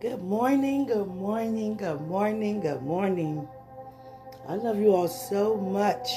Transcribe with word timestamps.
Good 0.00 0.22
morning, 0.22 0.86
good 0.86 1.06
morning, 1.06 1.76
good 1.76 2.00
morning, 2.02 2.60
good 2.60 2.82
morning. 2.82 3.48
I 4.46 4.56
love 4.56 4.78
you 4.78 4.92
all 4.92 5.08
so 5.08 5.56
much. 5.56 6.10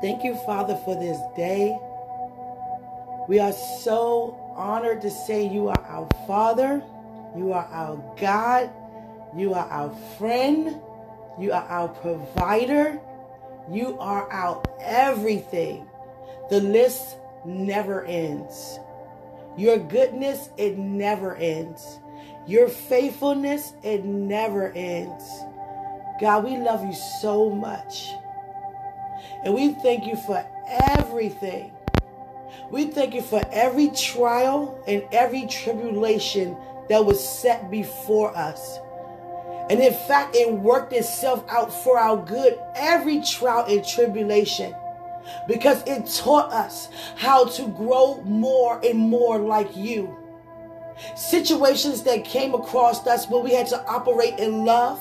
Thank 0.00 0.22
you, 0.22 0.36
Father, 0.46 0.76
for 0.84 0.94
this 0.94 1.18
day. 1.34 1.76
We 3.26 3.40
are 3.40 3.52
so 3.52 4.38
honored 4.54 5.00
to 5.00 5.10
say 5.10 5.48
you 5.48 5.68
are 5.68 5.84
our 5.88 6.08
Father, 6.26 6.84
you 7.36 7.52
are 7.52 7.64
our 7.64 7.96
God, 8.20 8.70
you 9.36 9.54
are 9.54 9.66
our 9.68 9.90
friend, 10.18 10.80
you 11.40 11.52
are 11.52 11.66
our 11.66 11.88
provider, 11.88 13.00
you 13.72 13.98
are 13.98 14.30
our 14.30 14.62
everything. 14.78 15.88
The 16.50 16.60
list 16.60 17.16
never 17.44 18.04
ends. 18.04 18.78
Your 19.56 19.78
goodness, 19.78 20.50
it 20.58 20.78
never 20.78 21.34
ends. 21.34 21.98
Your 22.46 22.68
faithfulness, 22.68 23.72
it 23.82 24.04
never 24.04 24.72
ends. 24.72 25.24
God, 26.20 26.44
we 26.44 26.56
love 26.56 26.84
you 26.84 26.94
so 27.20 27.50
much. 27.50 28.08
And 29.44 29.54
we 29.54 29.74
thank 29.74 30.06
you 30.06 30.16
for 30.16 30.44
everything. 30.68 31.72
We 32.70 32.86
thank 32.86 33.14
you 33.14 33.22
for 33.22 33.42
every 33.50 33.88
trial 33.88 34.82
and 34.86 35.04
every 35.12 35.46
tribulation 35.46 36.56
that 36.88 37.04
was 37.04 37.26
set 37.26 37.70
before 37.70 38.36
us. 38.36 38.78
And 39.70 39.80
in 39.80 39.92
fact, 39.92 40.34
it 40.34 40.52
worked 40.52 40.92
itself 40.92 41.44
out 41.48 41.72
for 41.72 41.98
our 41.98 42.16
good, 42.16 42.58
every 42.74 43.22
trial 43.22 43.64
and 43.68 43.86
tribulation, 43.86 44.74
because 45.46 45.82
it 45.86 46.06
taught 46.06 46.52
us 46.52 46.88
how 47.16 47.46
to 47.46 47.68
grow 47.68 48.20
more 48.22 48.80
and 48.84 48.98
more 48.98 49.38
like 49.38 49.76
you. 49.76 50.16
Situations 51.16 52.02
that 52.04 52.24
came 52.24 52.54
across 52.54 53.06
us 53.06 53.28
where 53.28 53.42
we 53.42 53.52
had 53.52 53.66
to 53.68 53.84
operate 53.86 54.38
in 54.38 54.64
love, 54.64 55.00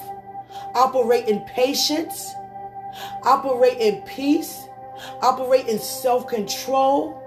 operate 0.74 1.28
in 1.28 1.42
patience, 1.42 2.34
operate 3.24 3.78
in 3.78 4.02
peace, 4.02 4.68
operate 5.22 5.68
in 5.68 5.80
self 5.80 6.28
control, 6.28 7.22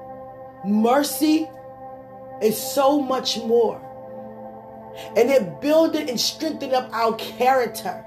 mercy, 0.65 1.49
and 2.43 2.55
so 2.55 3.01
much 3.01 3.39
more. 3.39 3.81
And 5.17 5.31
it 5.31 5.61
builded 5.61 6.09
and 6.09 6.21
strengthened 6.21 6.73
up 6.73 6.93
our 6.93 7.15
character. 7.17 8.05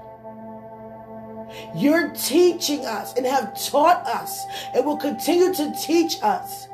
You're 1.74 2.10
teaching 2.10 2.84
us 2.84 3.14
and 3.16 3.26
have 3.26 3.58
taught 3.70 4.06
us 4.06 4.44
and 4.74 4.84
will 4.84 4.96
continue 4.96 5.52
to 5.54 5.74
teach 5.80 6.22
us 6.22 6.68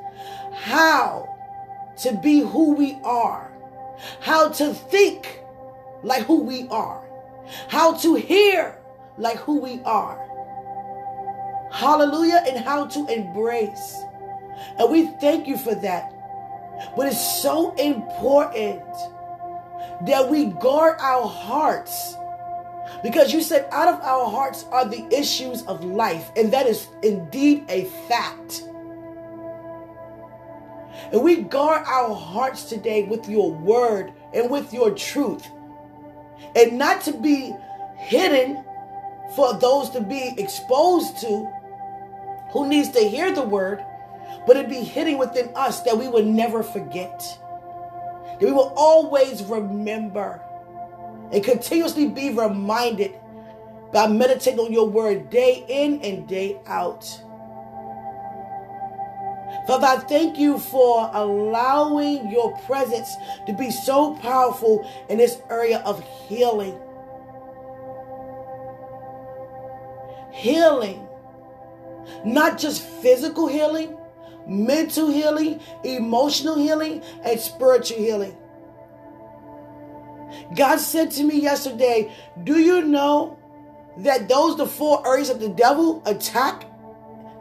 how 0.53 1.37
to 1.99 2.13
be 2.13 2.41
who 2.41 2.75
we 2.75 2.99
are, 3.05 3.44
how 4.21 4.49
to 4.51 4.75
think 4.75 5.41
like 6.03 6.23
who 6.25 6.41
we 6.41 6.69
are, 6.69 7.03
how 7.69 7.95
to 7.99 8.15
hear 8.15 8.79
like 9.19 9.39
who 9.39 9.61
we 9.61 9.81
are. 9.85 10.21
Hallelujah, 11.73 12.45
and 12.47 12.65
how 12.65 12.87
to 12.87 13.07
embrace. 13.07 13.97
And 14.79 14.91
we 14.91 15.07
thank 15.21 15.49
you 15.49 15.57
for 15.57 15.75
that. 15.75 16.13
But 16.97 17.09
it's 17.09 17.43
so 17.43 17.75
important 17.75 18.85
that 20.07 20.29
we 20.29 20.47
guard 20.47 20.97
our 21.01 21.27
hearts 21.27 22.15
because 23.03 23.33
you 23.33 23.43
said 23.43 23.67
out 23.71 23.89
of 23.89 24.01
our 24.01 24.31
hearts 24.31 24.65
are 24.71 24.89
the 24.89 25.07
issues 25.13 25.63
of 25.65 25.85
life, 25.85 26.31
and 26.37 26.53
that 26.53 26.67
is 26.67 26.89
indeed 27.03 27.65
a 27.69 27.85
fact. 28.09 28.65
And 31.15 31.23
we 31.23 31.43
guard 31.43 31.87
our 31.87 32.13
hearts 32.13 32.65
today 32.65 33.05
with 33.05 33.29
your 33.29 33.53
word 33.53 34.13
and 34.33 34.51
with 34.51 34.75
your 34.75 34.91
truth, 34.91 35.49
and 36.57 36.77
not 36.77 37.03
to 37.03 37.13
be 37.13 37.55
hidden 37.97 38.65
for 39.37 39.57
those 39.57 39.91
to 39.91 40.01
be 40.01 40.35
exposed 40.37 41.19
to 41.21 41.49
who 42.51 42.67
needs 42.69 42.89
to 42.89 42.99
hear 42.99 43.33
the 43.33 43.43
word, 43.43 43.85
but 44.45 44.57
it 44.57 44.69
be 44.69 44.83
hidden 44.83 45.17
within 45.17 45.53
us 45.55 45.83
that 45.83 45.97
we 45.97 46.09
will 46.09 46.25
never 46.25 46.65
forget, 46.65 47.21
that 47.21 48.43
we 48.43 48.51
will 48.51 48.73
always 48.77 49.45
remember 49.45 50.43
and 51.31 51.45
continuously 51.45 52.09
be 52.09 52.31
reminded 52.31 53.15
by 53.93 54.09
meditating 54.09 54.59
on 54.59 54.73
your 54.73 54.89
word 54.89 55.31
day 55.31 55.65
in 55.69 56.03
and 56.03 56.27
day 56.27 56.59
out. 56.67 57.05
Father, 59.67 59.87
I 59.87 59.97
thank 59.97 60.39
you 60.39 60.59
for 60.59 61.11
allowing 61.15 62.31
your 62.31 62.57
presence 62.67 63.17
to 63.47 63.53
be 63.55 63.71
so 63.71 64.15
powerful 64.17 64.89
in 65.09 65.19
this 65.19 65.41
area 65.49 65.79
of 65.81 66.05
healing. 66.29 66.79
Healing, 70.33 71.07
not 72.25 72.59
just 72.59 72.83
physical 72.83 73.47
healing, 73.47 73.97
mental 74.47 75.11
healing, 75.11 75.61
emotional 75.83 76.57
healing, 76.57 77.03
and 77.25 77.41
spiritual 77.41 77.99
healing. 77.99 78.37
God 80.55 80.79
said 80.79 81.11
to 81.13 81.25
me 81.25 81.41
yesterday, 81.41 82.13
Do 82.43 82.59
you 82.59 82.83
know 82.83 83.39
that 83.99 84.29
those 84.29 84.57
the 84.57 84.67
four 84.67 85.07
areas 85.07 85.31
of 85.31 85.41
the 85.41 85.49
devil 85.49 86.03
attack? 86.05 86.67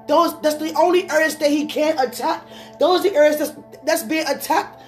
Those 0.08 0.40
that's 0.41 0.58
the 0.58 0.74
only 0.74 1.09
areas 1.09 1.38
that 1.38 1.50
he 1.50 1.66
can't 1.66 2.00
attack. 2.00 2.46
Those 2.80 3.02
are 3.02 3.09
the 3.09 3.16
areas 3.16 3.38
that's 3.40 3.53
that's 3.84 4.03
being 4.03 4.28
attacked 4.28 4.81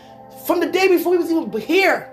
from 0.45 0.59
the 0.59 0.67
day 0.67 0.87
before 0.87 1.13
he 1.13 1.19
was 1.19 1.31
even 1.31 1.51
here. 1.61 2.11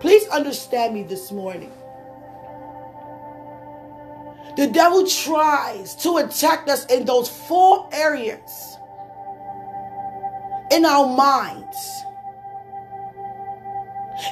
Please 0.00 0.26
understand 0.28 0.94
me 0.94 1.02
this 1.02 1.30
morning. 1.30 1.72
The 4.56 4.66
devil 4.66 5.06
tries 5.06 5.94
to 5.96 6.16
attack 6.16 6.68
us 6.68 6.86
in 6.86 7.04
those 7.04 7.28
four 7.28 7.88
areas 7.92 8.76
in 10.70 10.84
our 10.84 11.06
minds 11.06 12.04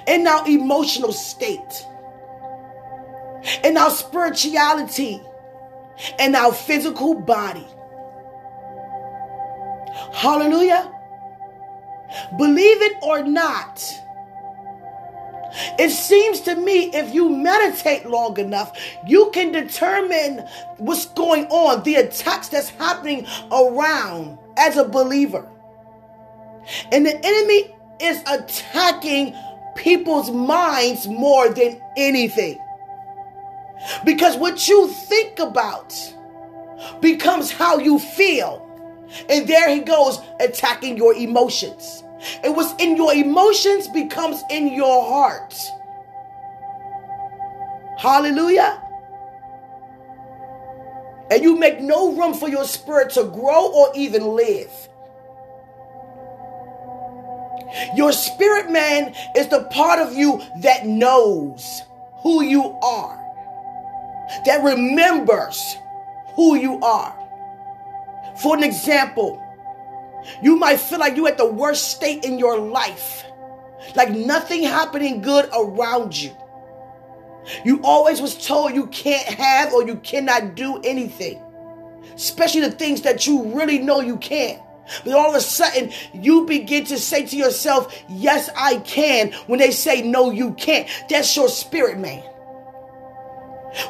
in 0.07 0.27
our 0.27 0.47
emotional 0.49 1.13
state, 1.13 1.87
in 3.65 3.77
our 3.77 3.91
spirituality, 3.91 5.21
in 6.19 6.35
our 6.35 6.53
physical 6.53 7.15
body. 7.15 7.67
Hallelujah. 10.13 10.93
Believe 12.37 12.83
it 12.83 12.97
or 13.03 13.23
not, 13.23 13.83
it 15.79 15.91
seems 15.91 16.41
to 16.43 16.55
me 16.55 16.91
if 16.95 17.15
you 17.15 17.29
meditate 17.29 18.07
long 18.07 18.39
enough, 18.39 18.79
you 19.07 19.31
can 19.33 19.53
determine 19.53 20.47
what's 20.77 21.07
going 21.07 21.47
on, 21.47 21.83
the 21.83 21.97
attacks 21.97 22.49
that's 22.49 22.71
happening 22.71 23.27
around 23.51 24.39
as 24.57 24.77
a 24.77 24.85
believer. 24.85 25.49
And 26.93 27.07
the 27.07 27.19
enemy 27.25 27.75
is 28.01 28.23
attacking 28.27 29.35
people's 29.75 30.31
minds 30.31 31.07
more 31.07 31.49
than 31.49 31.81
anything. 31.97 32.59
Because 34.05 34.37
what 34.37 34.69
you 34.69 34.89
think 34.89 35.39
about 35.39 35.95
becomes 37.01 37.51
how 37.51 37.79
you 37.79 37.99
feel. 37.99 38.65
And 39.29 39.49
there 39.49 39.69
he 39.71 39.81
goes 39.81 40.21
attacking 40.41 40.97
your 40.97 41.15
emotions. 41.15 42.03
And 42.43 42.57
what's 42.57 42.81
in 42.83 42.97
your 42.97 43.13
emotions 43.15 43.89
becomes 43.89 44.43
in 44.51 44.73
your 44.73 45.05
heart. 45.05 45.55
Hallelujah. 47.99 48.83
And 51.31 51.43
you 51.43 51.57
make 51.57 51.81
no 51.81 52.13
room 52.13 52.35
for 52.35 52.49
your 52.49 52.65
spirit 52.65 53.11
to 53.11 53.25
grow 53.25 53.71
or 53.73 53.93
even 53.95 54.35
live. 54.35 54.89
Your 57.95 58.13
spirit 58.13 58.71
man 58.71 59.15
is 59.37 59.49
the 59.49 59.65
part 59.65 59.99
of 59.99 60.15
you 60.15 60.41
that 60.61 60.87
knows 60.87 61.83
who 62.23 62.43
you 62.43 62.65
are, 62.83 63.18
that 64.45 64.63
remembers 64.63 65.77
who 66.35 66.57
you 66.57 66.79
are. 66.81 67.15
For 68.41 68.57
an 68.57 68.63
example, 68.63 69.43
you 70.43 70.57
might 70.57 70.79
feel 70.79 70.99
like 70.99 71.17
you're 71.17 71.29
at 71.29 71.39
the 71.39 71.51
worst 71.51 71.91
state 71.91 72.25
in 72.25 72.39
your 72.39 72.59
life, 72.59 73.25
like 73.97 74.11
nothing 74.11 74.63
happening 74.63 75.21
good 75.23 75.49
around 75.57 76.17
you. 76.17 76.37
You 77.65 77.81
always 77.83 78.21
was 78.21 78.47
told 78.47 78.75
you 78.75 78.87
can't 78.89 79.27
have 79.27 79.73
or 79.73 79.87
you 79.87 79.97
cannot 79.97 80.55
do 80.55 80.81
anything, 80.85 81.43
especially 82.15 82.61
the 82.61 82.71
things 82.71 83.03
that 83.03 83.27
you 83.27 83.55
really 83.55 83.79
know 83.79 84.01
you 84.01 84.19
can't. 84.19 84.63
But 85.05 85.15
all 85.15 85.29
of 85.29 85.35
a 85.35 85.41
sudden, 85.41 85.93
you 86.15 86.47
begin 86.47 86.85
to 86.87 86.99
say 86.99 87.27
to 87.27 87.37
yourself, 87.37 87.95
Yes, 88.09 88.49
I 88.57 88.79
can, 88.79 89.33
when 89.47 89.59
they 89.59 89.71
say, 89.71 90.03
No, 90.03 90.31
you 90.31 90.55
can't. 90.55 90.89
That's 91.11 91.35
your 91.37 91.49
spirit, 91.49 91.99
man. 91.99 92.23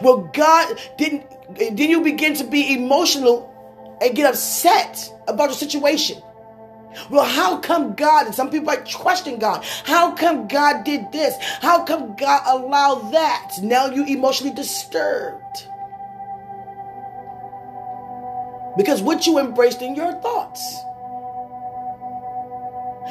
Well, 0.02 0.30
God 0.32 0.78
didn't, 0.96 1.26
then 1.56 1.76
you 1.76 2.02
begin 2.02 2.34
to 2.34 2.44
be 2.44 2.74
emotional 2.74 3.54
and 4.00 4.14
get 4.14 4.32
upset 4.32 5.12
about 5.26 5.48
the 5.48 5.54
situation. 5.54 6.22
Well, 7.10 7.24
how 7.24 7.58
come 7.58 7.94
God, 7.94 8.26
and 8.26 8.34
some 8.34 8.50
people 8.50 8.70
are 8.70 8.84
questioning 8.84 9.38
God, 9.38 9.64
how 9.84 10.12
come 10.14 10.48
God 10.48 10.84
did 10.84 11.12
this? 11.12 11.34
How 11.60 11.84
come 11.84 12.16
God 12.16 12.42
allowed 12.46 13.12
that? 13.12 13.52
Now 13.62 13.86
you 13.86 14.04
emotionally 14.04 14.54
disturbed. 14.54 15.66
Because 18.76 19.02
what 19.02 19.26
you 19.26 19.38
embraced 19.38 19.82
in 19.82 19.94
your 19.94 20.12
thoughts. 20.20 20.76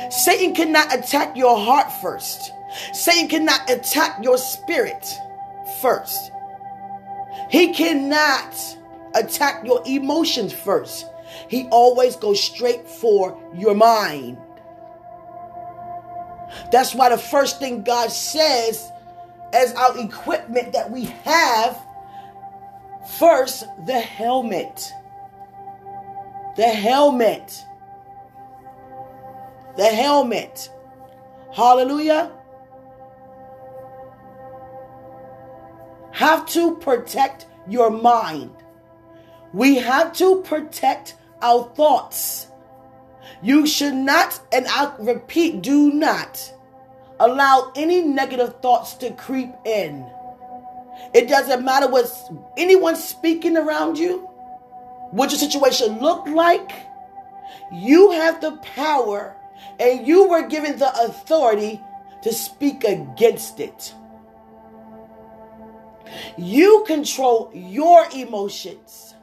Satan 0.10 0.54
cannot 0.54 0.94
attack 0.94 1.36
your 1.36 1.58
heart 1.58 1.92
first. 2.02 2.52
Satan 2.94 3.28
cannot 3.28 3.69
attack 3.69 4.24
your 4.24 4.38
spirit 4.38 5.08
first. 5.81 6.31
He 7.49 7.73
cannot 7.73 8.55
attack 9.13 9.65
your 9.65 9.81
emotions 9.85 10.53
first. 10.53 11.05
He 11.47 11.67
always 11.69 12.15
goes 12.15 12.41
straight 12.41 12.88
for 12.88 13.38
your 13.55 13.75
mind. 13.75 14.38
That's 16.71 16.94
why 16.95 17.09
the 17.09 17.17
first 17.17 17.59
thing 17.59 17.83
God 17.83 18.11
says 18.11 18.91
as 19.53 19.73
our 19.73 19.97
equipment 19.99 20.73
that 20.73 20.91
we 20.91 21.05
have 21.23 21.77
first 23.17 23.65
the 23.85 23.99
helmet. 23.99 24.91
The 26.55 26.67
helmet. 26.67 27.65
The 29.77 29.85
helmet. 29.88 30.69
Hallelujah. 31.53 32.31
Have 36.18 36.48
to 36.48 36.75
protect 36.78 37.46
your 37.69 37.92
mind. 37.92 38.50
We 39.54 39.75
have 39.75 40.14
to 40.14 40.42
protect 40.42 41.14
our 41.44 41.66
thoughts. 41.75 42.48
You 43.44 43.68
should 43.68 43.94
not, 43.94 44.40
and 44.52 44.66
I 44.68 44.96
repeat, 44.98 45.62
do 45.62 45.94
not 45.94 46.52
allow 47.19 47.72
any 47.75 48.02
negative 48.02 48.56
thoughts 48.64 48.96
to 48.96 49.12
creep 49.12 49.54
in. 49.64 50.10
It 51.14 51.30
doesn't 51.30 51.64
matter 51.64 51.88
what 51.88 52.12
anyone 52.58 52.96
speaking 52.96 53.56
around 53.56 54.00
you, 54.00 54.22
what 55.12 55.30
your 55.30 55.38
situation 55.38 56.00
looked 56.00 56.30
like. 56.30 56.72
You 57.72 58.10
have 58.10 58.42
the 58.42 58.58
power 58.75 59.36
and 59.80 60.08
you 60.08 60.28
were 60.28 60.48
given 60.48 60.80
the 60.80 60.92
authority 61.00 61.80
to 62.24 62.34
speak 62.34 62.86
against 62.86 63.60
it. 63.60 63.94
You 66.38 66.84
control 66.88 67.52
your 67.54 68.08
emotions. 68.14 69.16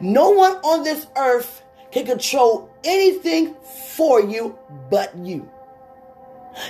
No 0.00 0.30
one 0.30 0.52
on 0.56 0.84
this 0.84 1.06
earth 1.16 1.62
can 1.90 2.06
control 2.06 2.70
anything 2.84 3.54
for 3.96 4.20
you 4.20 4.58
but 4.90 5.16
you. 5.16 5.48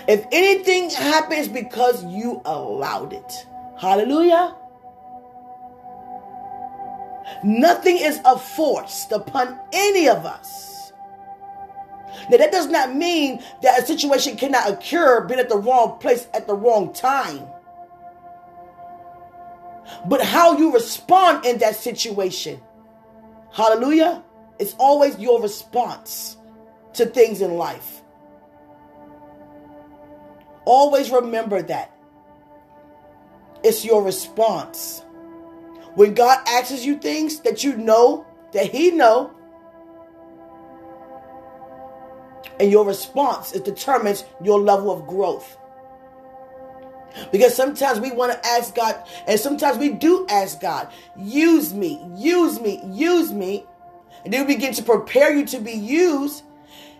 If 0.07 0.27
anything 0.33 0.91
happens 0.91 1.49
because 1.49 2.05
you 2.05 2.43
allowed 2.45 3.13
it. 3.13 3.47
Hallelujah. 3.79 4.55
Nothing 7.45 7.99
is 7.99 8.21
forced 8.57 9.13
upon 9.13 9.59
any 9.73 10.09
of 10.09 10.27
us. 10.27 10.93
Now, 12.31 12.37
that 12.39 12.53
does 12.53 12.67
not 12.67 12.95
mean 12.95 13.43
that 13.63 13.81
a 13.81 13.87
situation 13.87 14.37
cannot 14.37 14.69
occur 14.69 15.25
being 15.25 15.41
at 15.41 15.49
the 15.49 15.57
wrong 15.57 15.99
place 15.99 16.27
at 16.35 16.47
the 16.47 16.55
wrong 16.55 16.93
time. 16.93 17.47
But 20.07 20.23
how 20.23 20.59
you 20.59 20.73
respond 20.73 21.45
in 21.45 21.59
that 21.59 21.77
situation 21.77 22.61
Hallelujah. 23.53 24.23
It's 24.59 24.75
always 24.79 25.19
your 25.19 25.41
response 25.41 26.37
to 26.95 27.07
things 27.07 27.41
in 27.41 27.55
life. 27.55 28.03
Always 30.65 31.11
remember 31.11 31.63
that. 31.63 31.95
It's 33.65 33.85
your 33.85 34.03
response. 34.03 35.03
When 35.95 36.15
God 36.15 36.39
asks 36.47 36.85
you 36.85 36.99
things 36.99 37.41
that 37.41 37.65
you 37.65 37.77
know 37.77 38.27
that 38.53 38.71
he 38.71 38.91
know 38.91 39.33
and 42.61 42.71
your 42.71 42.85
response 42.85 43.53
it 43.53 43.65
determines 43.65 44.25
your 44.43 44.61
level 44.61 44.91
of 44.91 45.07
growth. 45.07 45.57
Because 47.33 47.55
sometimes 47.55 48.01
we 48.01 48.11
want 48.13 48.33
to 48.33 48.47
ask 48.47 48.75
God, 48.75 49.03
and 49.27 49.39
sometimes 49.39 49.79
we 49.79 49.91
do 49.91 50.27
ask 50.29 50.61
God, 50.61 50.89
use 51.17 51.75
me, 51.75 52.01
use 52.17 52.61
me, 52.61 52.81
use 52.87 53.33
me. 53.33 53.65
And 54.25 54.33
then 54.33 54.47
we 54.47 54.55
begin 54.55 54.75
to 54.75 54.83
prepare 54.83 55.35
you 55.35 55.47
to 55.47 55.59
be 55.59 55.73
used. 55.73 56.43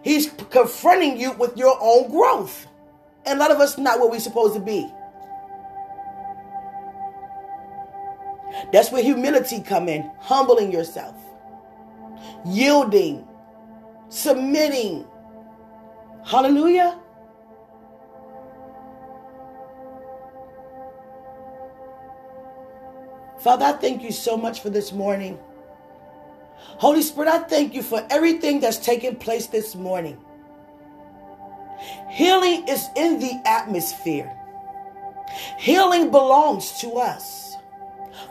He's 0.03 0.31
confronting 0.51 1.19
you 1.19 1.33
with 1.33 1.57
your 1.57 1.77
own 1.81 2.11
growth. 2.11 2.67
And 3.27 3.39
a 3.39 3.43
lot 3.43 3.51
of 3.51 3.61
us 3.61 3.77
not 3.79 3.99
where 4.01 4.09
we're 4.09 4.21
supposed 4.21 4.55
to 4.55 4.61
be. 4.61 4.91
That's 8.73 8.91
where 8.91 9.03
humility 9.03 9.61
come 9.61 9.89
in, 9.89 10.11
humbling 10.21 10.73
yourself, 10.73 11.15
yielding, 12.45 13.27
submitting. 14.09 15.07
Hallelujah. 16.25 16.99
Father, 23.49 23.65
I 23.65 23.73
thank 23.73 24.03
you 24.03 24.13
so 24.13 24.37
much 24.37 24.61
for 24.61 24.69
this 24.69 24.93
morning. 24.93 25.39
Holy 26.59 27.01
Spirit, 27.01 27.31
I 27.31 27.39
thank 27.39 27.73
you 27.73 27.83
for 27.83 28.07
everything 28.11 28.61
that's 28.61 28.77
taken 28.77 29.17
place 29.17 29.47
this 29.47 29.75
morning. 29.75 30.19
Healing 32.11 32.69
is 32.69 32.87
in 32.95 33.19
the 33.21 33.41
atmosphere. 33.47 34.31
Healing 35.59 36.11
belongs 36.11 36.79
to 36.81 36.97
us. 36.97 37.57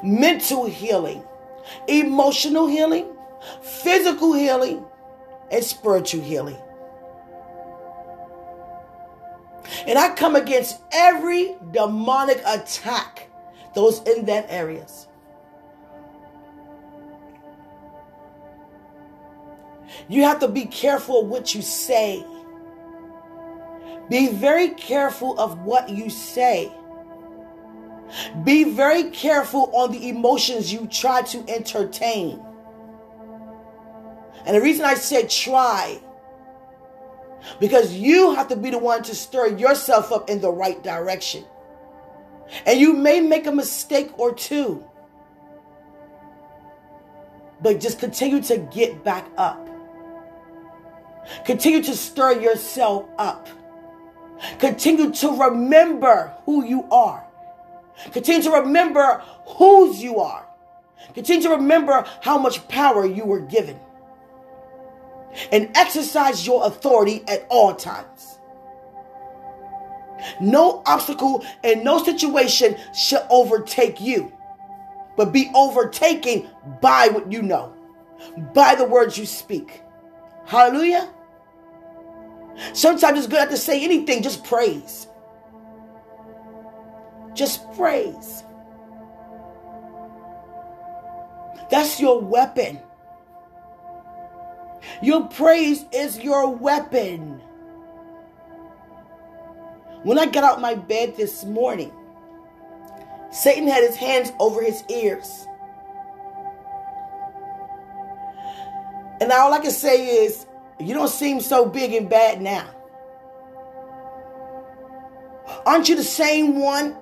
Mental 0.04 0.68
healing, 0.68 1.24
emotional 1.88 2.68
healing, 2.68 3.08
physical 3.64 4.34
healing, 4.34 4.86
and 5.50 5.64
spiritual 5.64 6.22
healing. 6.22 6.62
And 9.88 9.98
I 9.98 10.14
come 10.14 10.36
against 10.36 10.80
every 10.94 11.56
demonic 11.72 12.40
attack 12.46 13.32
those 13.74 14.02
in 14.04 14.26
that 14.26 14.46
areas. 14.50 15.07
You 20.08 20.24
have 20.24 20.40
to 20.40 20.48
be 20.48 20.66
careful 20.66 21.26
what 21.26 21.56
you 21.56 21.62
say. 21.62 22.26
Be 24.10 24.30
very 24.30 24.70
careful 24.70 25.40
of 25.40 25.60
what 25.64 25.90
you 25.90 26.10
say. 26.10 26.72
Be 28.44 28.64
very 28.64 29.12
careful 29.12 29.70
on 29.74 29.92
the 29.92 30.08
emotions 30.10 30.72
you 30.72 30.88
try 30.88 31.22
to 31.24 31.44
entertain. 31.50 32.42
And 34.46 34.56
the 34.56 34.62
reason 34.62 34.86
I 34.86 34.94
said 34.94 35.30
try, 35.30 36.00
because 37.60 37.94
you 37.94 38.34
have 38.36 38.48
to 38.48 38.56
be 38.56 38.70
the 38.70 38.78
one 38.78 39.04
to 39.04 39.16
stir 39.16 39.58
yourself 39.58 40.12
up 40.12 40.30
in 40.30 40.40
the 40.40 40.52
right 40.52 40.82
direction. 40.82 41.44
And 42.66 42.80
you 42.80 42.94
may 42.94 43.20
make 43.20 43.46
a 43.46 43.52
mistake 43.52 44.18
or 44.18 44.34
two. 44.34 44.86
But 47.62 47.82
just 47.82 48.00
continue 48.00 48.42
to 48.44 48.58
get 48.58 49.04
back 49.04 49.28
up. 49.38 49.67
Continue 51.46 51.84
to 51.84 51.96
stir 51.96 52.40
yourself 52.40 53.06
up. 53.18 53.48
Continue 54.60 55.12
to 55.12 55.32
remember 55.32 56.34
who 56.46 56.66
you 56.66 56.88
are. 56.92 57.26
Continue 58.12 58.44
to 58.44 58.52
remember 58.52 59.24
whose 59.46 60.02
you 60.02 60.20
are. 60.20 60.46
Continue 61.14 61.44
to 61.44 61.50
remember 61.56 62.06
how 62.22 62.38
much 62.38 62.68
power 62.68 63.06
you 63.06 63.26
were 63.26 63.40
given. 63.40 63.80
And 65.52 65.70
exercise 65.76 66.46
your 66.46 66.66
authority 66.66 67.24
at 67.28 67.46
all 67.50 67.76
times. 67.76 68.40
No 70.42 70.82
obstacle 70.86 71.46
and 71.64 71.84
no 71.84 72.04
situation 72.04 72.76
shall 72.94 73.26
overtake 73.30 74.02
you, 74.02 74.32
but 75.16 75.32
be 75.32 75.52
overtaken 75.54 76.50
by 76.82 77.10
what 77.10 77.32
you 77.32 77.42
know, 77.42 77.74
by 78.54 78.76
the 78.76 78.86
words 78.86 79.18
you 79.18 79.26
speak. 79.26 79.82
Hallelujah. 80.46 81.10
Sometimes 82.74 83.20
it's 83.20 83.28
good 83.28 83.40
not 83.40 83.50
to 83.50 83.58
say 83.58 83.84
anything, 83.84 84.24
just 84.24 84.44
praise. 84.44 85.08
Just 87.34 87.72
praise. 87.74 88.44
That's 91.70 92.00
your 92.00 92.22
weapon. 92.22 92.80
Your 95.02 95.28
praise 95.28 95.86
is 95.92 96.20
your 96.20 96.50
weapon. 96.50 97.42
When 100.04 100.18
I 100.18 100.26
got 100.26 100.44
out 100.44 100.62
my 100.62 100.76
bed 100.76 101.16
this 101.18 101.44
morning, 101.44 101.92
Satan 103.32 103.68
had 103.68 103.84
his 103.84 103.96
hands 103.96 104.32
over 104.40 104.64
his 104.64 104.84
ears. 104.90 105.46
And 109.20 109.32
all 109.32 109.54
I 109.54 109.60
can 109.60 109.72
say 109.72 110.24
is, 110.24 110.46
You 110.80 110.94
don't 110.94 111.08
seem 111.10 111.42
so 111.42 111.66
big 111.66 111.94
and 111.94 112.10
bad 112.10 112.42
now. 112.42 112.68
Aren't 115.66 115.90
you 115.90 115.96
the 115.96 116.04
same 116.04 116.60
one 116.60 116.96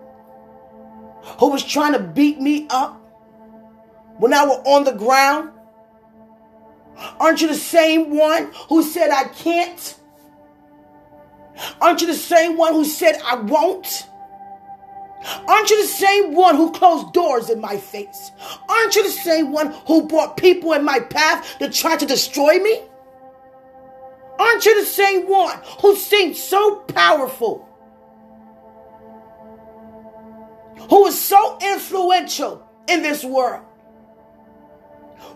who 1.40 1.50
was 1.50 1.64
trying 1.64 1.94
to 1.94 2.00
beat 2.00 2.40
me 2.40 2.68
up 2.70 3.02
when 4.18 4.34
I 4.34 4.46
was 4.46 4.62
on 4.66 4.84
the 4.84 4.94
ground? 4.94 5.52
Aren't 7.20 7.42
you 7.42 7.48
the 7.48 7.56
same 7.56 8.16
one 8.16 8.52
who 8.70 8.82
said 8.82 9.10
I 9.12 9.26
can't? 9.26 10.00
Aren't 11.82 12.02
you 12.02 12.08
the 12.08 12.14
same 12.14 12.58
one 12.58 12.74
who 12.74 12.86
said 12.86 13.20
I 13.26 13.36
won't? 13.36 14.08
Aren't 15.48 15.70
you 15.70 15.82
the 15.82 15.88
same 15.88 16.36
one 16.36 16.56
who 16.56 16.72
closed 16.72 17.12
doors 17.14 17.50
in 17.50 17.60
my 17.60 17.78
face? 17.78 18.32
Aren't 18.70 18.96
you 18.96 19.04
the 19.04 19.10
same 19.10 19.52
one 19.52 19.74
who 19.88 20.08
brought 20.08 20.38
people 20.38 20.74
in 20.74 20.86
my 20.86 21.00
path 21.00 21.58
to 21.60 21.70
try 21.70 21.98
to 21.98 22.06
destroy 22.06 22.60
me? 22.60 22.82
Aren't 24.40 24.66
you 24.66 24.80
the 24.80 24.88
same 24.88 25.28
one 25.28 25.60
who 25.82 25.96
seemed 25.96 26.36
so 26.36 26.78
powerful? 26.88 27.70
Who 30.90 31.08
is 31.08 31.20
so 31.20 31.58
influential 31.62 32.68
in 32.88 33.02
this 33.02 33.24
world? 33.24 33.64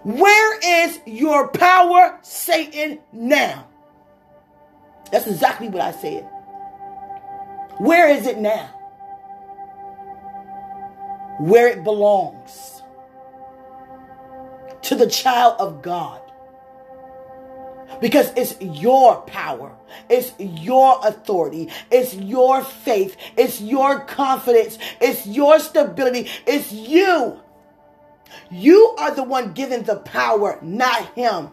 Where 0.03 0.85
is 0.87 0.99
your 1.05 1.49
power, 1.49 2.19
Satan, 2.21 2.99
now? 3.11 3.67
That's 5.11 5.27
exactly 5.27 5.69
what 5.69 5.81
I 5.81 5.91
said. 5.91 6.29
Where 7.77 8.09
is 8.09 8.27
it 8.27 8.37
now? 8.37 8.79
where 11.39 11.69
it 11.69 11.85
belongs 11.85 12.83
to 14.81 14.93
the 14.95 15.07
child 15.07 15.55
of 15.57 15.81
God. 15.81 16.21
Because 18.01 18.31
it's 18.35 18.55
your 18.61 19.21
power, 19.23 19.75
it's 20.09 20.33
your 20.39 20.99
authority, 21.03 21.69
it's 21.91 22.13
your 22.13 22.63
faith, 22.63 23.17
it's 23.35 23.59
your 23.59 24.01
confidence, 24.01 24.77
it's 25.01 25.27
your 25.27 25.59
stability, 25.59 26.29
it's 26.47 26.71
you. 26.71 27.39
You 28.49 28.95
are 28.97 29.13
the 29.13 29.23
one 29.23 29.53
given 29.53 29.83
the 29.83 29.97
power, 29.97 30.59
not 30.61 31.13
him. 31.13 31.49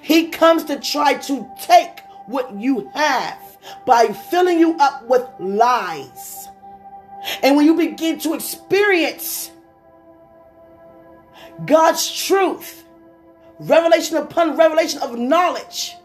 He 0.00 0.28
comes 0.28 0.64
to 0.64 0.80
try 0.80 1.14
to 1.14 1.48
take 1.60 2.00
what 2.26 2.54
you 2.58 2.90
have 2.94 3.38
by 3.86 4.06
filling 4.06 4.58
you 4.58 4.76
up 4.78 5.06
with 5.06 5.26
lies. 5.38 6.48
And 7.42 7.56
when 7.56 7.66
you 7.66 7.74
begin 7.74 8.18
to 8.20 8.34
experience 8.34 9.50
God's 11.64 12.10
truth, 12.10 12.83
revelation 13.58 14.16
upon 14.16 14.56
revelation 14.56 15.00
of 15.02 15.18
knowledge, 15.18 15.96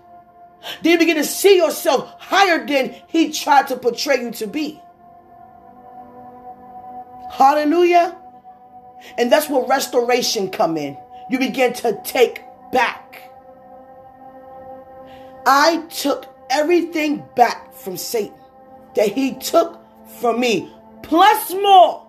then 0.81 0.93
you 0.93 0.99
begin 0.99 1.15
to 1.17 1.23
see 1.23 1.57
yourself 1.57 2.13
higher 2.19 2.65
than 2.65 2.95
He 3.07 3.31
tried 3.31 3.67
to 3.69 3.77
portray 3.77 4.21
you 4.21 4.31
to 4.31 4.47
be. 4.47 4.81
Hallelujah. 7.31 8.17
And 9.17 9.31
that's 9.31 9.49
where 9.49 9.65
restoration 9.65 10.49
come 10.49 10.77
in. 10.77 10.97
You 11.29 11.39
begin 11.39 11.73
to 11.73 11.99
take 12.03 12.41
back. 12.71 13.31
I 15.45 15.85
took 15.89 16.27
everything 16.49 17.23
back 17.35 17.73
from 17.73 17.97
Satan 17.97 18.33
that 18.95 19.09
he 19.09 19.35
took 19.35 19.79
from 20.19 20.39
me 20.39 20.71
plus 21.03 21.53
more. 21.53 22.07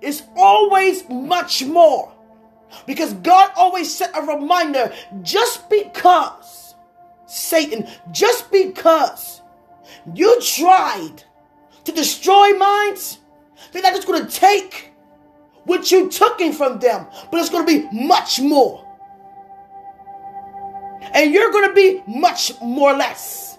It's 0.00 0.22
always 0.36 1.08
much 1.08 1.64
more. 1.64 2.12
Because 2.86 3.14
God 3.14 3.50
always 3.56 3.94
set 3.94 4.16
a 4.16 4.22
reminder 4.22 4.92
just 5.22 5.68
because, 5.70 6.74
Satan, 7.26 7.86
just 8.12 8.50
because 8.50 9.42
you 10.14 10.40
tried 10.40 11.22
to 11.84 11.92
destroy 11.92 12.52
minds, 12.52 13.18
they're 13.72 13.82
not 13.82 13.94
just 13.94 14.06
going 14.06 14.26
to 14.26 14.30
take 14.30 14.92
what 15.64 15.90
you 15.90 16.08
took 16.08 16.40
in 16.40 16.52
from 16.52 16.78
them, 16.78 17.06
but 17.30 17.40
it's 17.40 17.50
going 17.50 17.66
to 17.66 17.80
be 17.80 17.88
much 17.92 18.40
more. 18.40 18.82
And 21.12 21.32
you're 21.32 21.50
going 21.50 21.68
to 21.68 21.74
be 21.74 22.02
much 22.06 22.60
more 22.60 22.92
less 22.92 23.58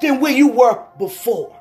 than 0.00 0.20
where 0.20 0.32
you 0.32 0.48
were 0.48 0.84
before. 0.98 1.56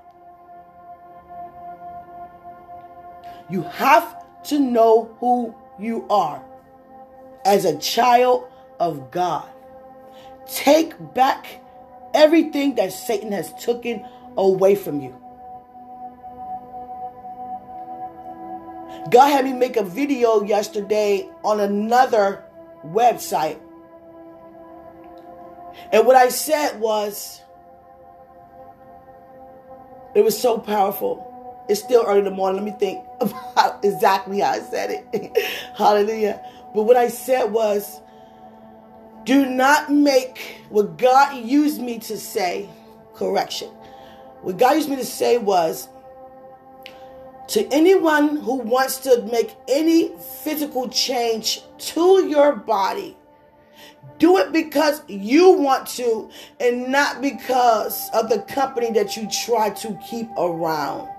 You 3.50 3.62
have 3.63 4.24
to 4.46 4.60
know 4.60 5.15
who 5.20 5.56
you 5.80 6.06
are 6.10 6.44
as 7.46 7.66
a 7.66 7.78
child 7.78 8.48
of 8.80 9.12
God. 9.12 9.48
Take 10.48 10.94
back 11.14 11.62
everything 12.14 12.76
that 12.76 12.94
Satan 12.94 13.32
has 13.32 13.54
taken 13.54 14.06
away 14.38 14.76
from 14.76 15.02
you. 15.02 15.16
God 19.10 19.28
had 19.30 19.46
me 19.46 19.54
make 19.54 19.78
a 19.78 19.84
video 19.84 20.44
yesterday 20.44 21.30
on 21.44 21.60
another 21.60 22.44
website. 22.86 23.60
And 25.92 26.06
what 26.06 26.16
I 26.16 26.30
said 26.30 26.80
was, 26.80 27.42
it 30.16 30.24
was 30.24 30.40
so 30.40 30.58
powerful. 30.58 31.30
It's 31.70 31.82
still 31.82 32.04
early 32.06 32.20
in 32.20 32.26
the 32.26 32.32
morning. 32.32 32.64
Let 32.64 32.74
me 32.74 32.80
think 32.80 33.06
about 33.22 33.84
exactly 33.84 34.40
how 34.40 34.52
I 34.52 34.60
said 34.60 34.90
it. 34.92 35.38
Hallelujah. 35.78 36.44
But 36.74 36.84
what 36.84 36.98
I 36.98 37.08
said 37.08 37.51
was, 37.51 38.01
do 39.25 39.46
not 39.46 39.92
make 39.92 40.62
what 40.70 40.98
God 40.98 41.38
used 41.44 41.82
me 41.82 42.00
to 42.00 42.18
say, 42.18 42.70
correction. 43.13 43.70
What 44.42 44.58
God 44.58 44.75
used 44.75 44.89
me 44.89 44.98
to 44.98 45.06
say 45.06 45.38
was, 45.38 45.88
to 47.50 47.68
anyone 47.72 48.38
who 48.38 48.56
wants 48.56 48.98
to 49.00 49.22
make 49.32 49.56
any 49.68 50.12
physical 50.44 50.89
change 50.89 51.62
to 51.77 52.25
your 52.27 52.56
body, 52.56 53.15
do 54.18 54.38
it 54.38 54.51
because 54.51 55.01
you 55.08 55.51
want 55.51 55.88
to 55.88 56.30
and 56.60 56.92
not 56.92 57.22
because 57.22 58.10
of 58.13 58.30
the 58.30 58.39
company 58.39 58.92
that 58.92 59.18
you 59.18 59.27
try 59.46 59.70
to 59.70 59.98
keep 60.10 60.30
around 60.38 61.10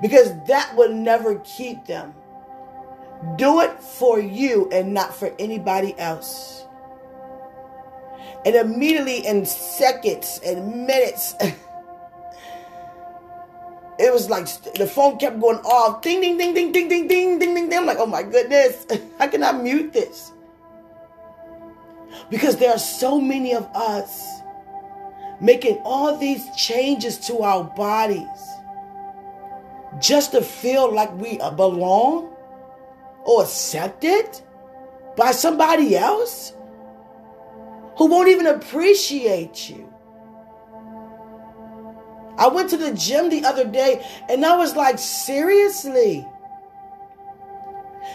because 0.00 0.32
that 0.46 0.74
will 0.76 0.92
never 0.92 1.36
keep 1.40 1.84
them. 1.86 2.14
Do 3.36 3.60
it 3.60 3.80
for 3.80 4.20
you 4.20 4.68
and 4.70 4.92
not 4.94 5.14
for 5.14 5.32
anybody 5.38 5.94
else. 5.98 6.64
And 8.44 8.54
immediately 8.54 9.26
in 9.26 9.46
seconds 9.46 10.40
and 10.44 10.86
minutes, 10.86 11.34
it 13.98 14.12
was 14.12 14.28
like 14.28 14.46
the 14.74 14.86
phone 14.86 15.18
kept 15.18 15.40
going 15.40 15.58
off. 15.58 16.02
Ding, 16.02 16.20
ding, 16.20 16.36
ding, 16.36 16.52
ding, 16.54 16.72
ding, 16.72 16.88
ding, 16.88 17.08
ding, 17.08 17.38
ding, 17.38 17.54
ding. 17.54 17.72
I'm 17.72 17.86
like, 17.86 17.98
oh 17.98 18.06
my 18.06 18.22
goodness, 18.22 18.86
how 19.18 19.28
can 19.28 19.42
I 19.42 19.52
mute 19.52 19.92
this? 19.92 20.32
Because 22.30 22.56
there 22.56 22.70
are 22.70 22.78
so 22.78 23.20
many 23.20 23.54
of 23.54 23.64
us 23.74 24.24
making 25.40 25.78
all 25.84 26.16
these 26.16 26.44
changes 26.56 27.18
to 27.18 27.38
our 27.38 27.64
bodies 27.64 28.26
just 30.00 30.32
to 30.32 30.42
feel 30.42 30.92
like 30.92 31.12
we 31.14 31.38
belong 31.56 32.33
or 33.24 33.42
accepted 33.42 34.40
by 35.16 35.32
somebody 35.32 35.96
else 35.96 36.52
who 37.96 38.06
won't 38.06 38.28
even 38.28 38.46
appreciate 38.46 39.70
you. 39.70 39.92
I 42.36 42.48
went 42.48 42.70
to 42.70 42.76
the 42.76 42.92
gym 42.92 43.30
the 43.30 43.44
other 43.44 43.64
day 43.64 44.04
and 44.28 44.44
I 44.44 44.56
was 44.56 44.74
like, 44.74 44.98
seriously? 44.98 46.26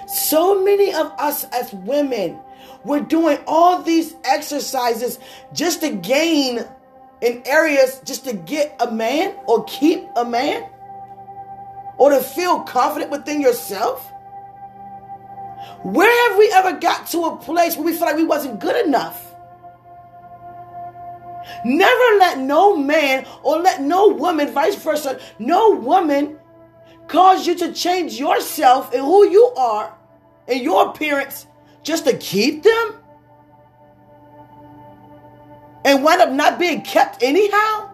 So 0.08 0.63
many 0.63 0.94
of 0.94 1.12
us 1.18 1.46
as 1.46 1.72
women, 1.74 2.39
we're 2.84 3.00
doing 3.00 3.39
all 3.48 3.82
these 3.82 4.16
exercises 4.25 5.20
just 5.54 5.82
to 5.82 5.89
gain 5.89 6.66
in 7.22 7.42
areas 7.46 8.01
just 8.06 8.25
to 8.25 8.34
get 8.34 8.75
a 8.80 8.92
man 8.92 9.36
or 9.46 9.63
keep 9.66 10.06
a 10.16 10.25
man 10.25 10.70
or 11.98 12.12
to 12.12 12.22
feel 12.22 12.62
confident 12.62 13.12
within 13.12 13.42
yourself? 13.42 14.09
Where 15.84 16.30
have 16.30 16.38
we 16.38 16.51
ever 16.51 16.80
got 16.80 17.08
to 17.08 17.25
a 17.25 17.38
place 17.38 17.75
where 17.75 17.86
we 17.86 17.94
feel 17.94 18.08
like 18.08 18.16
we 18.16 18.25
wasn't 18.25 18.60
good 18.60 18.86
enough? 18.86 19.25
Never 21.66 22.18
let 22.20 22.39
no 22.39 22.75
man 22.75 23.25
or 23.44 23.60
let 23.60 23.82
no 23.82 24.08
woman, 24.10 24.51
vice 24.54 24.75
versa, 24.75 25.20
no 25.39 25.72
woman 25.72 26.38
cause 27.08 27.48
you 27.48 27.56
to 27.56 27.74
change 27.74 28.20
yourself 28.20 28.94
and 28.94 29.01
who 29.01 29.28
you 29.28 29.46
are 29.58 29.98
and 30.48 30.62
your 30.62 30.89
appearance 30.89 31.48
just 31.84 32.06
to 32.06 32.16
keep 32.18 32.63
them 32.63 32.96
and 35.86 36.04
wind 36.04 36.22
up 36.22 36.32
not 36.32 36.60
being 36.60 36.82
kept 36.82 37.24
anyhow. 37.24 37.89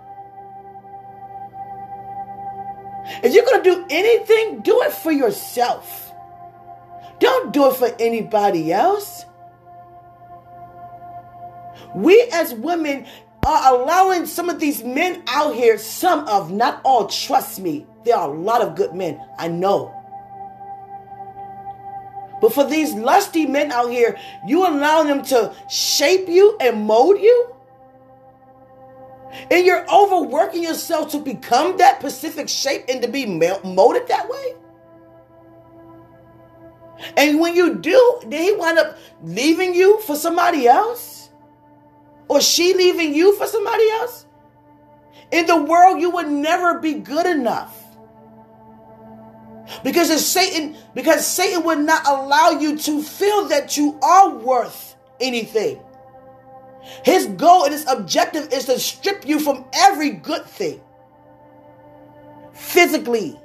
If 3.24 3.34
you're 3.34 3.46
going 3.46 3.64
to 3.64 3.70
do 3.70 3.86
anything, 3.90 4.62
do 4.62 4.82
it 4.82 4.92
for 4.92 5.12
yourself. 5.12 6.05
Don't 7.20 7.54
do 7.54 7.70
it 7.70 7.76
for 7.76 7.96
anybody 8.00 8.72
else. 8.72 9.26
We 11.96 12.30
as 12.34 12.54
women 12.54 13.06
are 13.46 13.76
allowing 13.76 14.26
some 14.26 14.50
of 14.50 14.60
these 14.60 14.84
men 14.84 15.24
out 15.28 15.56
here, 15.56 15.78
some 15.78 16.28
of, 16.28 16.52
not 16.52 16.82
all, 16.84 17.08
trust 17.08 17.60
me, 17.60 17.86
there 18.04 18.18
are 18.18 18.30
a 18.30 18.34
lot 18.34 18.62
of 18.62 18.76
good 18.76 18.94
men. 18.94 19.22
I 19.38 19.48
know. 19.48 19.94
But 22.42 22.54
for 22.54 22.66
these 22.66 22.94
lusty 22.94 23.46
men 23.46 23.72
out 23.72 23.90
here, 23.90 24.18
you 24.46 24.68
allowing 24.68 25.08
them 25.08 25.24
to 25.24 25.56
shape 25.70 26.28
you 26.28 26.58
and 26.60 26.86
mold 26.86 27.20
you? 27.20 27.56
And 29.52 29.66
you're 29.66 29.86
overworking 29.90 30.64
yourself 30.64 31.12
to 31.12 31.20
become 31.20 31.78
that 31.78 32.00
specific 32.00 32.50
shape 32.50 32.86
and 32.90 33.02
to 33.02 33.08
be 33.08 33.26
molded 33.26 34.08
that 34.08 34.30
way? 34.30 34.56
And 37.18 37.40
when 37.40 37.56
you 37.56 37.76
do, 37.76 38.20
did 38.28 38.42
he 38.42 38.54
wind 38.54 38.80
up 38.80 38.98
leaving 39.24 39.74
you 39.74 40.00
for 40.02 40.16
somebody 40.16 40.68
else? 40.68 41.30
Or 42.28 42.42
she 42.42 42.74
leaving 42.74 43.14
you 43.14 43.36
for 43.38 43.48
somebody 43.48 43.90
else? 43.92 44.26
In 45.32 45.46
the 45.46 45.62
world, 45.62 46.02
you 46.02 46.10
would 46.12 46.30
never 46.30 46.80
be 46.80 46.94
good 46.94 47.26
enough. 47.26 47.82
Because 49.84 50.26
Satan, 50.26 50.76
because 50.94 51.26
Satan 51.26 51.64
would 51.64 51.80
not 51.80 52.06
allow 52.08 52.52
you 52.52 52.78
to 52.78 53.02
feel 53.02 53.46
that 53.50 53.78
you 53.78 54.00
are 54.02 54.30
worth 54.30 54.96
anything. 55.20 55.80
His 57.04 57.26
goal 57.26 57.64
and 57.64 57.74
his 57.74 57.86
objective 57.88 58.54
is 58.54 58.66
to 58.66 58.80
strip 58.80 59.28
you 59.28 59.40
from 59.40 59.66
every 59.74 60.12
good 60.12 60.46
thing. 60.46 60.82
Physically, 62.54 63.40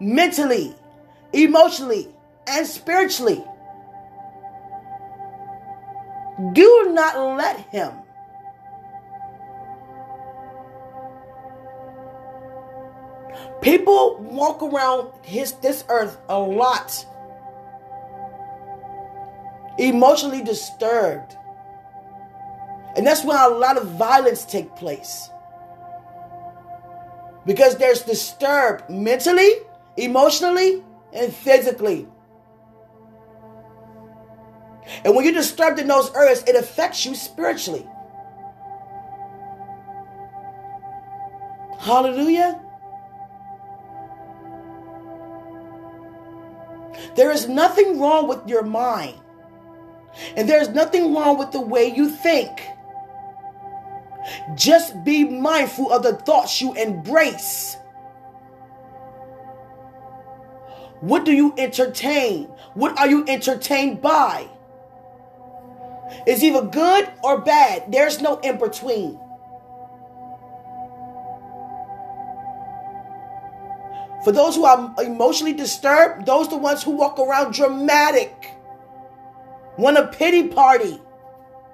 mentally, 0.00 0.74
emotionally, 1.32 2.08
and 2.48 2.66
spiritually. 2.66 3.44
Do 6.52 6.90
not 6.92 7.36
let 7.36 7.60
him. 7.70 7.92
People 13.60 14.18
walk 14.20 14.62
around 14.62 15.10
his 15.22 15.52
this 15.54 15.84
earth 15.88 16.16
a 16.28 16.38
lot 16.38 17.04
emotionally 19.78 20.42
disturbed. 20.42 21.36
And 22.96 23.06
that's 23.06 23.24
why 23.24 23.44
a 23.44 23.48
lot 23.48 23.76
of 23.76 23.86
violence 23.92 24.44
take 24.44 24.74
place. 24.76 25.30
Because 27.46 27.76
there's 27.76 28.02
disturbed 28.02 28.90
mentally, 28.90 29.50
emotionally, 29.96 30.82
and 31.12 31.32
physically. 31.32 32.06
And 35.04 35.14
when 35.14 35.24
you're 35.24 35.34
disturbed 35.34 35.78
in 35.78 35.86
those 35.86 36.14
areas, 36.14 36.42
it 36.46 36.56
affects 36.56 37.04
you 37.04 37.14
spiritually. 37.14 37.86
Hallelujah. 41.78 42.60
There 47.16 47.30
is 47.30 47.48
nothing 47.48 48.00
wrong 48.00 48.28
with 48.28 48.48
your 48.48 48.62
mind. 48.62 49.18
And 50.36 50.48
there's 50.48 50.68
nothing 50.68 51.14
wrong 51.14 51.38
with 51.38 51.52
the 51.52 51.60
way 51.60 51.92
you 51.94 52.08
think. 52.08 52.60
Just 54.54 55.04
be 55.04 55.24
mindful 55.24 55.92
of 55.92 56.02
the 56.02 56.14
thoughts 56.14 56.60
you 56.60 56.74
embrace. 56.74 57.76
What 61.00 61.24
do 61.24 61.32
you 61.32 61.54
entertain? 61.56 62.46
What 62.74 62.98
are 62.98 63.08
you 63.08 63.24
entertained 63.28 64.02
by? 64.02 64.48
It's 66.26 66.42
either 66.42 66.62
good 66.62 67.10
or 67.22 67.40
bad. 67.40 67.90
There's 67.90 68.20
no 68.20 68.38
in 68.40 68.58
between. 68.58 69.18
For 74.24 74.32
those 74.32 74.56
who 74.56 74.64
are 74.64 74.94
emotionally 75.02 75.52
disturbed, 75.52 76.26
those 76.26 76.48
are 76.48 76.50
the 76.50 76.56
ones 76.58 76.82
who 76.82 76.90
walk 76.90 77.18
around 77.18 77.54
dramatic, 77.54 78.50
want 79.78 79.96
a 79.96 80.08
pity 80.08 80.48
party, 80.48 81.00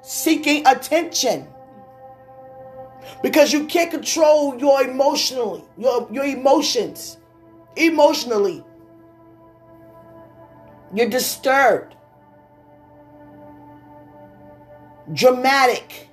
seeking 0.02 0.66
attention. 0.66 1.48
Because 3.22 3.52
you 3.52 3.66
can't 3.66 3.90
control 3.90 4.58
your 4.58 4.82
emotionally, 4.82 5.64
your, 5.78 6.06
your 6.10 6.24
emotions. 6.24 7.18
Emotionally. 7.76 8.62
You're 10.94 11.08
disturbed. 11.08 11.96
Dramatic. 15.12 16.08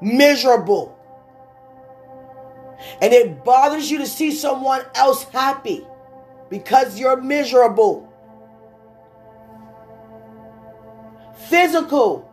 Miserable. 0.00 0.94
And 3.00 3.12
it 3.12 3.44
bothers 3.44 3.90
you 3.90 3.98
to 3.98 4.06
see 4.06 4.32
someone 4.32 4.82
else 4.94 5.24
happy 5.24 5.84
because 6.48 6.98
you're 6.98 7.20
miserable. 7.20 8.12
Physical. 11.48 12.24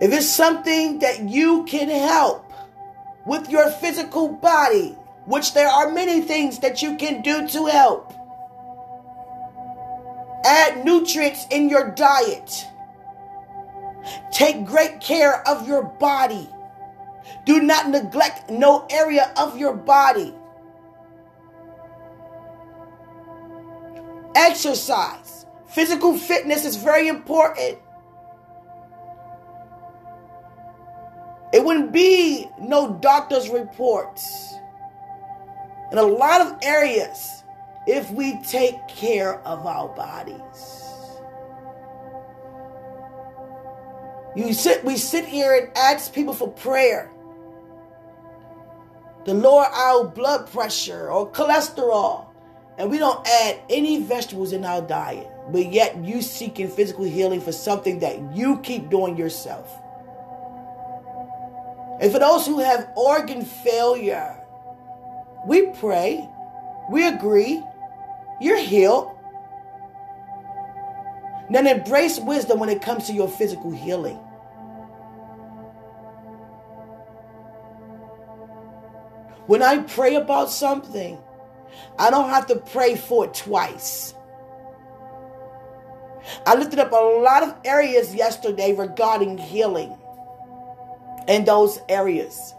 If 0.00 0.12
it's 0.12 0.26
something 0.26 1.00
that 1.00 1.28
you 1.28 1.64
can 1.64 1.88
help 1.88 2.52
with 3.26 3.50
your 3.50 3.70
physical 3.70 4.28
body, 4.28 4.96
which 5.26 5.52
there 5.52 5.68
are 5.68 5.90
many 5.90 6.22
things 6.22 6.60
that 6.60 6.80
you 6.80 6.96
can 6.96 7.20
do 7.20 7.46
to 7.48 7.66
help, 7.66 8.14
add 10.44 10.84
nutrients 10.84 11.46
in 11.50 11.68
your 11.68 11.90
diet. 11.90 12.66
Take 14.32 14.64
great 14.64 15.00
care 15.00 15.46
of 15.48 15.66
your 15.68 15.82
body. 15.82 16.48
Do 17.44 17.62
not 17.62 17.88
neglect 17.88 18.50
no 18.50 18.86
area 18.90 19.32
of 19.36 19.58
your 19.58 19.74
body. 19.74 20.34
Exercise. 24.34 25.46
Physical 25.66 26.16
fitness 26.16 26.64
is 26.64 26.76
very 26.76 27.08
important. 27.08 27.78
It 31.52 31.64
wouldn't 31.64 31.92
be 31.92 32.48
no 32.60 32.94
doctor's 32.94 33.48
reports 33.48 34.54
in 35.90 35.98
a 35.98 36.02
lot 36.02 36.40
of 36.40 36.56
areas 36.62 37.39
if 37.86 38.10
we 38.10 38.40
take 38.42 38.76
care 38.88 39.40
of 39.40 39.66
our 39.66 39.88
bodies. 39.88 40.84
You 44.36 44.52
sit, 44.52 44.84
we 44.84 44.96
sit 44.96 45.24
here 45.24 45.54
and 45.54 45.76
ask 45.76 46.12
people 46.14 46.34
for 46.34 46.48
prayer 46.48 47.10
to 49.24 49.34
lower 49.34 49.64
our 49.64 50.04
blood 50.04 50.50
pressure 50.50 51.10
or 51.10 51.30
cholesterol, 51.30 52.26
and 52.78 52.90
we 52.90 52.98
don't 52.98 53.26
add 53.26 53.60
any 53.68 54.02
vegetables 54.02 54.52
in 54.52 54.64
our 54.64 54.82
diet. 54.82 55.28
But 55.50 55.72
yet, 55.72 55.96
you 56.04 56.22
seeking 56.22 56.68
physical 56.68 57.04
healing 57.04 57.40
for 57.40 57.52
something 57.52 57.98
that 57.98 58.36
you 58.36 58.58
keep 58.60 58.88
doing 58.88 59.16
yourself. 59.16 59.68
And 62.00 62.10
for 62.10 62.18
those 62.18 62.46
who 62.46 62.60
have 62.60 62.88
organ 62.96 63.44
failure, 63.44 64.36
we 65.46 65.66
pray, 65.72 66.26
we 66.90 67.06
agree, 67.06 67.62
you're 68.40 68.58
healed. 68.58 69.16
Then 71.48 71.68
embrace 71.68 72.18
wisdom 72.18 72.58
when 72.58 72.68
it 72.68 72.82
comes 72.82 73.06
to 73.06 73.12
your 73.12 73.28
physical 73.28 73.70
healing. 73.70 74.16
When 79.46 79.62
I 79.62 79.78
pray 79.78 80.16
about 80.16 80.50
something, 80.50 81.16
I 81.96 82.10
don't 82.10 82.28
have 82.30 82.46
to 82.48 82.56
pray 82.56 82.96
for 82.96 83.26
it 83.26 83.34
twice. 83.34 84.14
I 86.46 86.56
lifted 86.56 86.80
up 86.80 86.90
a 86.90 86.96
lot 86.96 87.44
of 87.44 87.54
areas 87.64 88.14
yesterday 88.14 88.74
regarding 88.74 89.38
healing 89.38 89.96
in 91.28 91.44
those 91.44 91.80
areas. 91.88 92.54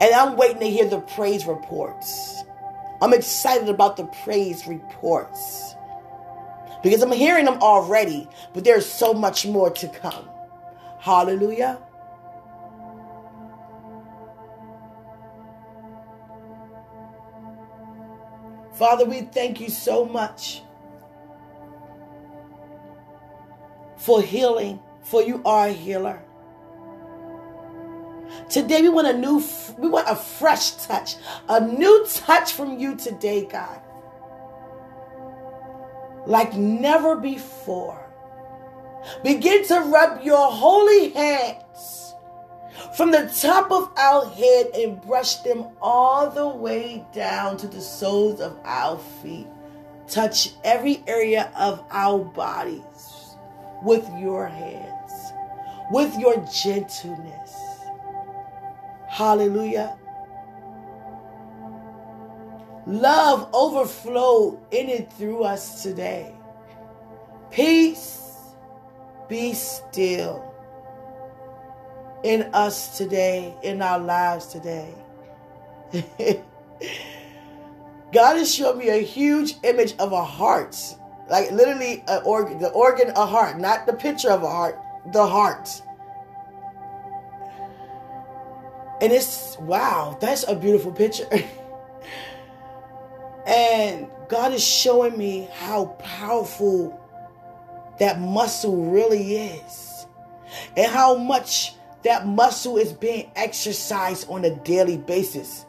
And 0.00 0.14
I'm 0.14 0.36
waiting 0.36 0.60
to 0.60 0.70
hear 0.70 0.88
the 0.88 1.00
praise 1.00 1.46
reports. 1.46 2.44
I'm 3.02 3.14
excited 3.14 3.68
about 3.68 3.96
the 3.96 4.06
praise 4.24 4.66
reports 4.66 5.74
because 6.82 7.02
I'm 7.02 7.12
hearing 7.12 7.46
them 7.46 7.58
already, 7.62 8.28
but 8.54 8.64
there's 8.64 8.86
so 8.86 9.14
much 9.14 9.46
more 9.46 9.70
to 9.70 9.88
come. 9.88 10.28
Hallelujah. 11.00 11.80
Father, 18.74 19.06
we 19.06 19.22
thank 19.22 19.60
you 19.60 19.70
so 19.70 20.04
much 20.04 20.62
for 23.96 24.22
healing, 24.22 24.80
for 25.02 25.22
you 25.22 25.42
are 25.44 25.68
a 25.68 25.72
healer. 25.72 26.22
Today 28.48 28.82
we 28.82 28.88
want 28.88 29.08
a 29.08 29.16
new 29.16 29.42
we 29.78 29.88
want 29.88 30.08
a 30.08 30.16
fresh 30.16 30.72
touch, 30.72 31.16
a 31.48 31.60
new 31.60 32.06
touch 32.08 32.52
from 32.52 32.78
you 32.78 32.96
today, 32.96 33.44
God 33.44 33.80
like 36.26 36.54
never 36.54 37.16
before. 37.16 38.02
Begin 39.22 39.64
to 39.68 39.80
rub 39.80 40.22
your 40.24 40.50
holy 40.50 41.10
hands 41.10 42.14
from 42.96 43.12
the 43.12 43.32
top 43.40 43.70
of 43.70 43.90
our 43.96 44.26
head 44.26 44.66
and 44.74 45.00
brush 45.00 45.36
them 45.36 45.68
all 45.80 46.28
the 46.28 46.48
way 46.48 47.04
down 47.12 47.56
to 47.58 47.68
the 47.68 47.80
soles 47.80 48.40
of 48.40 48.58
our 48.64 48.98
feet. 49.22 49.46
Touch 50.08 50.50
every 50.64 51.02
area 51.06 51.50
of 51.56 51.84
our 51.90 52.18
bodies 52.18 53.36
with 53.82 54.08
your 54.18 54.46
hands, 54.46 55.12
with 55.90 56.16
your 56.18 56.36
gentleness. 56.52 57.65
Hallelujah. 59.16 59.96
Love 62.86 63.48
overflow 63.54 64.60
in 64.70 64.90
and 64.90 65.10
through 65.14 65.42
us 65.42 65.82
today. 65.82 66.34
Peace 67.50 68.20
be 69.26 69.54
still 69.54 70.44
in 72.24 72.42
us 72.52 72.98
today, 72.98 73.54
in 73.62 73.80
our 73.80 74.00
lives 74.00 74.48
today. 74.48 74.92
God 78.12 78.36
has 78.36 78.54
shown 78.54 78.76
me 78.76 78.90
a 78.90 79.02
huge 79.02 79.54
image 79.62 79.94
of 79.98 80.12
a 80.12 80.22
heart, 80.22 80.76
like 81.30 81.50
literally 81.52 82.04
an 82.06 82.20
organ, 82.26 82.58
the 82.58 82.68
organ, 82.68 83.14
a 83.16 83.24
heart, 83.24 83.58
not 83.58 83.86
the 83.86 83.94
picture 83.94 84.28
of 84.30 84.42
a 84.42 84.50
heart, 84.50 84.78
the 85.10 85.26
heart. 85.26 85.80
And 89.00 89.12
it's 89.12 89.56
wow, 89.58 90.16
that's 90.20 90.44
a 90.48 90.54
beautiful 90.54 90.92
picture. 90.92 91.28
and 93.46 94.08
God 94.28 94.52
is 94.52 94.64
showing 94.64 95.16
me 95.16 95.48
how 95.52 95.86
powerful 95.98 97.00
that 97.98 98.20
muscle 98.20 98.90
really 98.90 99.36
is 99.36 100.06
and 100.76 100.90
how 100.90 101.16
much 101.16 101.74
that 102.02 102.26
muscle 102.26 102.76
is 102.76 102.92
being 102.92 103.30
exercised 103.36 104.28
on 104.28 104.44
a 104.44 104.54
daily 104.56 104.96
basis. 104.96 105.66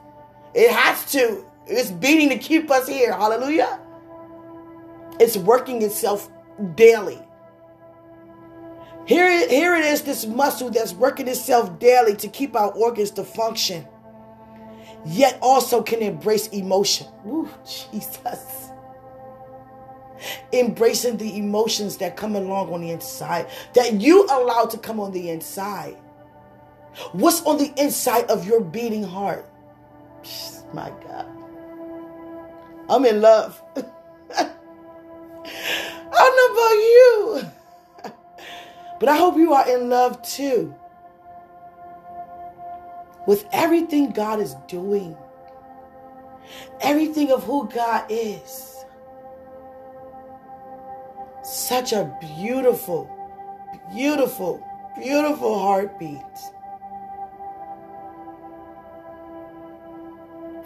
It 0.54 0.72
has 0.72 1.12
to. 1.12 1.46
It's 1.66 1.92
beating 1.92 2.30
to 2.30 2.38
keep 2.38 2.72
us 2.72 2.88
here. 2.88 3.14
Hallelujah. 3.14 3.80
It's 5.20 5.36
working 5.36 5.82
itself 5.82 6.30
daily. 6.76 7.20
Here, 9.08 9.48
here 9.50 9.76
it 9.76 9.86
is, 9.86 10.04
this 10.04 10.26
muscle 10.26 10.70
that's 10.70 10.94
working 10.94 11.28
itself 11.28 11.80
daily 11.80 12.16
to 12.18 12.28
keep 12.28 12.56
our 12.56 12.72
organs 12.72 13.12
to 13.12 13.24
function, 13.24 13.88
yet 15.06 15.40
also 15.42 15.82
can 15.82 16.02
embrace 16.02 16.48
emotion. 16.48 17.08
Ooh, 17.26 17.50
Jesus 17.66 18.68
embracing 20.54 21.18
the 21.18 21.38
emotions 21.38 21.98
that 21.98 22.18
come 22.18 22.36
along 22.36 22.74
on 22.74 22.82
the 22.82 22.92
inside, 22.92 23.48
that 23.74 24.02
you 24.02 24.26
allow 24.26 24.66
to 24.66 24.78
come 24.78 25.00
on 25.00 25.12
the 25.12 25.30
inside. 25.30 25.98
What's 27.12 27.42
on 27.44 27.58
the 27.58 27.74
inside 27.82 28.26
of 28.26 28.48
your 28.48 28.62
beating 28.62 29.04
heart? 29.04 29.46
My 30.74 30.90
God. 30.90 31.28
I'm 32.90 33.06
in 33.06 33.22
love. 33.22 33.62
I 34.36 34.50
don't 36.12 36.36
know 36.38 36.54
about 36.54 36.72
you, 37.44 37.52
but 39.00 39.10
I 39.10 39.18
hope 39.18 39.38
you 39.38 39.54
are 39.54 39.70
in 39.70 39.90
love 39.90 40.22
too. 40.22 40.76
With 43.28 43.46
everything 43.52 44.12
God 44.12 44.40
is 44.40 44.56
doing, 44.68 45.18
everything 46.82 47.32
of 47.32 47.44
who 47.44 47.68
God 47.68 48.06
is 48.10 48.78
such 51.44 51.94
a 51.94 52.14
beautiful, 52.38 53.10
beautiful, 53.94 54.66
beautiful 54.98 55.60
heartbeat. 55.60 56.22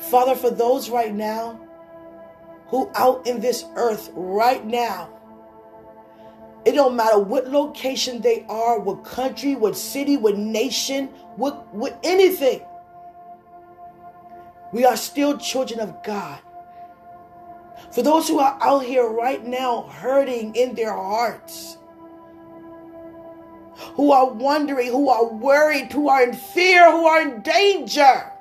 Father, 0.10 0.36
for 0.36 0.50
those 0.50 0.90
right 0.90 1.14
now 1.14 1.60
who 2.68 2.90
out 2.96 3.28
in 3.28 3.40
this 3.40 3.66
earth 3.76 4.10
right 4.14 4.66
now, 4.66 5.21
it 6.66 6.74
don't 6.74 6.96
matter 6.96 7.20
what 7.20 7.50
location 7.50 8.22
they 8.22 8.46
are, 8.48 8.80
what 8.80 9.04
country, 9.04 9.56
what 9.56 9.76
city, 9.76 10.16
what 10.18 10.38
nation, 10.38 11.08
what, 11.36 11.74
what 11.74 12.00
anything. 12.04 12.62
We 14.72 14.86
are 14.86 14.96
still 14.96 15.38
children 15.38 15.80
of 15.80 16.04
God. 16.04 16.40
For 17.92 18.04
those 18.04 18.28
who 18.28 18.40
are 18.40 18.58
out 18.62 18.86
here 18.86 19.08
right 19.08 19.44
now 19.44 19.84
hurting 19.84 20.56
in 20.56 20.76
their 20.76 20.94
hearts, 20.94 21.78
who 23.96 24.12
are 24.12 24.30
wondering, 24.30 24.92
who 24.92 25.10
are 25.10 25.26
worried, 25.26 25.92
who 25.92 26.08
are 26.08 26.24
in 26.24 26.34
fear, 26.34 26.92
who 26.92 27.06
are 27.06 27.22
in 27.22 27.42
danger. 27.42 28.32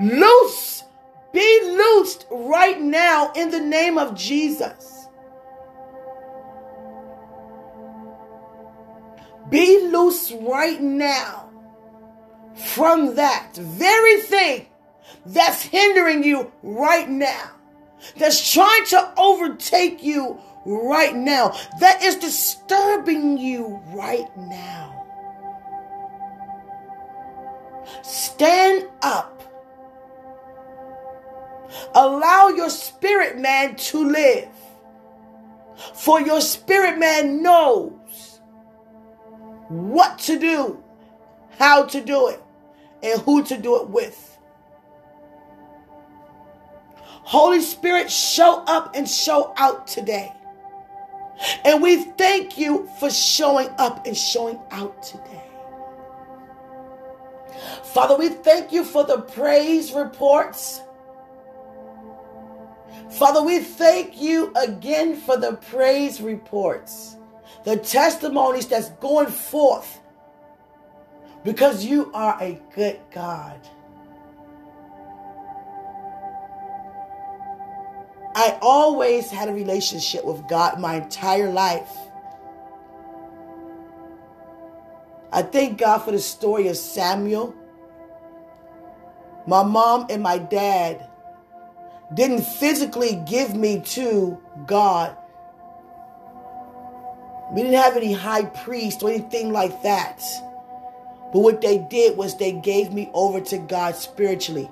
Loose, 0.00 0.84
be 1.32 1.60
loosed 1.64 2.26
right 2.30 2.80
now 2.80 3.30
in 3.36 3.50
the 3.50 3.60
name 3.60 3.98
of 3.98 4.14
Jesus. 4.14 4.95
Be 9.50 9.88
loose 9.88 10.32
right 10.32 10.80
now 10.80 11.50
from 12.56 13.14
that 13.16 13.54
very 13.54 14.20
thing 14.20 14.66
that's 15.24 15.62
hindering 15.62 16.24
you 16.24 16.50
right 16.62 17.08
now, 17.08 17.50
that's 18.16 18.52
trying 18.52 18.84
to 18.86 19.12
overtake 19.16 20.02
you 20.02 20.38
right 20.64 21.14
now, 21.14 21.56
that 21.80 22.02
is 22.02 22.16
disturbing 22.16 23.38
you 23.38 23.80
right 23.92 24.36
now. 24.36 24.92
Stand 28.02 28.88
up. 29.02 29.32
Allow 31.94 32.48
your 32.48 32.70
spirit 32.70 33.38
man 33.38 33.76
to 33.76 34.04
live. 34.10 34.48
For 35.94 36.20
your 36.20 36.40
spirit 36.40 36.98
man 36.98 37.42
knows 37.42 37.92
what 39.68 40.18
to 40.20 40.38
do, 40.38 40.82
how 41.58 41.84
to 41.86 42.00
do 42.00 42.28
it, 42.28 42.42
and 43.02 43.20
who 43.22 43.42
to 43.44 43.56
do 43.56 43.80
it 43.82 43.88
with. 43.88 44.38
Holy 47.26 47.60
Spirit, 47.60 48.10
show 48.10 48.62
up 48.66 48.94
and 48.94 49.08
show 49.08 49.52
out 49.56 49.86
today. 49.86 50.32
And 51.64 51.82
we 51.82 51.96
thank 51.96 52.56
you 52.56 52.88
for 52.98 53.10
showing 53.10 53.68
up 53.78 54.06
and 54.06 54.16
showing 54.16 54.58
out 54.70 55.02
today. 55.02 55.42
Father, 57.82 58.16
we 58.16 58.28
thank 58.28 58.72
you 58.72 58.84
for 58.84 59.04
the 59.04 59.18
praise 59.18 59.92
reports. 59.92 60.80
Father, 63.10 63.42
we 63.42 63.58
thank 63.58 64.20
you 64.20 64.52
again 64.54 65.16
for 65.16 65.36
the 65.36 65.54
praise 65.54 66.20
reports, 66.20 67.15
the 67.66 67.76
testimonies 67.76 68.68
that's 68.68 68.90
going 69.00 69.26
forth 69.26 69.98
because 71.42 71.84
you 71.84 72.12
are 72.14 72.40
a 72.40 72.62
good 72.76 73.00
God. 73.12 73.60
I 78.36 78.56
always 78.62 79.32
had 79.32 79.48
a 79.48 79.52
relationship 79.52 80.24
with 80.24 80.46
God 80.46 80.78
my 80.78 80.94
entire 80.94 81.50
life. 81.50 81.90
I 85.32 85.42
thank 85.42 85.78
God 85.78 85.98
for 85.98 86.12
the 86.12 86.20
story 86.20 86.68
of 86.68 86.76
Samuel. 86.76 87.52
My 89.48 89.64
mom 89.64 90.06
and 90.08 90.22
my 90.22 90.38
dad 90.38 91.04
didn't 92.14 92.42
physically 92.42 93.20
give 93.26 93.56
me 93.56 93.80
to 93.86 94.40
God. 94.66 95.16
We 97.56 97.62
didn't 97.62 97.78
have 97.78 97.96
any 97.96 98.12
high 98.12 98.44
priest 98.44 99.02
or 99.02 99.08
anything 99.08 99.50
like 99.50 99.82
that. 99.82 100.22
But 101.32 101.40
what 101.40 101.62
they 101.62 101.78
did 101.78 102.14
was 102.18 102.36
they 102.36 102.52
gave 102.52 102.92
me 102.92 103.08
over 103.14 103.40
to 103.40 103.56
God 103.56 103.96
spiritually. 103.96 104.70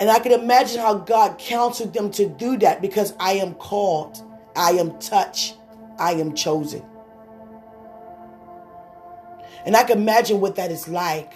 And 0.00 0.10
I 0.10 0.20
can 0.20 0.32
imagine 0.32 0.80
how 0.80 0.94
God 0.94 1.36
counseled 1.36 1.92
them 1.92 2.10
to 2.12 2.26
do 2.26 2.56
that 2.60 2.80
because 2.80 3.12
I 3.20 3.32
am 3.32 3.52
called, 3.56 4.22
I 4.56 4.70
am 4.70 4.98
touched, 5.00 5.58
I 5.98 6.12
am 6.12 6.34
chosen. 6.34 6.82
And 9.66 9.76
I 9.76 9.82
can 9.82 9.98
imagine 9.98 10.40
what 10.40 10.56
that 10.56 10.70
is 10.70 10.88
like. 10.88 11.34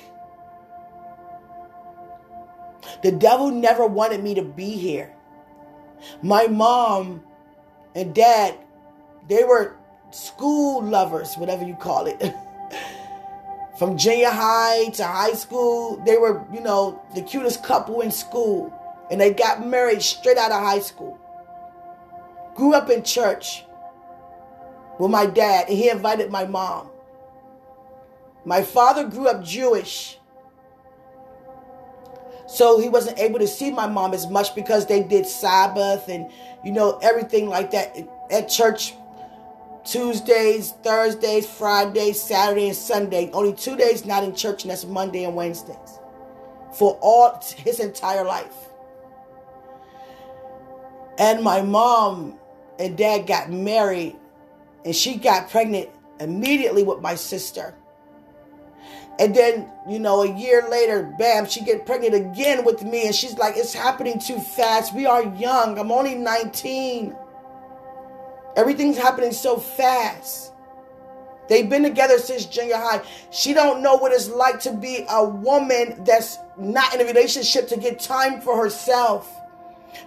The 3.03 3.13
devil 3.13 3.51
never 3.51 3.87
wanted 3.87 4.23
me 4.23 4.35
to 4.37 4.43
be 4.43 4.71
here. 4.71 5.15
My 6.23 6.47
mom 6.47 7.25
and 7.95 8.15
dad, 8.15 8.59
they 9.29 9.45
were 9.45 9.77
school 10.11 10.83
lovers, 10.83 11.35
whatever 11.37 11.65
you 11.65 11.75
call 11.75 12.07
it. 12.07 12.23
from 13.79 13.97
junior 13.97 14.31
high 14.31 14.89
to 14.89 15.05
high 15.05 15.33
school. 15.33 16.03
They 16.05 16.17
were, 16.19 16.45
you 16.53 16.61
know, 16.61 17.01
the 17.15 17.23
cutest 17.23 17.63
couple 17.63 18.01
in 18.01 18.11
school. 18.11 18.75
And 19.11 19.21
they 19.21 19.33
got 19.33 19.65
married 19.65 20.03
straight 20.03 20.37
out 20.37 20.51
of 20.51 20.61
high 20.61 20.81
school. 20.81 21.19
Grew 22.57 22.75
up 22.75 22.91
in 22.91 23.05
church 23.05 23.65
with 24.99 25.11
my 25.11 25.27
dad, 25.27 25.69
and 25.69 25.79
he 25.79 25.89
invited 25.89 26.31
my 26.31 26.45
mom. 26.45 26.91
My 28.45 28.63
father 28.63 29.05
grew 29.05 29.29
up 29.29 29.45
Jewish. 29.45 30.19
So 32.49 32.81
he 32.81 32.89
wasn't 32.89 33.19
able 33.19 33.39
to 33.41 33.47
see 33.47 33.71
my 33.71 33.87
mom 33.87 34.15
as 34.15 34.27
much 34.27 34.55
because 34.55 34.87
they 34.87 35.03
did 35.03 35.27
Sabbath 35.27 36.09
and, 36.09 36.31
you 36.65 36.73
know, 36.73 36.99
everything 37.03 37.49
like 37.49 37.71
that 37.73 37.97
at 38.31 38.49
church 38.49 38.95
Tuesdays, 39.85 40.73
Thursdays, 40.83 41.47
Fridays, 41.47 42.21
Saturday, 42.21 42.69
and 42.69 42.77
Sunday. 42.77 43.31
Only 43.33 43.55
two 43.55 43.77
days 43.77 44.05
not 44.05 44.23
in 44.23 44.35
church, 44.35 44.63
and 44.65 44.71
that's 44.71 44.85
Monday 44.85 45.25
and 45.25 45.35
Wednesdays. 45.35 45.99
For 46.75 46.99
all 47.01 47.41
his 47.57 47.81
entire 47.81 48.25
life. 48.25 48.55
And 51.19 51.43
my 51.43 51.63
mom 51.63 52.39
and 52.79 52.97
dad 52.97 53.27
got 53.27 53.51
married, 53.51 54.17
and 54.85 54.95
she 54.95 55.17
got 55.17 55.51
pregnant 55.51 55.89
immediately 56.21 56.83
with 56.83 57.01
my 57.01 57.15
sister. 57.15 57.75
And 59.19 59.35
then, 59.35 59.69
you 59.89 59.99
know, 59.99 60.23
a 60.23 60.33
year 60.33 60.69
later, 60.71 61.03
bam, 61.19 61.47
she 61.47 61.65
get 61.65 61.85
pregnant 61.85 62.15
again 62.15 62.65
with 62.65 62.85
me. 62.85 63.07
And 63.07 63.15
she's 63.15 63.37
like, 63.37 63.57
it's 63.57 63.75
happening 63.75 64.21
too 64.21 64.39
fast. 64.39 64.95
We 64.95 65.07
are 65.07 65.25
young. 65.25 65.79
I'm 65.79 65.91
only 65.91 66.15
19. 66.15 67.17
Everything's 68.57 68.97
happening 68.97 69.33
so 69.33 69.57
fast. 69.57 70.53
They've 71.49 71.69
been 71.69 71.83
together 71.83 72.19
since 72.19 72.45
junior 72.45 72.77
high. 72.77 73.03
She 73.31 73.55
don't 73.55 73.83
know 73.83 73.97
what 73.97 74.13
it's 74.13 74.29
like 74.29 74.61
to 74.61 74.73
be 74.73 75.05
a 75.09 75.25
woman 75.25 76.05
that's 76.05 76.39
not 76.59 76.95
in 76.95 77.01
a 77.01 77.05
relationship 77.05 77.69
to 77.69 77.77
get 77.77 77.99
time 77.99 78.41
for 78.41 78.63
herself. 78.63 79.35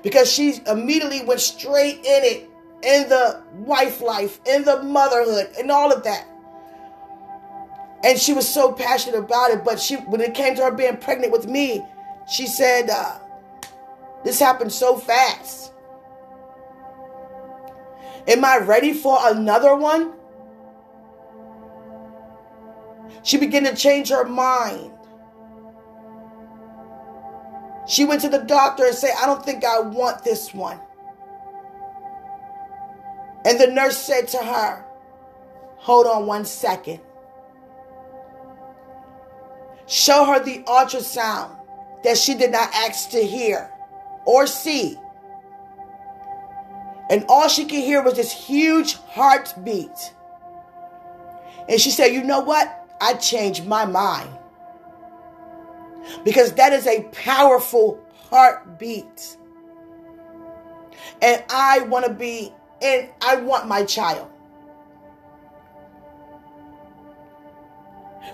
Because 0.04 0.32
she 0.32 0.62
immediately 0.68 1.24
went 1.26 1.42
straight 1.42 1.98
in 1.98 2.24
it, 2.24 2.50
in 2.84 3.10
the 3.10 3.42
wife 3.54 4.00
life, 4.00 4.40
in 4.46 4.64
the 4.64 4.84
motherhood, 4.84 5.50
and 5.60 5.72
all 5.72 5.92
of 5.92 6.04
that. 6.04 6.28
And 8.04 8.20
she 8.20 8.34
was 8.34 8.48
so 8.48 8.72
passionate 8.72 9.18
about 9.18 9.52
it. 9.52 9.64
But 9.64 9.80
she, 9.80 9.96
when 9.96 10.22
it 10.22 10.34
came 10.34 10.56
to 10.56 10.64
her 10.64 10.72
being 10.72 10.98
pregnant 10.98 11.32
with 11.32 11.48
me, 11.48 11.86
she 12.28 12.48
said, 12.48 12.90
uh, 12.90 13.20
"This 14.24 14.40
happened 14.40 14.72
so 14.72 14.98
fast. 14.98 15.72
Am 18.28 18.44
I 18.44 18.58
ready 18.58 18.94
for 18.94 19.18
another 19.22 19.76
one?" 19.76 20.14
She 23.24 23.38
began 23.38 23.64
to 23.66 23.76
change 23.76 24.10
her 24.10 24.26
mind. 24.26 24.92
She 27.88 28.06
went 28.06 28.22
to 28.22 28.30
the 28.30 28.40
doctor 28.40 28.86
and 28.86 28.96
said, 28.96 29.12
I 29.22 29.26
don't 29.26 29.44
think 29.44 29.66
I 29.66 29.80
want 29.80 30.24
this 30.24 30.54
one. 30.54 30.80
And 33.46 33.60
the 33.60 33.68
nurse 33.68 33.98
said 33.98 34.28
to 34.30 34.38
her, 34.38 34.86
Hold 35.78 36.06
on 36.06 36.26
one 36.26 36.46
second. 36.46 37.02
Show 39.88 40.26
her 40.26 40.44
the 40.44 40.64
ultrasound 40.64 41.58
that 42.04 42.18
she 42.18 42.34
did 42.34 42.52
not 42.52 42.70
ask 42.74 43.10
to 43.12 43.22
hear 43.22 43.72
or 44.26 44.48
see. 44.48 44.98
And 47.10 47.26
all 47.28 47.48
she 47.48 47.66
could 47.66 47.84
hear 47.84 48.02
was 48.02 48.16
this 48.16 48.32
huge 48.32 48.96
heartbeat. 48.96 50.14
And 51.68 51.80
she 51.80 51.92
said, 51.92 52.08
You 52.08 52.24
know 52.24 52.40
what? 52.40 52.88
I 53.02 53.16
changed 53.16 53.66
my 53.66 53.86
mind. 53.86 54.30
Because 56.24 56.54
that 56.54 56.74
is 56.74 56.88
a 56.88 57.04
powerful 57.12 58.00
heartbeat. 58.30 59.38
And 61.22 61.44
I 61.50 61.82
want 61.82 62.06
to 62.06 62.14
be, 62.14 62.54
and 62.82 63.10
I 63.22 63.36
want 63.38 63.68
my 63.68 63.84
child. 63.84 64.30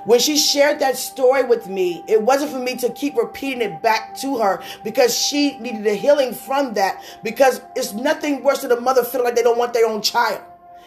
When 0.05 0.19
she 0.19 0.37
shared 0.37 0.79
that 0.79 0.97
story 0.97 1.43
with 1.43 1.67
me, 1.67 2.03
it 2.07 2.21
wasn't 2.21 2.51
for 2.51 2.59
me 2.59 2.75
to 2.77 2.89
keep 2.91 3.15
repeating 3.15 3.61
it 3.61 3.81
back 3.81 4.15
to 4.17 4.37
her 4.37 4.61
because 4.83 5.17
she 5.17 5.57
needed 5.59 5.85
a 5.87 5.93
healing 5.93 6.33
from 6.33 6.73
that. 6.73 7.03
Because 7.23 7.61
it's 7.75 7.93
nothing 7.93 8.43
worse 8.43 8.61
than 8.61 8.71
a 8.71 8.79
mother 8.79 9.03
feeling 9.03 9.25
like 9.25 9.35
they 9.35 9.43
don't 9.43 9.57
want 9.57 9.73
their 9.73 9.87
own 9.87 10.01
child. 10.01 10.41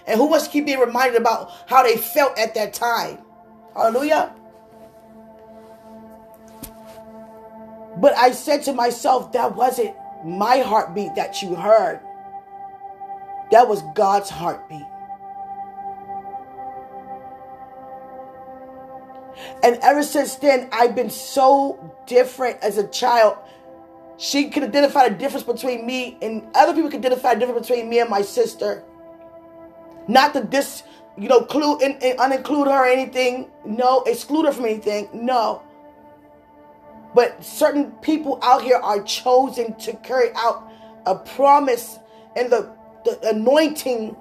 And 0.07 0.19
who 0.19 0.27
wants 0.27 0.47
to 0.47 0.51
keep 0.51 0.67
being 0.67 0.81
reminded 0.81 1.21
about 1.21 1.53
how 1.67 1.83
they 1.83 1.97
felt 1.97 2.39
at 2.39 2.55
that 2.55 2.73
time? 2.73 3.19
Hallelujah. 3.75 4.35
But 7.97 8.17
I 8.17 8.33
said 8.33 8.63
to 8.65 8.73
myself, 8.73 9.33
that 9.33 9.55
wasn't 9.55 9.95
my 10.25 10.59
heartbeat 10.59 11.15
that 11.17 11.43
you 11.43 11.55
heard. 11.55 12.01
That 13.51 13.69
was 13.69 13.83
God's 13.95 14.31
heartbeat. 14.31 14.87
And 19.63 19.79
ever 19.83 20.03
since 20.03 20.37
then, 20.37 20.69
I've 20.73 20.95
been 20.95 21.11
so 21.11 21.95
different 22.07 22.59
as 22.63 22.79
a 22.79 22.87
child. 22.89 23.39
She 24.17 24.51
could 24.51 24.63
identify 24.63 25.09
the 25.09 25.15
difference 25.15 25.45
between 25.45 25.87
me 25.87 26.19
and 26.21 26.47
other 26.55 26.75
people 26.75 26.91
could 26.91 27.05
identify 27.05 27.35
the 27.35 27.41
difference 27.41 27.69
between 27.69 27.89
me 27.89 28.01
and 28.01 28.11
my 28.11 28.23
sister. 28.23 28.85
Not 30.09 30.35
to 30.35 30.45
dis, 30.45 30.83
you 31.17 31.29
know, 31.29 31.43
clue 31.43 31.79
and, 31.79 32.01
uninclude 32.01 32.67
her 32.67 32.85
or 32.85 32.87
anything. 32.87 33.51
No, 33.65 34.03
exclude 34.03 34.47
her 34.47 34.53
from 34.53 34.67
anything. 34.67 35.09
No. 35.13 35.63
But 37.15 37.45
certain 37.45 37.93
people 38.03 38.39
out 38.43 38.63
here 38.63 38.77
are 38.77 39.03
chosen 39.03 39.75
to 39.77 39.95
carry 39.95 40.31
out 40.37 40.71
a 41.07 41.15
promise 41.15 41.99
and 42.37 42.51
the, 42.53 42.71
the 43.05 43.31
anointing 43.31 44.17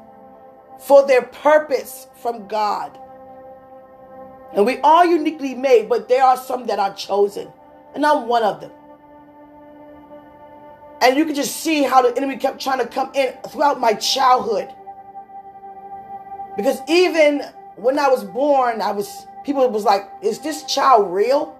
for 0.80 1.06
their 1.06 1.24
purpose 1.24 2.08
from 2.22 2.48
God. 2.48 2.98
And 4.54 4.66
we 4.66 4.80
are 4.80 5.06
uniquely 5.06 5.54
made, 5.54 5.90
but 5.90 6.10
there 6.10 6.24
are 6.24 6.38
some 6.38 6.66
that 6.68 6.80
are 6.80 6.94
chosen. 6.94 7.52
And 7.94 8.06
I'm 8.06 8.28
one 8.28 8.44
of 8.44 8.62
them. 8.62 8.72
And 11.02 11.18
you 11.18 11.26
can 11.26 11.36
just 11.36 11.58
see 11.58 11.84
how 11.84 12.02
the 12.02 12.16
enemy 12.18 12.38
kept 12.38 12.60
trying 12.62 12.80
to 12.80 12.88
come 12.88 13.12
in 13.14 13.34
throughout 13.50 13.80
my 13.80 13.94
childhood. 13.94 14.70
Because 16.58 16.80
even 16.90 17.42
when 17.76 17.98
I 17.98 18.10
was 18.10 18.24
born, 18.24 18.82
I 18.82 18.92
was 18.92 19.26
people 19.46 19.68
was 19.70 19.86
like, 19.86 20.10
is 20.22 20.40
this 20.40 20.64
child 20.64 21.14
real? 21.14 21.56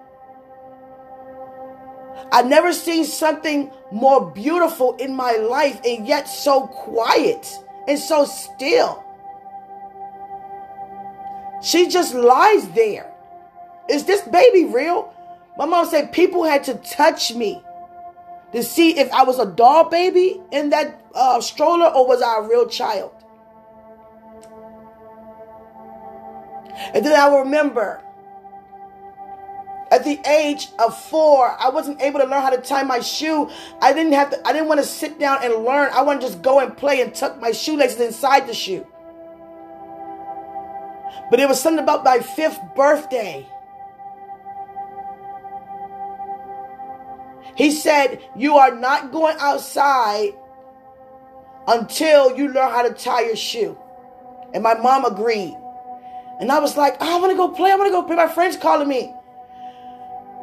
I 2.32 2.42
never 2.42 2.72
seen 2.72 3.04
something 3.04 3.72
more 3.90 4.30
beautiful 4.30 4.94
in 4.96 5.14
my 5.16 5.32
life 5.32 5.80
and 5.84 6.06
yet 6.06 6.28
so 6.28 6.66
quiet 6.66 7.58
and 7.88 7.98
so 7.98 8.24
still. 8.24 9.04
She 11.62 11.88
just 11.88 12.14
lies 12.14 12.68
there. 12.70 13.12
Is 13.88 14.04
this 14.04 14.22
baby 14.22 14.64
real? 14.64 15.12
My 15.58 15.66
mom 15.66 15.86
said 15.86 16.12
people 16.12 16.44
had 16.44 16.64
to 16.64 16.74
touch 16.74 17.34
me 17.34 17.62
to 18.52 18.62
see 18.62 18.98
if 18.98 19.12
I 19.12 19.24
was 19.24 19.38
a 19.38 19.46
doll 19.46 19.88
baby 19.88 20.40
in 20.50 20.70
that 20.70 21.00
uh, 21.14 21.40
stroller 21.40 21.86
or 21.86 22.06
was 22.06 22.22
I 22.22 22.38
a 22.38 22.48
real 22.48 22.66
child. 22.66 23.12
And 26.94 27.04
then 27.04 27.18
I 27.18 27.38
remember 27.40 28.02
at 29.90 30.04
the 30.04 30.20
age 30.28 30.68
of 30.78 30.96
four, 30.96 31.56
I 31.60 31.68
wasn't 31.68 32.00
able 32.00 32.20
to 32.20 32.26
learn 32.26 32.42
how 32.42 32.50
to 32.50 32.62
tie 32.62 32.84
my 32.84 33.00
shoe. 33.00 33.50
I 33.82 33.92
didn't 33.92 34.12
have 34.12 34.30
to, 34.30 34.46
I 34.46 34.52
didn't 34.52 34.68
want 34.68 34.80
to 34.80 34.86
sit 34.86 35.18
down 35.18 35.42
and 35.42 35.64
learn. 35.64 35.90
I 35.92 36.02
want 36.02 36.20
to 36.20 36.26
just 36.26 36.42
go 36.42 36.60
and 36.60 36.76
play 36.76 37.00
and 37.00 37.14
tuck 37.14 37.40
my 37.40 37.50
shoelaces 37.50 38.00
inside 38.00 38.46
the 38.46 38.54
shoe. 38.54 38.86
But 41.30 41.40
it 41.40 41.48
was 41.48 41.60
something 41.60 41.82
about 41.82 42.04
my 42.04 42.20
fifth 42.20 42.60
birthday. 42.74 43.46
He 47.56 47.70
said, 47.70 48.22
You 48.36 48.56
are 48.56 48.74
not 48.74 49.12
going 49.12 49.36
outside 49.38 50.32
until 51.66 52.36
you 52.36 52.48
learn 52.48 52.70
how 52.70 52.82
to 52.82 52.94
tie 52.94 53.22
your 53.22 53.36
shoe. 53.36 53.78
And 54.52 54.62
my 54.62 54.74
mom 54.74 55.04
agreed. 55.04 55.56
And 56.40 56.50
I 56.50 56.58
was 56.58 56.76
like, 56.76 56.96
oh, 57.00 57.16
I 57.16 57.20
want 57.20 57.32
to 57.32 57.36
go 57.36 57.48
play. 57.48 57.70
I 57.70 57.76
want 57.76 57.88
to 57.88 57.92
go 57.92 58.02
play. 58.02 58.16
My 58.16 58.26
friend's 58.26 58.56
calling 58.56 58.88
me. 58.88 59.14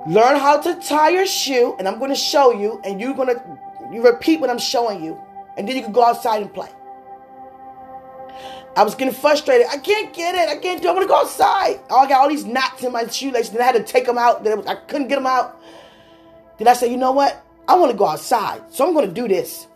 Learn 0.08 0.40
how 0.40 0.62
to 0.62 0.76
tie 0.76 1.10
your 1.10 1.26
shoe, 1.26 1.76
and 1.80 1.88
I'm 1.88 2.00
going 2.00 2.12
to 2.12 2.16
show 2.16 2.54
you, 2.54 2.80
and 2.86 3.02
you're 3.02 3.14
going 3.14 3.28
to 3.28 3.60
you 3.92 4.06
repeat 4.06 4.40
what 4.40 4.50
I'm 4.50 4.60
showing 4.60 5.04
you, 5.04 5.20
and 5.58 5.68
then 5.68 5.76
you 5.76 5.82
can 5.82 5.92
go 5.92 6.04
outside 6.04 6.42
and 6.42 6.54
play. 6.54 6.70
I 8.78 8.84
was 8.84 8.96
getting 8.96 9.14
frustrated. 9.14 9.68
I 9.72 9.78
can't 9.78 10.14
get 10.14 10.36
it. 10.36 10.50
I 10.50 10.58
can't 10.62 10.82
do 10.82 10.88
it. 10.88 10.92
I 10.92 10.94
want 10.94 11.04
to 11.04 11.08
go 11.08 11.18
outside. 11.20 11.80
Oh, 11.90 11.98
I 11.98 12.08
got 12.08 12.22
all 12.22 12.30
these 12.30 12.46
knots 12.46 12.84
in 12.84 12.92
my 12.92 13.08
shoelaces. 13.08 13.52
Then 13.52 13.62
I 13.62 13.66
had 13.66 13.76
to 13.76 13.84
take 13.84 14.06
them 14.06 14.20
out. 14.20 14.44
Then 14.44 14.68
I 14.68 14.76
couldn't 14.76 15.08
get 15.08 15.16
them 15.16 15.26
out. 15.26 15.60
Then 16.60 16.68
I 16.68 16.74
said, 16.74 16.92
you 16.92 16.98
know 16.98 17.12
what? 17.12 17.44
I 17.68 17.76
want 17.76 17.92
to 17.92 17.98
go 17.98 18.06
outside. 18.06 18.62
So 18.72 18.88
I'm 18.88 18.94
going 18.94 19.08
to 19.08 19.14
do 19.14 19.28
this. 19.28 19.68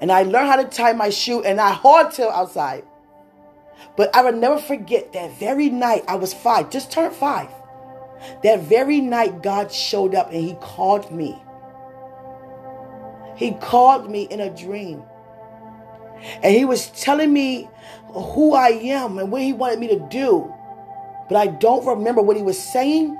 And 0.00 0.12
I 0.12 0.22
learned 0.22 0.48
how 0.48 0.56
to 0.56 0.64
tie 0.64 0.92
my 0.92 1.10
shoe 1.10 1.42
and 1.42 1.60
I 1.60 1.72
hauled 1.72 2.12
till 2.12 2.30
outside. 2.30 2.84
But 3.96 4.14
I 4.14 4.22
will 4.22 4.32
never 4.38 4.58
forget 4.58 5.12
that 5.12 5.38
very 5.38 5.68
night 5.68 6.04
I 6.06 6.14
was 6.14 6.32
five, 6.32 6.70
just 6.70 6.92
turned 6.92 7.14
five. 7.14 7.48
That 8.44 8.60
very 8.60 9.00
night 9.00 9.42
God 9.42 9.72
showed 9.72 10.14
up 10.14 10.30
and 10.32 10.44
he 10.44 10.54
called 10.60 11.10
me. 11.10 11.42
he 13.38 13.52
called 13.52 14.10
me 14.10 14.22
in 14.22 14.40
a 14.40 14.50
dream. 14.50 15.02
And 16.42 16.54
he 16.54 16.64
was 16.64 16.88
telling 16.90 17.32
me 17.32 17.68
who 18.08 18.54
I 18.54 18.68
am 18.68 19.18
and 19.18 19.30
what 19.30 19.42
he 19.42 19.52
wanted 19.52 19.78
me 19.78 19.88
to 19.88 20.08
do. 20.08 20.52
But 21.28 21.36
I 21.36 21.46
don't 21.46 21.86
remember 21.86 22.22
what 22.22 22.36
he 22.36 22.42
was 22.42 22.58
saying. 22.58 23.18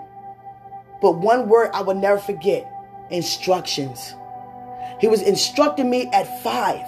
But 1.01 1.19
one 1.19 1.49
word 1.49 1.71
I 1.75 1.83
will 1.83 1.95
never 1.95 2.19
forget 2.19 2.71
instructions. 3.11 4.15
He 5.01 5.07
was 5.09 5.23
instructing 5.23 5.89
me 5.89 6.09
at 6.13 6.43
five. 6.43 6.87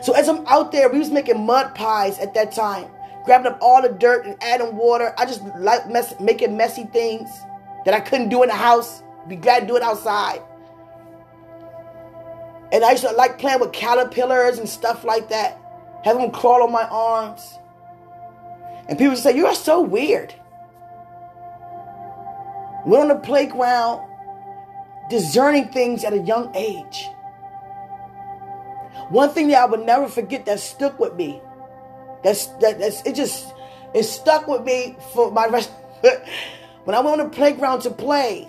So 0.00 0.14
as 0.14 0.28
I'm 0.28 0.46
out 0.46 0.72
there, 0.72 0.88
we 0.88 0.98
was 0.98 1.10
making 1.10 1.44
mud 1.44 1.74
pies 1.74 2.18
at 2.18 2.34
that 2.34 2.52
time, 2.52 2.90
grabbing 3.24 3.52
up 3.52 3.58
all 3.60 3.82
the 3.82 3.90
dirt 3.90 4.26
and 4.26 4.36
adding 4.42 4.76
water. 4.76 5.14
I 5.18 5.26
just 5.26 5.42
like 5.58 5.88
mess, 5.88 6.18
making 6.18 6.56
messy 6.56 6.84
things 6.84 7.30
that 7.84 7.94
I 7.94 8.00
couldn't 8.00 8.30
do 8.30 8.42
in 8.42 8.48
the 8.48 8.54
house. 8.54 9.02
Be 9.28 9.36
glad 9.36 9.60
to 9.60 9.66
do 9.66 9.76
it 9.76 9.82
outside. 9.82 10.40
And 12.72 12.82
I 12.82 12.92
used 12.92 13.04
to 13.04 13.12
like 13.12 13.38
playing 13.38 13.60
with 13.60 13.72
caterpillars 13.72 14.58
and 14.58 14.66
stuff 14.66 15.04
like 15.04 15.28
that, 15.28 15.60
having 16.04 16.22
them 16.22 16.30
crawl 16.30 16.62
on 16.62 16.72
my 16.72 16.84
arms. 16.84 17.58
And 18.88 18.98
people 18.98 19.14
say, 19.16 19.36
You 19.36 19.46
are 19.46 19.54
so 19.54 19.82
weird. 19.82 20.34
We're 22.86 23.00
on 23.00 23.08
the 23.08 23.16
playground, 23.16 24.08
discerning 25.10 25.68
things 25.68 26.02
at 26.02 26.14
a 26.14 26.18
young 26.18 26.54
age. 26.56 27.06
One 29.10 29.28
thing 29.28 29.48
that 29.48 29.62
I 29.62 29.66
would 29.66 29.84
never 29.84 30.08
forget 30.08 30.46
that 30.46 30.58
stuck 30.58 30.98
with 30.98 31.14
me. 31.14 31.40
That's 32.24 32.46
that, 32.60 32.78
that's 32.78 33.02
it 33.02 33.14
just 33.14 33.52
it 33.94 34.04
stuck 34.04 34.48
with 34.48 34.62
me 34.62 34.96
for 35.12 35.30
my 35.30 35.46
rest. 35.46 35.70
when 36.84 36.96
I 36.96 37.00
went 37.00 37.20
on 37.20 37.30
the 37.30 37.36
playground 37.36 37.80
to 37.82 37.90
play, 37.90 38.48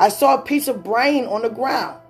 I 0.00 0.08
saw 0.08 0.36
a 0.36 0.42
piece 0.42 0.68
of 0.68 0.82
brain 0.82 1.26
on 1.26 1.42
the 1.42 1.50
ground. 1.50 2.00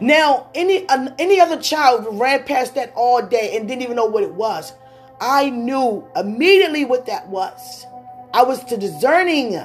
Now, 0.00 0.48
any 0.54 0.86
any 1.18 1.40
other 1.40 1.60
child 1.60 2.06
ran 2.10 2.44
past 2.44 2.74
that 2.74 2.92
all 2.94 3.22
day 3.22 3.56
and 3.56 3.68
didn't 3.68 3.82
even 3.82 3.96
know 3.96 4.06
what 4.06 4.22
it 4.22 4.34
was. 4.34 4.72
I 5.20 5.50
knew 5.50 6.06
immediately 6.16 6.84
what 6.84 7.06
that 7.06 7.28
was. 7.28 7.86
I 8.32 8.42
was 8.42 8.64
to 8.64 8.76
discerning. 8.76 9.60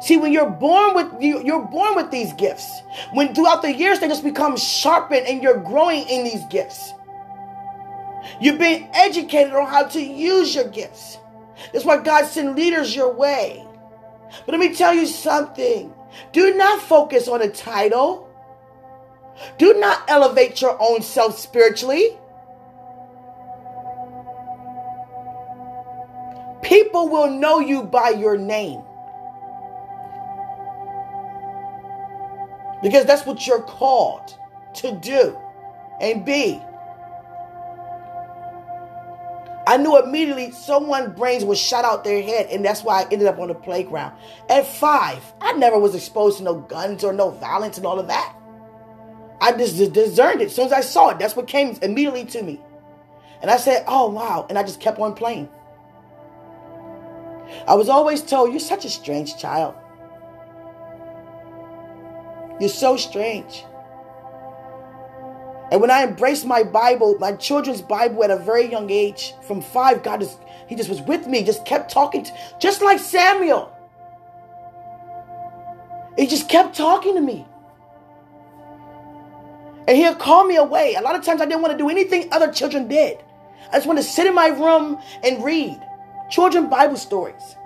See, 0.00 0.16
when 0.16 0.32
you're 0.32 0.50
born 0.50 0.94
with 0.94 1.22
you, 1.22 1.42
you're 1.42 1.64
born 1.64 1.94
with 1.94 2.10
these 2.10 2.32
gifts. 2.34 2.82
When 3.12 3.34
throughout 3.34 3.62
the 3.62 3.72
years 3.72 4.00
they 4.00 4.08
just 4.08 4.24
become 4.24 4.56
sharpened 4.56 5.26
and 5.26 5.42
you're 5.42 5.58
growing 5.58 6.06
in 6.08 6.24
these 6.24 6.44
gifts. 6.46 6.92
You're 8.40 8.58
being 8.58 8.88
educated 8.92 9.54
on 9.54 9.68
how 9.68 9.84
to 9.84 10.00
use 10.00 10.54
your 10.54 10.68
gifts. 10.68 11.18
That's 11.72 11.84
why 11.84 11.98
God 11.98 12.26
sent 12.26 12.56
leaders 12.56 12.94
your 12.94 13.12
way. 13.12 13.64
But 14.44 14.48
let 14.48 14.60
me 14.60 14.74
tell 14.74 14.92
you 14.92 15.06
something. 15.06 15.92
Do 16.32 16.54
not 16.54 16.80
focus 16.80 17.28
on 17.28 17.42
a 17.42 17.48
title. 17.48 18.28
Do 19.58 19.74
not 19.74 20.02
elevate 20.08 20.60
your 20.60 20.76
own 20.80 21.02
self 21.02 21.38
spiritually. 21.38 22.18
People 26.62 27.08
will 27.08 27.30
know 27.30 27.60
you 27.60 27.82
by 27.82 28.10
your 28.10 28.36
name. 28.36 28.82
Because 32.82 33.04
that's 33.04 33.24
what 33.24 33.46
you're 33.46 33.62
called 33.62 34.36
to 34.74 34.92
do 34.92 35.38
and 36.00 36.24
be. 36.24 36.60
I 39.76 39.78
knew 39.78 40.02
immediately 40.02 40.52
someone's 40.52 41.14
brains 41.18 41.44
was 41.44 41.58
shot 41.58 41.84
out 41.84 42.02
their 42.02 42.22
head, 42.22 42.46
and 42.50 42.64
that's 42.64 42.82
why 42.82 43.02
I 43.02 43.08
ended 43.12 43.28
up 43.28 43.38
on 43.38 43.48
the 43.48 43.54
playground. 43.54 44.16
At 44.48 44.66
five, 44.66 45.22
I 45.38 45.52
never 45.52 45.78
was 45.78 45.94
exposed 45.94 46.38
to 46.38 46.44
no 46.44 46.54
guns 46.54 47.04
or 47.04 47.12
no 47.12 47.28
violence 47.28 47.76
and 47.76 47.84
all 47.84 48.00
of 48.00 48.06
that. 48.06 48.34
I 49.38 49.52
just 49.52 49.92
discerned 49.92 50.40
it. 50.40 50.46
As 50.46 50.54
soon 50.54 50.64
as 50.64 50.72
I 50.72 50.80
saw 50.80 51.10
it, 51.10 51.18
that's 51.18 51.36
what 51.36 51.46
came 51.46 51.76
immediately 51.82 52.24
to 52.24 52.42
me. 52.42 52.58
And 53.42 53.50
I 53.50 53.58
said, 53.58 53.84
Oh, 53.86 54.08
wow. 54.08 54.46
And 54.48 54.58
I 54.58 54.62
just 54.62 54.80
kept 54.80 54.98
on 54.98 55.12
playing. 55.12 55.50
I 57.68 57.74
was 57.74 57.90
always 57.90 58.22
told, 58.22 58.52
You're 58.52 58.60
such 58.60 58.86
a 58.86 58.90
strange 58.90 59.36
child. 59.36 59.74
You're 62.60 62.70
so 62.70 62.96
strange. 62.96 63.62
And 65.70 65.80
when 65.80 65.90
I 65.90 66.04
embraced 66.04 66.46
my 66.46 66.62
Bible, 66.62 67.16
my 67.18 67.32
children's 67.32 67.82
Bible 67.82 68.22
at 68.22 68.30
a 68.30 68.36
very 68.36 68.70
young 68.70 68.90
age, 68.90 69.34
from 69.42 69.60
five, 69.60 70.02
God 70.02 70.20
just 70.20 70.38
He 70.68 70.76
just 70.76 70.88
was 70.88 71.00
with 71.00 71.26
me, 71.26 71.42
just 71.44 71.64
kept 71.64 71.90
talking, 71.90 72.24
to, 72.24 72.32
just 72.60 72.82
like 72.82 72.98
Samuel. 72.98 73.72
He 76.16 76.26
just 76.26 76.48
kept 76.48 76.76
talking 76.76 77.14
to 77.14 77.20
me. 77.20 77.46
And 79.88 79.96
he'll 79.96 80.14
call 80.14 80.44
me 80.44 80.56
away. 80.56 80.94
A 80.94 81.00
lot 81.00 81.14
of 81.14 81.24
times 81.24 81.40
I 81.40 81.46
didn't 81.46 81.62
want 81.62 81.72
to 81.72 81.78
do 81.78 81.88
anything 81.88 82.28
other 82.32 82.50
children 82.50 82.88
did. 82.88 83.18
I 83.70 83.76
just 83.76 83.86
want 83.86 83.98
to 83.98 84.02
sit 84.02 84.26
in 84.26 84.34
my 84.34 84.48
room 84.48 84.98
and 85.22 85.44
read 85.44 85.80
children 86.30 86.68
Bible 86.68 86.96
stories. 86.96 87.56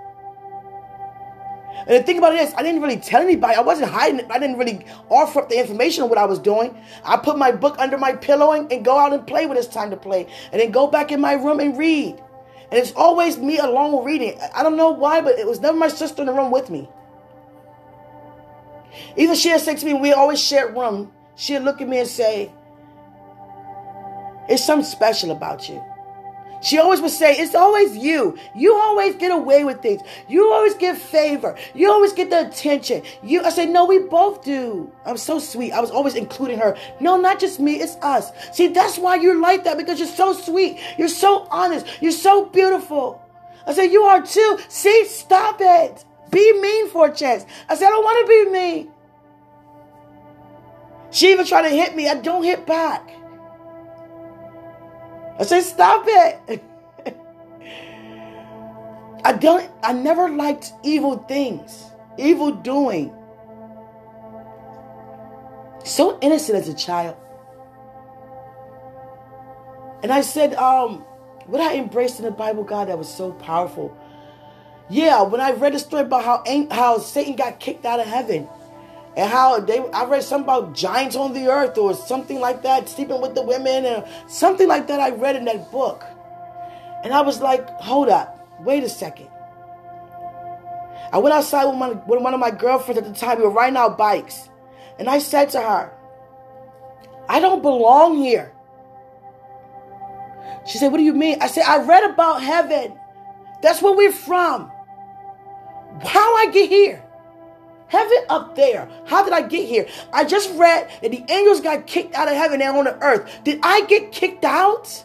And 1.87 1.89
the 1.97 2.03
thing 2.03 2.17
about 2.17 2.33
it 2.33 2.41
is, 2.41 2.53
I 2.55 2.63
didn't 2.63 2.81
really 2.81 2.97
tell 2.97 3.21
anybody. 3.21 3.55
I 3.55 3.61
wasn't 3.61 3.91
hiding 3.91 4.19
it. 4.19 4.27
I 4.29 4.39
didn't 4.39 4.57
really 4.57 4.85
offer 5.09 5.41
up 5.41 5.49
the 5.49 5.59
information 5.59 6.03
on 6.03 6.09
what 6.09 6.17
I 6.17 6.25
was 6.25 6.39
doing. 6.39 6.77
I 7.03 7.17
put 7.17 7.37
my 7.37 7.51
book 7.51 7.77
under 7.79 7.97
my 7.97 8.13
pillow 8.13 8.51
and, 8.51 8.71
and 8.71 8.85
go 8.85 8.97
out 8.97 9.13
and 9.13 9.25
play 9.25 9.45
when 9.47 9.57
it's 9.57 9.67
time 9.67 9.89
to 9.89 9.97
play. 9.97 10.27
And 10.51 10.61
then 10.61 10.71
go 10.71 10.87
back 10.87 11.11
in 11.11 11.19
my 11.19 11.33
room 11.33 11.59
and 11.59 11.77
read. 11.77 12.21
And 12.71 12.79
it's 12.79 12.93
always 12.93 13.37
me 13.37 13.57
alone 13.57 14.05
reading. 14.05 14.39
I 14.53 14.63
don't 14.63 14.77
know 14.77 14.91
why, 14.91 15.21
but 15.21 15.37
it 15.39 15.47
was 15.47 15.59
never 15.59 15.77
my 15.77 15.89
sister 15.89 16.21
in 16.21 16.27
the 16.27 16.33
room 16.33 16.51
with 16.51 16.69
me. 16.69 16.87
Even 19.17 19.35
she'd 19.35 19.59
say 19.59 19.75
to 19.75 19.85
me, 19.85 19.93
we 19.93 20.13
always 20.13 20.41
shared 20.41 20.75
room. 20.75 21.11
She'd 21.35 21.59
look 21.59 21.81
at 21.81 21.87
me 21.87 21.99
and 21.99 22.07
say, 22.07 22.51
It's 24.47 24.63
something 24.63 24.85
special 24.85 25.31
about 25.31 25.67
you. 25.67 25.83
She 26.61 26.77
always 26.77 27.01
would 27.01 27.11
say, 27.11 27.33
It's 27.33 27.55
always 27.55 27.97
you. 27.97 28.37
You 28.55 28.75
always 28.75 29.15
get 29.15 29.31
away 29.31 29.63
with 29.63 29.81
things. 29.81 30.01
You 30.27 30.51
always 30.51 30.75
get 30.75 30.97
favor. 30.97 31.57
You 31.73 31.91
always 31.91 32.13
get 32.13 32.29
the 32.29 32.47
attention. 32.47 33.01
You 33.23 33.41
I 33.43 33.49
said, 33.49 33.69
No, 33.69 33.85
we 33.85 33.99
both 33.99 34.43
do. 34.43 34.91
I'm 35.05 35.17
so 35.17 35.39
sweet. 35.39 35.71
I 35.71 35.81
was 35.81 35.91
always 35.91 36.15
including 36.15 36.59
her. 36.59 36.77
No, 36.99 37.17
not 37.17 37.39
just 37.39 37.59
me, 37.59 37.81
it's 37.81 37.95
us. 38.03 38.31
See, 38.53 38.67
that's 38.67 38.97
why 38.99 39.15
you're 39.15 39.41
like 39.41 39.63
that, 39.63 39.77
because 39.77 39.99
you're 39.99 40.07
so 40.07 40.33
sweet. 40.33 40.79
You're 40.97 41.07
so 41.07 41.47
honest. 41.49 41.85
You're 41.99 42.11
so 42.11 42.45
beautiful. 42.45 43.21
I 43.65 43.73
said, 43.73 43.85
You 43.85 44.03
are 44.03 44.21
too. 44.21 44.59
See, 44.69 45.05
stop 45.05 45.57
it. 45.59 46.05
Be 46.29 46.61
mean 46.61 46.89
for 46.89 47.07
a 47.07 47.13
chance. 47.13 47.45
I 47.67 47.75
said, 47.75 47.87
I 47.87 47.89
don't 47.89 48.03
want 48.03 48.25
to 48.25 48.29
be 48.29 48.51
mean. 48.51 48.91
She 51.09 51.31
even 51.31 51.45
tried 51.45 51.63
to 51.63 51.69
hit 51.69 51.95
me. 51.95 52.07
I 52.07 52.15
don't 52.15 52.43
hit 52.43 52.65
back. 52.65 53.09
I 55.41 55.43
said, 55.43 55.61
stop 55.61 56.03
it. 56.07 56.63
I 59.25 59.33
don't 59.33 59.71
I 59.81 59.91
never 59.91 60.29
liked 60.29 60.71
evil 60.83 61.17
things, 61.27 61.85
evil 62.19 62.51
doing. 62.51 63.11
So 65.83 66.19
innocent 66.21 66.59
as 66.59 66.69
a 66.69 66.75
child. 66.75 67.17
And 70.03 70.11
I 70.11 70.21
said, 70.21 70.53
um, 70.53 70.99
what 71.47 71.59
I 71.59 71.75
embraced 71.75 72.19
in 72.19 72.25
the 72.25 72.31
Bible, 72.31 72.63
God, 72.63 72.89
that 72.89 72.97
was 72.99 73.09
so 73.09 73.31
powerful. 73.31 73.97
Yeah, 74.91 75.23
when 75.23 75.41
I 75.41 75.53
read 75.53 75.73
the 75.73 75.79
story 75.79 76.03
about 76.03 76.23
how 76.23 76.67
how 76.69 76.99
Satan 76.99 77.35
got 77.35 77.59
kicked 77.59 77.83
out 77.83 77.99
of 77.99 78.05
heaven 78.05 78.47
and 79.15 79.29
how 79.29 79.59
they 79.59 79.79
I 79.91 80.05
read 80.05 80.23
something 80.23 80.45
about 80.45 80.73
giants 80.73 81.15
on 81.15 81.33
the 81.33 81.47
earth 81.47 81.77
or 81.77 81.93
something 81.93 82.39
like 82.39 82.63
that, 82.63 82.87
sleeping 82.87 83.21
with 83.21 83.35
the 83.35 83.41
women 83.41 83.85
and 83.85 84.05
something 84.27 84.67
like 84.67 84.87
that 84.87 84.99
I 84.99 85.09
read 85.09 85.35
in 85.35 85.45
that 85.45 85.71
book. 85.71 86.03
And 87.03 87.13
I 87.13 87.21
was 87.21 87.41
like, 87.41 87.67
hold 87.81 88.09
up, 88.09 88.47
wait 88.61 88.83
a 88.83 88.89
second. 88.89 89.27
I 91.11 91.17
went 91.17 91.33
outside 91.33 91.65
with, 91.65 91.75
my, 91.75 91.89
with 91.89 92.21
one 92.21 92.33
of 92.33 92.39
my 92.39 92.51
girlfriends 92.51 93.01
at 93.01 93.05
the 93.05 93.19
time. 93.19 93.37
We 93.37 93.43
were 93.43 93.49
riding 93.49 93.75
our 93.75 93.89
bikes. 93.89 94.49
And 94.97 95.09
I 95.09 95.19
said 95.19 95.49
to 95.49 95.61
her, 95.61 95.91
I 97.27 97.39
don't 97.39 97.61
belong 97.61 98.17
here. 98.17 98.53
She 100.65 100.77
said, 100.77 100.91
What 100.91 100.97
do 100.97 101.03
you 101.03 101.13
mean? 101.13 101.37
I 101.41 101.47
said, 101.47 101.63
I 101.67 101.83
read 101.83 102.09
about 102.11 102.41
heaven. 102.43 102.97
That's 103.61 103.81
where 103.81 103.95
we're 103.95 104.11
from. 104.11 104.71
How 106.03 106.35
I 106.35 106.49
get 106.51 106.69
here? 106.69 107.03
Heaven 107.91 108.23
up 108.29 108.55
there. 108.55 108.87
How 109.05 109.21
did 109.21 109.33
I 109.33 109.41
get 109.41 109.67
here? 109.67 109.85
I 110.13 110.23
just 110.23 110.49
read 110.57 110.89
that 111.01 111.11
the 111.11 111.25
angels 111.27 111.59
got 111.59 111.87
kicked 111.87 112.15
out 112.15 112.29
of 112.29 112.35
heaven 112.35 112.61
and 112.61 112.77
on 112.77 112.85
the 112.85 112.97
earth. 113.03 113.29
Did 113.43 113.59
I 113.63 113.81
get 113.81 114.13
kicked 114.13 114.45
out? 114.45 115.03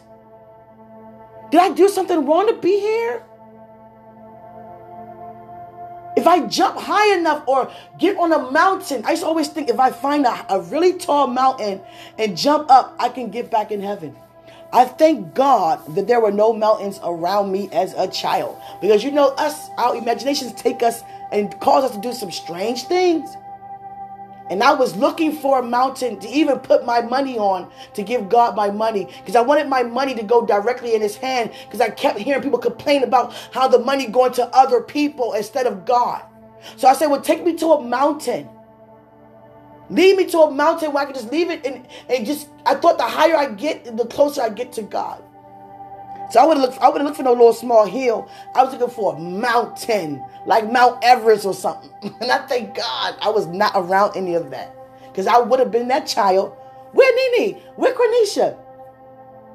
Did 1.51 1.59
I 1.59 1.71
do 1.73 1.89
something 1.89 2.25
wrong 2.25 2.47
to 2.47 2.53
be 2.53 2.79
here? 2.79 3.21
If 6.15 6.27
I 6.27 6.47
jump 6.47 6.77
high 6.79 7.13
enough 7.13 7.45
or 7.45 7.69
get 7.99 8.15
on 8.17 8.31
a 8.31 8.51
mountain, 8.51 9.03
I 9.03 9.15
to 9.15 9.25
always 9.25 9.49
think 9.49 9.67
if 9.67 9.81
I 9.81 9.91
find 9.91 10.25
a, 10.25 10.53
a 10.53 10.61
really 10.61 10.93
tall 10.93 11.27
mountain 11.27 11.81
and 12.17 12.37
jump 12.37 12.71
up, 12.71 12.95
I 12.99 13.09
can 13.09 13.31
get 13.31 13.51
back 13.51 13.69
in 13.69 13.81
heaven. 13.81 14.15
I 14.71 14.85
thank 14.85 15.33
God 15.33 15.81
that 15.95 16.07
there 16.07 16.21
were 16.21 16.31
no 16.31 16.53
mountains 16.53 17.01
around 17.03 17.51
me 17.51 17.67
as 17.73 17.93
a 17.93 18.07
child. 18.07 18.57
Because 18.79 19.03
you 19.03 19.11
know, 19.11 19.27
us, 19.37 19.69
our 19.77 19.97
imaginations 19.97 20.53
take 20.53 20.83
us 20.83 21.03
and 21.31 21.59
cause 21.59 21.83
us 21.83 21.91
to 21.91 22.01
do 22.01 22.13
some 22.13 22.31
strange 22.31 22.83
things. 22.83 23.35
And 24.49 24.63
I 24.63 24.73
was 24.73 24.95
looking 24.95 25.33
for 25.33 25.59
a 25.59 25.63
mountain 25.63 26.19
to 26.19 26.27
even 26.29 26.59
put 26.59 26.85
my 26.85 27.01
money 27.01 27.37
on 27.37 27.69
to 27.95 28.03
give 28.03 28.29
God 28.29 28.55
my 28.55 28.71
money 28.71 29.05
because 29.19 29.35
I 29.35 29.41
wanted 29.41 29.67
my 29.67 29.83
money 29.83 30.15
to 30.15 30.23
go 30.23 30.45
directly 30.45 30.95
in 30.95 31.01
his 31.01 31.17
hand 31.17 31.51
because 31.65 31.81
I 31.81 31.89
kept 31.89 32.17
hearing 32.17 32.41
people 32.41 32.59
complain 32.59 33.03
about 33.03 33.33
how 33.51 33.67
the 33.67 33.79
money 33.79 34.07
going 34.07 34.31
to 34.33 34.47
other 34.55 34.81
people 34.81 35.33
instead 35.33 35.67
of 35.67 35.85
God. 35.85 36.23
So 36.77 36.87
I 36.87 36.93
said, 36.93 37.07
well, 37.07 37.21
take 37.21 37.43
me 37.43 37.55
to 37.55 37.73
a 37.73 37.83
mountain. 37.83 38.49
Lead 39.89 40.17
me 40.17 40.25
to 40.27 40.39
a 40.39 40.51
mountain 40.51 40.93
where 40.93 41.03
I 41.03 41.05
can 41.05 41.15
just 41.15 41.31
leave 41.31 41.49
it 41.49 41.65
and, 41.65 41.85
and 42.09 42.25
just 42.25 42.49
I 42.65 42.75
thought 42.75 42.97
the 42.97 43.03
higher 43.03 43.35
I 43.35 43.51
get, 43.51 43.97
the 43.97 44.05
closer 44.05 44.41
I 44.41 44.49
get 44.49 44.71
to 44.73 44.81
God. 44.81 45.23
So 46.29 46.41
I 46.41 46.45
would 46.45 46.57
look 46.57 46.77
I 46.79 46.89
would 46.89 47.01
look 47.01 47.15
for 47.15 47.23
no 47.23 47.31
little 47.31 47.53
small 47.53 47.85
hill. 47.85 48.29
I 48.55 48.63
was 48.63 48.73
looking 48.73 48.93
for 48.93 49.15
a 49.15 49.19
mountain, 49.19 50.23
like 50.45 50.69
Mount 50.71 51.03
Everest 51.03 51.45
or 51.45 51.53
something. 51.53 51.89
And 52.21 52.31
I 52.31 52.45
thank 52.47 52.75
God 52.75 53.15
I 53.21 53.29
was 53.29 53.47
not 53.47 53.71
around 53.75 54.17
any 54.17 54.35
of 54.35 54.51
that. 54.51 54.75
Because 55.01 55.27
I 55.27 55.37
would 55.39 55.59
have 55.59 55.71
been 55.71 55.87
that 55.87 56.05
child. 56.07 56.55
Where 56.91 57.39
Nene? 57.39 57.55
Where 57.75 57.93
Cornisha? 57.93 58.57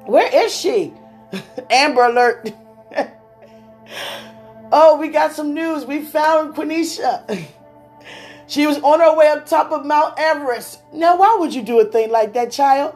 Where 0.05 0.29
is 0.45 0.53
she? 0.53 0.93
Amber 1.69 2.03
alert. 2.03 2.53
oh, 4.71 4.97
we 4.99 5.09
got 5.09 5.33
some 5.33 5.53
news. 5.53 5.85
We 5.85 6.03
found 6.03 6.55
Quenisha. 6.55 7.45
she 8.47 8.67
was 8.67 8.79
on 8.79 8.99
her 8.99 9.15
way 9.15 9.27
up 9.27 9.45
top 9.45 9.71
of 9.71 9.85
Mount 9.85 10.15
Everest. 10.17 10.81
Now, 10.93 11.17
why 11.17 11.37
would 11.39 11.53
you 11.53 11.61
do 11.61 11.79
a 11.79 11.85
thing 11.85 12.11
like 12.11 12.33
that, 12.33 12.51
child? 12.51 12.95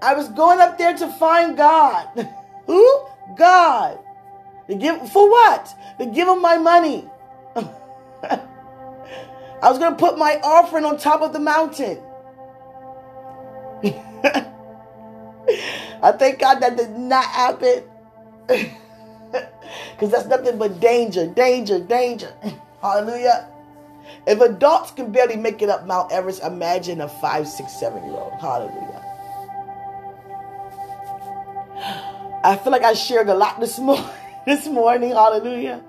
I 0.00 0.14
was 0.14 0.28
going 0.30 0.60
up 0.60 0.78
there 0.78 0.96
to 0.96 1.08
find 1.12 1.56
God. 1.56 2.28
Who? 2.66 3.06
God. 3.36 3.98
To 4.68 4.74
give 4.74 5.10
for 5.10 5.30
what? 5.30 5.74
To 5.98 6.06
give 6.06 6.28
him 6.28 6.40
my 6.40 6.58
money. 6.58 7.08
I 7.56 7.70
was 9.70 9.78
to 9.78 9.94
put 9.94 10.18
my 10.18 10.40
offering 10.42 10.84
on 10.84 10.98
top 10.98 11.22
of 11.22 11.32
the 11.32 11.38
mountain. 11.38 12.00
I 16.02 16.12
thank 16.12 16.40
God 16.40 16.60
that 16.60 16.76
did 16.76 16.90
not 16.90 17.24
happen. 17.24 17.84
Because 19.92 20.10
that's 20.10 20.26
nothing 20.26 20.58
but 20.58 20.80
danger, 20.80 21.26
danger, 21.26 21.78
danger. 21.78 22.34
Hallelujah. 22.82 23.48
If 24.26 24.40
adults 24.40 24.90
can 24.90 25.12
barely 25.12 25.36
make 25.36 25.62
it 25.62 25.68
up 25.68 25.86
Mount 25.86 26.12
Everest, 26.12 26.42
imagine 26.42 27.00
a 27.00 27.08
five, 27.08 27.48
six, 27.48 27.72
seven 27.78 28.04
year 28.04 28.14
old. 28.14 28.34
Hallelujah. 28.40 29.04
I 32.44 32.56
feel 32.56 32.72
like 32.72 32.82
I 32.82 32.94
shared 32.94 33.28
a 33.28 33.34
lot 33.34 33.60
this 33.60 33.78
morning. 33.78 34.04
This 34.44 34.66
morning, 34.66 35.10
hallelujah. 35.10 35.82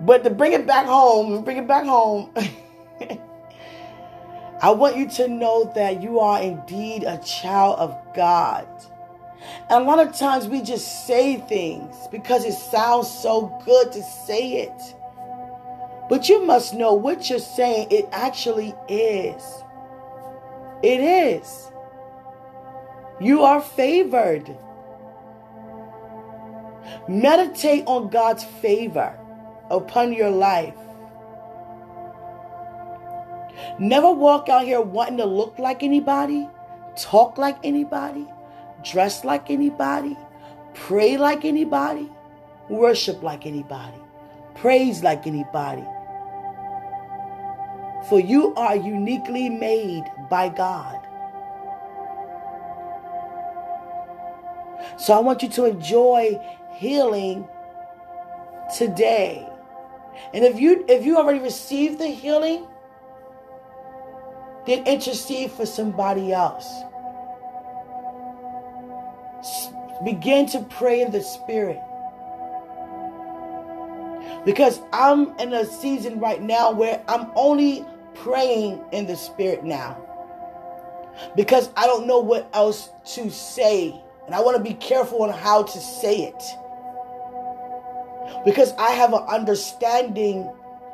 But 0.00 0.24
to 0.24 0.30
bring 0.30 0.52
it 0.52 0.66
back 0.66 0.86
home, 0.86 1.44
bring 1.44 1.58
it 1.58 1.68
back 1.68 1.84
home. 1.84 2.34
I 4.62 4.72
want 4.72 4.96
you 4.96 5.08
to 5.10 5.28
know 5.28 5.72
that 5.74 6.02
you 6.02 6.18
are 6.18 6.42
indeed 6.42 7.04
a 7.04 7.18
child 7.18 7.78
of 7.78 7.96
God. 8.14 8.66
And 9.70 9.84
a 9.84 9.86
lot 9.86 10.06
of 10.06 10.14
times 10.14 10.48
we 10.48 10.60
just 10.60 11.06
say 11.06 11.36
things 11.36 11.96
because 12.10 12.44
it 12.44 12.52
sounds 12.52 13.08
so 13.08 13.62
good 13.64 13.92
to 13.92 14.02
say 14.02 14.62
it. 14.62 14.96
But 16.08 16.28
you 16.28 16.44
must 16.44 16.74
know 16.74 16.94
what 16.94 17.30
you're 17.30 17.38
saying, 17.38 17.88
it 17.90 18.08
actually 18.10 18.74
is. 18.88 19.62
It 20.82 21.00
is. 21.00 21.70
You 23.20 23.42
are 23.42 23.60
favored. 23.60 24.56
Meditate 27.08 27.84
on 27.86 28.08
God's 28.08 28.44
favor 28.44 29.18
upon 29.70 30.12
your 30.12 30.30
life. 30.30 30.74
Never 33.78 34.12
walk 34.12 34.48
out 34.48 34.64
here 34.64 34.80
wanting 34.80 35.18
to 35.18 35.24
look 35.24 35.58
like 35.58 35.82
anybody, 35.82 36.48
talk 36.96 37.38
like 37.38 37.58
anybody, 37.64 38.26
dress 38.82 39.24
like 39.24 39.50
anybody, 39.50 40.16
pray 40.74 41.16
like 41.16 41.44
anybody, 41.44 42.10
worship 42.68 43.22
like 43.22 43.46
anybody, 43.46 43.98
praise 44.54 45.02
like 45.02 45.26
anybody. 45.26 45.84
For 48.08 48.18
you 48.20 48.54
are 48.54 48.76
uniquely 48.76 49.48
made 49.48 50.04
by 50.28 50.48
God. 50.48 51.06
So 54.96 55.14
I 55.14 55.20
want 55.20 55.42
you 55.42 55.48
to 55.50 55.66
enjoy 55.66 56.40
healing 56.80 57.46
today. 58.78 59.46
And 60.32 60.44
if 60.44 60.58
you 60.58 60.84
if 60.88 61.04
you 61.04 61.18
already 61.18 61.40
received 61.40 61.98
the 61.98 62.06
healing, 62.08 62.66
then 64.66 64.86
intercede 64.86 65.50
for 65.50 65.66
somebody 65.66 66.32
else. 66.32 66.66
Begin 70.04 70.46
to 70.46 70.60
pray 70.70 71.02
in 71.02 71.12
the 71.12 71.22
spirit. 71.22 71.78
Because 74.46 74.80
I'm 74.94 75.38
in 75.38 75.52
a 75.52 75.66
season 75.66 76.18
right 76.18 76.40
now 76.40 76.72
where 76.72 77.02
I'm 77.08 77.30
only 77.34 77.84
praying 78.14 78.82
in 78.92 79.06
the 79.06 79.16
spirit 79.16 79.64
now. 79.64 79.98
Because 81.36 81.68
I 81.76 81.86
don't 81.86 82.06
know 82.06 82.20
what 82.20 82.48
else 82.54 82.88
to 83.16 83.30
say. 83.30 84.00
And 84.24 84.34
I 84.34 84.40
want 84.40 84.56
to 84.56 84.62
be 84.62 84.74
careful 84.74 85.22
on 85.22 85.30
how 85.30 85.62
to 85.62 85.78
say 85.78 86.22
it 86.22 86.42
because 88.44 88.72
I 88.78 88.90
have 88.92 89.12
an 89.12 89.22
understanding 89.22 90.50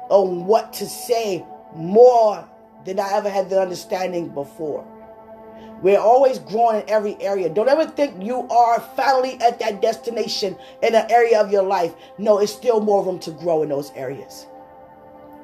on 0.09 0.47
what 0.47 0.73
to 0.75 0.87
say 0.87 1.45
more 1.75 2.49
than 2.85 3.01
I 3.01 3.13
ever 3.15 3.29
had 3.29 3.51
the 3.51 3.61
understanding 3.61 4.29
before. 4.29 4.87
We're 5.83 5.99
always 5.99 6.39
growing 6.39 6.83
in 6.83 6.89
every 6.89 7.21
area. 7.21 7.51
Don't 7.51 7.69
ever 7.69 7.87
think 7.87 8.23
you 8.23 8.49
are 8.49 8.81
finally 8.97 9.39
at 9.41 9.59
that 9.59 9.83
destination 9.83 10.57
in 10.83 10.95
an 10.95 11.11
area 11.11 11.41
of 11.41 11.53
your 11.53 11.63
life. 11.63 11.95
No, 12.19 12.39
it's 12.39 12.53
still 12.53 12.81
more 12.81 13.05
room 13.05 13.19
to 13.21 13.31
grow 13.31 13.63
in 13.63 13.69
those 13.69 13.91
areas. 13.95 14.47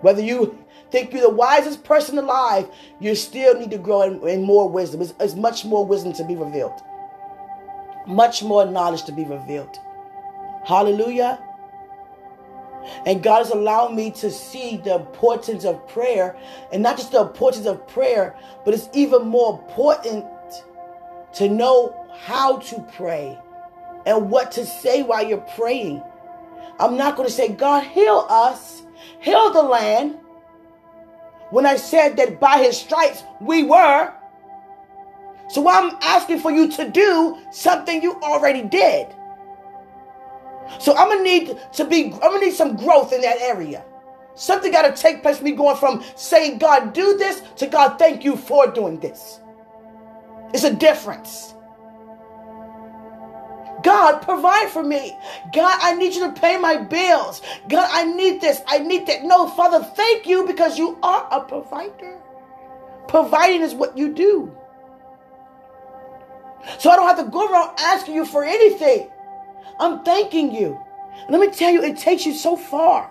Whether 0.00 0.22
you 0.22 0.59
think 0.90 1.12
you're 1.12 1.22
the 1.22 1.30
wisest 1.30 1.84
person 1.84 2.18
alive, 2.18 2.68
you 2.98 3.14
still 3.14 3.59
need 3.59 3.70
to 3.72 3.78
grow 3.78 4.03
in, 4.03 4.26
in 4.26 4.42
more 4.42 4.68
wisdom. 4.68 5.03
It's, 5.03 5.14
it's 5.20 5.34
much 5.34 5.64
more 5.64 5.84
wisdom 5.84 6.12
to 6.14 6.24
be 6.24 6.34
revealed, 6.34 6.80
much 8.07 8.42
more 8.42 8.64
knowledge 8.64 9.05
to 9.05 9.12
be 9.12 9.24
revealed. 9.24 9.78
Hallelujah. 10.64 11.38
And 13.07 13.22
God 13.22 13.39
has 13.39 13.51
allowed 13.51 13.95
me 13.95 14.11
to 14.12 14.30
see 14.30 14.76
the 14.76 14.95
importance 14.97 15.64
of 15.64 15.87
prayer, 15.89 16.37
and 16.72 16.83
not 16.83 16.97
just 16.97 17.12
the 17.12 17.20
importance 17.20 17.66
of 17.66 17.87
prayer, 17.89 18.37
but 18.64 18.74
it's 18.74 18.89
even 18.93 19.26
more 19.26 19.59
important 19.59 20.24
to 21.35 21.49
know 21.49 22.07
how 22.20 22.59
to 22.59 22.80
pray 22.95 23.39
and 24.07 24.30
what 24.30 24.53
to 24.53 24.66
say 24.66 25.03
while 25.03 25.26
you're 25.26 25.39
praying. 25.57 26.03
I'm 26.78 26.97
not 26.97 27.16
going 27.16 27.28
to 27.28 27.35
say, 27.35 27.49
God, 27.49 27.85
heal 27.85 28.26
us, 28.28 28.83
heal 29.20 29.53
the 29.53 29.62
land. 29.62 30.18
When 31.51 31.66
I 31.66 31.76
said 31.76 32.16
that 32.16 32.41
by 32.41 32.59
his 32.59 32.76
stripes 32.78 33.22
we 33.41 33.62
were. 33.62 34.12
So 35.49 35.68
I'm 35.68 35.97
asking 36.01 36.41
for 36.41 36.51
you 36.51 36.70
to 36.72 36.89
do 36.89 37.39
something 37.51 38.03
you 38.03 38.14
already 38.22 38.62
did. 38.62 39.14
So 40.78 40.96
I'm 40.96 41.08
gonna 41.08 41.22
need 41.22 41.58
to 41.74 41.84
be, 41.84 42.06
I'm 42.06 42.20
gonna 42.20 42.40
need 42.40 42.54
some 42.54 42.76
growth 42.76 43.12
in 43.12 43.20
that 43.22 43.40
area. 43.40 43.84
Something 44.34 44.72
got 44.72 44.94
to 44.94 45.00
take 45.00 45.22
place. 45.22 45.42
Me 45.42 45.52
going 45.52 45.76
from 45.76 46.02
saying, 46.16 46.58
God, 46.58 46.94
do 46.94 47.18
this 47.18 47.42
to 47.56 47.66
God, 47.66 47.98
thank 47.98 48.24
you 48.24 48.36
for 48.36 48.66
doing 48.66 48.98
this. 48.98 49.40
It's 50.54 50.64
a 50.64 50.72
difference. 50.72 51.54
God, 53.82 54.20
provide 54.22 54.68
for 54.70 54.82
me. 54.82 55.16
God, 55.52 55.78
I 55.82 55.94
need 55.94 56.14
you 56.14 56.26
to 56.26 56.40
pay 56.40 56.56
my 56.56 56.76
bills. 56.76 57.42
God, 57.68 57.88
I 57.90 58.04
need 58.04 58.40
this. 58.40 58.62
I 58.66 58.78
need 58.78 59.06
that. 59.06 59.24
No, 59.24 59.48
Father, 59.48 59.84
thank 59.84 60.26
you 60.26 60.46
because 60.46 60.78
you 60.78 60.98
are 61.02 61.26
a 61.30 61.40
provider. 61.40 62.18
Providing 63.08 63.62
is 63.62 63.74
what 63.74 63.98
you 63.98 64.12
do. 64.12 64.56
So 66.78 66.90
I 66.90 66.96
don't 66.96 67.08
have 67.08 67.24
to 67.24 67.30
go 67.30 67.50
around 67.50 67.74
asking 67.78 68.14
you 68.14 68.24
for 68.24 68.44
anything. 68.44 69.10
I'm 69.78 70.02
thanking 70.04 70.54
you. 70.54 70.80
Let 71.28 71.40
me 71.40 71.50
tell 71.50 71.70
you, 71.70 71.82
it 71.82 71.98
takes 71.98 72.26
you 72.26 72.34
so 72.34 72.56
far. 72.56 73.10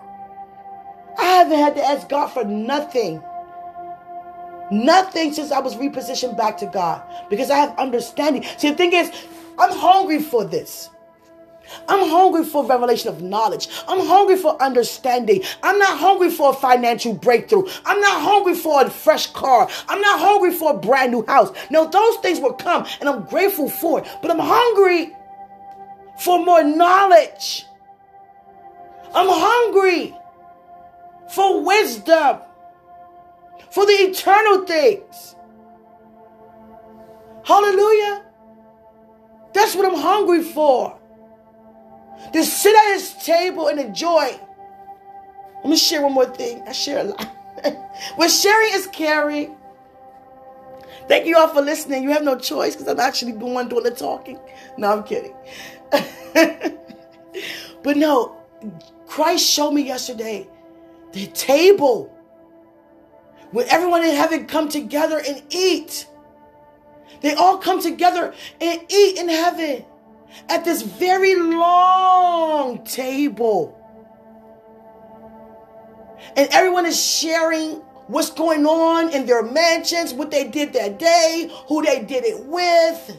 I 1.18 1.24
haven't 1.24 1.58
had 1.58 1.74
to 1.76 1.84
ask 1.84 2.08
God 2.08 2.28
for 2.28 2.44
nothing. 2.44 3.22
Nothing 4.70 5.32
since 5.32 5.52
I 5.52 5.58
was 5.60 5.76
repositioned 5.76 6.36
back 6.36 6.56
to 6.58 6.66
God 6.66 7.02
because 7.28 7.50
I 7.50 7.56
have 7.58 7.78
understanding. 7.78 8.44
See, 8.56 8.70
the 8.70 8.76
thing 8.76 8.92
is, 8.92 9.10
I'm 9.58 9.76
hungry 9.76 10.20
for 10.20 10.44
this. 10.44 10.88
I'm 11.88 12.08
hungry 12.08 12.44
for 12.44 12.64
revelation 12.64 13.08
of 13.08 13.22
knowledge. 13.22 13.68
I'm 13.88 14.06
hungry 14.06 14.36
for 14.36 14.60
understanding. 14.62 15.42
I'm 15.62 15.78
not 15.78 15.98
hungry 15.98 16.30
for 16.30 16.50
a 16.50 16.54
financial 16.54 17.14
breakthrough. 17.14 17.66
I'm 17.84 18.00
not 18.00 18.22
hungry 18.22 18.54
for 18.54 18.82
a 18.82 18.90
fresh 18.90 19.28
car. 19.28 19.68
I'm 19.88 20.00
not 20.00 20.20
hungry 20.20 20.52
for 20.52 20.72
a 20.72 20.78
brand 20.78 21.12
new 21.12 21.24
house. 21.26 21.50
No, 21.70 21.88
those 21.88 22.16
things 22.16 22.40
will 22.40 22.54
come 22.54 22.86
and 23.00 23.08
I'm 23.08 23.24
grateful 23.24 23.68
for 23.68 24.00
it. 24.00 24.06
But 24.20 24.30
I'm 24.30 24.38
hungry 24.38 25.16
for 26.22 26.44
more 26.44 26.62
knowledge. 26.62 27.66
I'm 29.12 29.26
hungry 29.28 30.14
for 31.28 31.62
wisdom, 31.64 32.38
for 33.70 33.84
the 33.84 33.92
eternal 33.92 34.64
things. 34.64 35.34
Hallelujah. 37.44 38.24
That's 39.52 39.74
what 39.74 39.84
I'm 39.84 40.00
hungry 40.00 40.42
for. 40.42 40.98
To 42.32 42.44
sit 42.44 42.74
at 42.74 42.94
his 42.94 43.14
table 43.24 43.66
and 43.66 43.80
enjoy. 43.80 44.38
Let 45.56 45.66
me 45.70 45.76
share 45.76 46.02
one 46.02 46.12
more 46.12 46.26
thing. 46.26 46.62
I 46.66 46.72
share 46.72 47.00
a 47.00 47.04
lot. 47.04 47.36
when 48.16 48.28
sharing 48.28 48.74
is 48.74 48.86
caring. 48.86 49.56
Thank 51.08 51.26
you 51.26 51.36
all 51.36 51.48
for 51.48 51.60
listening. 51.60 52.04
You 52.04 52.10
have 52.10 52.22
no 52.22 52.38
choice 52.38 52.76
because 52.76 52.88
I'm 52.88 53.00
actually 53.00 53.32
the 53.32 53.44
one 53.44 53.68
doing 53.68 53.82
the 53.82 53.90
talking. 53.90 54.38
No, 54.78 54.92
I'm 54.92 55.02
kidding. 55.02 55.34
but 57.82 57.96
no, 57.96 58.36
Christ 59.06 59.48
showed 59.48 59.72
me 59.72 59.82
yesterday 59.82 60.48
the 61.12 61.26
table 61.28 62.12
when 63.50 63.68
everyone 63.68 64.02
in 64.02 64.14
heaven 64.14 64.46
come 64.46 64.68
together 64.68 65.20
and 65.26 65.42
eat. 65.50 66.06
They 67.20 67.34
all 67.34 67.58
come 67.58 67.80
together 67.80 68.34
and 68.60 68.80
eat 68.88 69.18
in 69.18 69.28
heaven 69.28 69.84
at 70.48 70.64
this 70.64 70.82
very 70.82 71.34
long 71.34 72.82
table. 72.84 73.78
And 76.36 76.48
everyone 76.50 76.86
is 76.86 77.00
sharing 77.00 77.82
what's 78.06 78.30
going 78.30 78.66
on 78.66 79.10
in 79.12 79.26
their 79.26 79.42
mansions, 79.42 80.14
what 80.14 80.30
they 80.30 80.48
did 80.48 80.72
that 80.72 80.98
day, 80.98 81.50
who 81.68 81.82
they 81.82 82.02
did 82.02 82.24
it 82.24 82.46
with, 82.46 83.16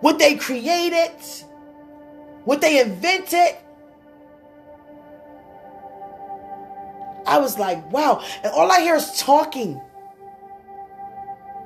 what 0.00 0.18
they 0.18 0.36
created, 0.36 1.12
what 2.44 2.60
they 2.60 2.80
invented. 2.80 3.56
I 7.26 7.38
was 7.38 7.58
like, 7.58 7.90
wow. 7.90 8.22
And 8.42 8.52
all 8.52 8.70
I 8.70 8.80
hear 8.80 8.94
is 8.94 9.18
talking. 9.18 9.80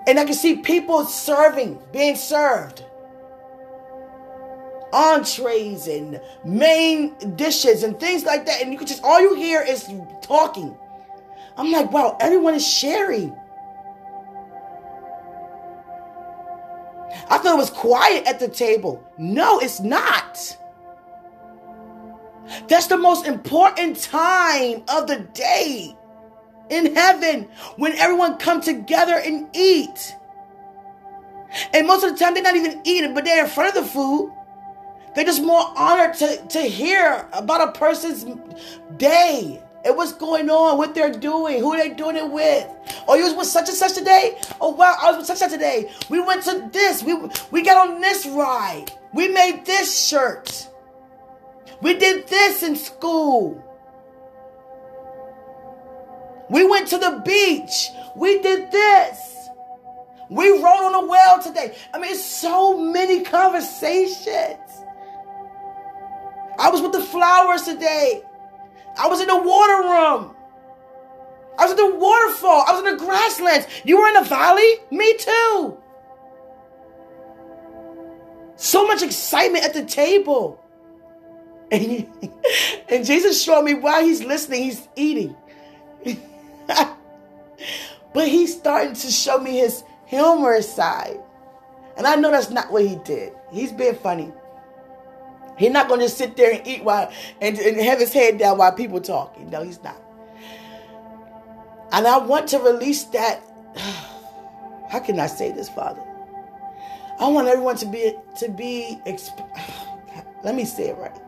And 0.07 0.19
I 0.19 0.25
can 0.25 0.35
see 0.35 0.57
people 0.57 1.05
serving, 1.05 1.79
being 1.93 2.17
served. 2.17 2.85
Entrees 4.93 5.87
and 5.87 6.21
main 6.45 7.15
dishes 7.37 7.83
and 7.83 8.01
things 8.01 8.25
like 8.25 8.47
that. 8.47 8.63
And 8.63 8.73
you 8.73 8.79
can 8.79 8.87
just, 8.87 9.05
all 9.05 9.21
you 9.21 9.35
hear 9.35 9.63
is 9.63 9.89
talking. 10.23 10.77
I'm 11.57 11.71
like, 11.71 11.93
wow, 11.93 12.17
everyone 12.21 12.55
is 12.55 12.67
sharing. 12.67 13.37
I 17.31 17.39
thought 17.39 17.55
it 17.55 17.59
was 17.59 17.71
quiet 17.71 18.27
at 18.27 18.41
the 18.41 18.49
table. 18.49 19.03
No, 19.17 19.61
it's 19.61 19.81
not. 19.81 20.57
That's 22.69 22.89
the 22.89 22.97
most 22.97 23.27
important 23.27 23.99
time 23.99 24.83
of 24.89 25.07
the 25.07 25.21
day 25.33 25.97
in 26.69 26.95
heaven 26.95 27.49
when 27.77 27.93
everyone 27.93 28.37
come 28.39 28.61
together 28.61 29.15
and 29.15 29.49
eat. 29.55 30.15
And 31.73 31.87
most 31.87 32.05
of 32.05 32.13
the 32.13 32.19
time 32.19 32.35
they're 32.35 32.43
not 32.43 32.57
even 32.57 32.81
eating, 32.85 33.15
but 33.15 33.25
they're 33.25 33.45
in 33.45 33.51
front 33.51 33.77
of 33.77 33.85
the 33.85 33.91
food. 33.91 34.33
They're 35.15 35.25
just 35.25 35.43
more 35.43 35.73
honored 35.77 36.15
to, 36.15 36.47
to 36.49 36.61
hear 36.61 37.29
about 37.33 37.69
a 37.69 37.79
person's 37.79 38.25
day 38.97 39.63
and 39.85 39.97
what's 39.97 40.13
going 40.13 40.51
on, 40.51 40.79
what 40.79 40.95
they're 40.95 41.13
doing, 41.13 41.61
who 41.61 41.77
they're 41.77 41.95
doing 41.95 42.17
it 42.17 42.31
with. 42.31 42.67
Oh, 43.09 43.15
you 43.15 43.25
was 43.25 43.35
with 43.35 43.47
such 43.47 43.69
and 43.69 43.77
such 43.77 43.95
today? 43.95 44.39
Oh 44.61 44.71
wow, 44.71 44.97
I 45.01 45.11
was 45.11 45.19
with 45.19 45.27
such 45.27 45.43
and 45.43 45.51
such 45.51 45.59
today. 45.59 45.91
We 46.09 46.21
went 46.21 46.45
to 46.45 46.69
this. 46.73 47.03
We 47.03 47.15
we 47.51 47.63
got 47.63 47.89
on 47.89 48.01
this 48.01 48.27
ride. 48.27 48.93
We 49.13 49.29
made 49.29 49.65
this 49.65 50.07
shirt. 50.09 50.69
We 51.83 51.95
did 51.95 52.29
this 52.29 52.63
in 52.63 52.77
school. 52.77 53.65
We 56.51 56.67
went 56.67 56.89
to 56.89 56.99
the 56.99 57.23
beach. 57.25 57.89
We 58.17 58.43
did 58.43 58.71
this. 58.71 59.49
We 60.29 60.49
rode 60.51 60.63
on 60.63 61.05
a 61.05 61.07
well 61.07 61.43
today. 61.43 61.77
I 61.93 61.99
mean, 61.99 62.11
it's 62.11 62.25
so 62.25 62.79
many 62.79 63.23
conversations. 63.23 64.59
I 66.59 66.69
was 66.71 66.83
with 66.83 66.93
the 66.93 67.01
flowers 67.01 67.63
today. 67.63 68.23
I 69.01 69.07
was 69.07 69.21
in 69.21 69.29
the 69.29 69.37
water 69.37 69.83
room. 69.83 70.37
I 71.59 71.65
was 71.65 71.71
at 71.73 71.77
the 71.79 71.95
waterfall. 71.95 72.65
I 72.69 72.73
was 72.73 72.85
in 72.85 72.97
the 72.97 73.05
grasslands. 73.05 73.67
You 73.85 73.99
were 73.99 74.09
in 74.09 74.15
the 74.15 74.25
valley? 74.25 74.75
Me 74.91 75.17
too. 75.17 75.79
So 78.57 78.87
much 78.87 79.03
excitement 79.03 79.65
at 79.65 79.75
the 79.75 79.85
table. 79.85 80.59
And, 81.73 82.09
and 82.89 83.07
Jesus 83.07 83.41
showed 83.41 83.63
me 83.63 83.75
while 83.75 84.03
he's 84.05 84.25
listening. 84.25 84.65
He's 84.65 84.89
eating. 84.97 85.37
but 86.67 88.27
he's 88.27 88.57
starting 88.57 88.95
to 88.95 89.07
show 89.09 89.39
me 89.39 89.59
his 89.59 89.85
humorous 90.07 90.75
side. 90.75 91.21
And 91.97 92.09
I 92.09 92.17
know 92.17 92.33
that's 92.33 92.51
not 92.51 92.73
what 92.73 92.85
he 92.85 92.97
did. 92.97 93.33
He's 93.53 93.71
being 93.71 93.95
funny. 93.95 94.33
He's 95.61 95.71
not 95.71 95.89
going 95.89 96.01
to 96.01 96.09
sit 96.09 96.39
there 96.39 96.55
and 96.55 96.67
eat 96.67 96.83
while 96.85 97.13
and, 97.39 97.59
and 97.59 97.79
have 97.81 97.99
his 97.99 98.15
head 98.15 98.39
down 98.39 98.57
while 98.57 98.73
people 98.73 98.99
talking. 98.99 99.51
No, 99.51 99.63
he's 99.63 99.83
not. 99.83 100.01
And 101.93 102.07
I 102.07 102.17
want 102.17 102.49
to 102.49 102.59
release 102.61 103.05
that. 103.05 103.43
How 104.91 105.01
can 105.01 105.21
I 105.21 105.27
say 105.27 105.53
this, 105.53 105.69
Father? 105.69 106.01
I 107.19 107.29
want 107.29 107.47
everyone 107.47 107.77
to 107.77 107.87
be 107.87 108.15
to 108.39 108.49
be. 108.49 109.03
Let 110.43 110.55
me 110.55 110.65
say 110.65 110.89
it 110.89 110.97
right. 110.97 111.21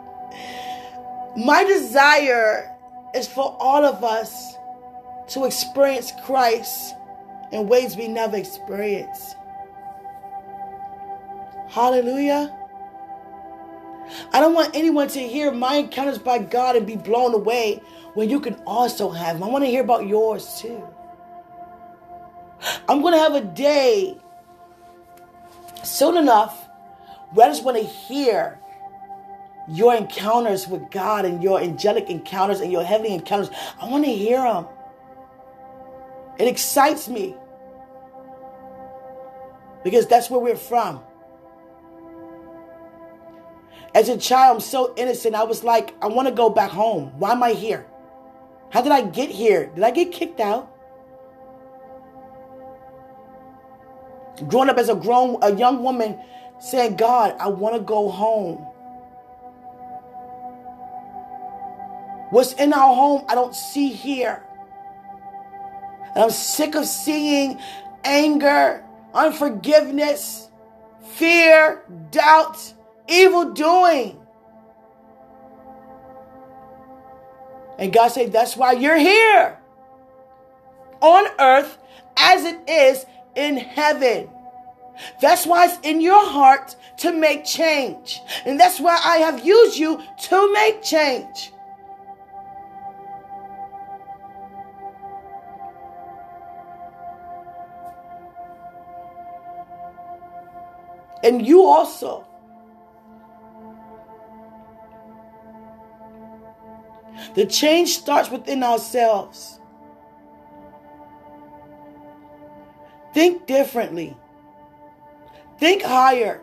My 1.37 1.65
desire 1.65 2.75
is 3.15 3.29
for 3.29 3.55
all 3.61 3.85
of 3.85 4.03
us 4.03 4.57
to 5.29 5.45
experience 5.45 6.11
Christ 6.25 6.95
in 7.53 7.69
ways 7.69 7.99
we 7.99 8.09
never 8.09 8.39
experienced. 8.39 9.37
Hallelujah. 11.69 12.62
I 14.33 14.41
don't 14.41 14.55
want 14.55 14.75
anyone 14.75 15.09
to 15.09 15.21
hear 15.21 15.53
my 15.53 15.77
encounters 15.77 16.19
by 16.19 16.39
God 16.39 16.77
and 16.77 16.87
be 16.87 16.97
blown 16.97 17.35
away 17.35 17.83
when 18.15 18.31
you 18.31 18.41
can 18.41 18.55
also 18.67 19.11
have 19.11 19.37
them. 19.37 19.45
I 19.45 19.51
want 19.51 19.65
to 19.65 19.71
hear 19.71 19.83
about 19.83 20.07
yours 20.07 20.61
too. 20.61 20.87
I'm 22.89 23.01
going 23.01 23.15
to 23.15 23.19
have 23.19 23.35
a 23.35 23.41
day 23.41 24.17
soon 25.83 26.17
enough 26.17 26.69
where 27.33 27.47
I 27.47 27.51
just 27.51 27.65
want 27.65 27.77
to 27.79 27.85
hear 27.85 28.59
your 29.69 29.95
encounters 29.95 30.67
with 30.69 30.91
God 30.91 31.25
and 31.25 31.43
your 31.43 31.61
angelic 31.61 32.11
encounters 32.11 32.61
and 32.61 32.71
your 32.71 32.85
heavenly 32.85 33.15
encounters. 33.15 33.51
I 33.81 33.89
want 33.89 34.05
to 34.05 34.11
hear 34.11 34.43
them. 34.43 34.67
It 36.39 36.49
excites 36.49 37.09
me 37.09 37.37
because 39.85 40.07
that's 40.07 40.31
where 40.31 40.41
we're 40.41 40.57
from. 40.57 41.03
As 43.95 44.09
a 44.09 44.17
child, 44.17 44.57
I'm 44.57 44.61
so 44.61 44.95
innocent. 44.97 45.35
I 45.35 45.45
was 45.45 45.63
like, 45.63 45.95
I 46.01 46.07
want 46.07 46.29
to 46.29 46.35
go 46.35 46.49
back 46.49 46.71
home. 46.71 47.13
Why 47.19 47.33
am 47.33 47.43
I 47.43 47.53
here? 47.53 47.87
How 48.71 48.81
did 48.81 48.93
I 48.93 49.03
get 49.03 49.29
here? 49.31 49.67
Did 49.75 49.85
I 49.85 49.91
get 49.91 50.13
kicked 50.13 50.41
out? 50.41 50.71
Growing 54.49 54.71
up 54.71 54.79
as 54.79 54.89
a 54.89 54.95
grown, 54.95 55.37
a 55.43 55.55
young 55.55 55.83
woman, 55.83 56.19
saying, 56.59 56.97
God, 56.97 57.37
I 57.39 57.49
want 57.49 57.75
to 57.77 57.83
go 57.83 58.09
home. 58.09 58.67
What's 62.31 62.55
in 62.55 62.73
our 62.73 62.95
home, 62.95 63.27
I 63.29 63.35
don't 63.35 63.55
see 63.55 63.89
here. 63.89 64.43
And 66.15 66.25
I'm 66.25 66.31
sick 66.31 66.75
of 66.75 66.87
seeing 66.87 67.61
anger, 68.05 68.85
unforgiveness, 69.13 70.49
fear, 71.03 71.85
doubt, 72.11 72.73
evil 73.09 73.53
doing. 73.53 74.19
And 77.79 77.93
God 77.93 78.09
said, 78.09 78.33
That's 78.33 78.57
why 78.57 78.73
you're 78.73 78.99
here 78.99 79.59
on 81.01 81.27
earth 81.41 81.79
as 82.17 82.45
it 82.45 82.69
is 82.69 83.05
in 83.35 83.57
heaven. 83.57 84.29
That's 85.21 85.47
why 85.47 85.67
it's 85.67 85.79
in 85.83 86.01
your 86.01 86.25
heart 86.25 86.77
to 86.99 87.13
make 87.13 87.45
change. 87.45 88.21
And 88.45 88.61
that's 88.61 88.79
why 88.79 89.01
I 89.03 89.17
have 89.19 89.45
used 89.45 89.77
you 89.77 90.01
to 90.25 90.53
make 90.53 90.83
change. 90.83 91.53
And 101.25 101.47
you 101.47 101.65
also. 101.65 102.27
The 107.35 107.47
change 107.47 107.91
starts 107.91 108.31
within 108.31 108.63
ourselves. 108.63 109.59
Think 113.15 113.47
differently. 113.47 114.17
Think 115.59 115.83
higher. 115.83 116.41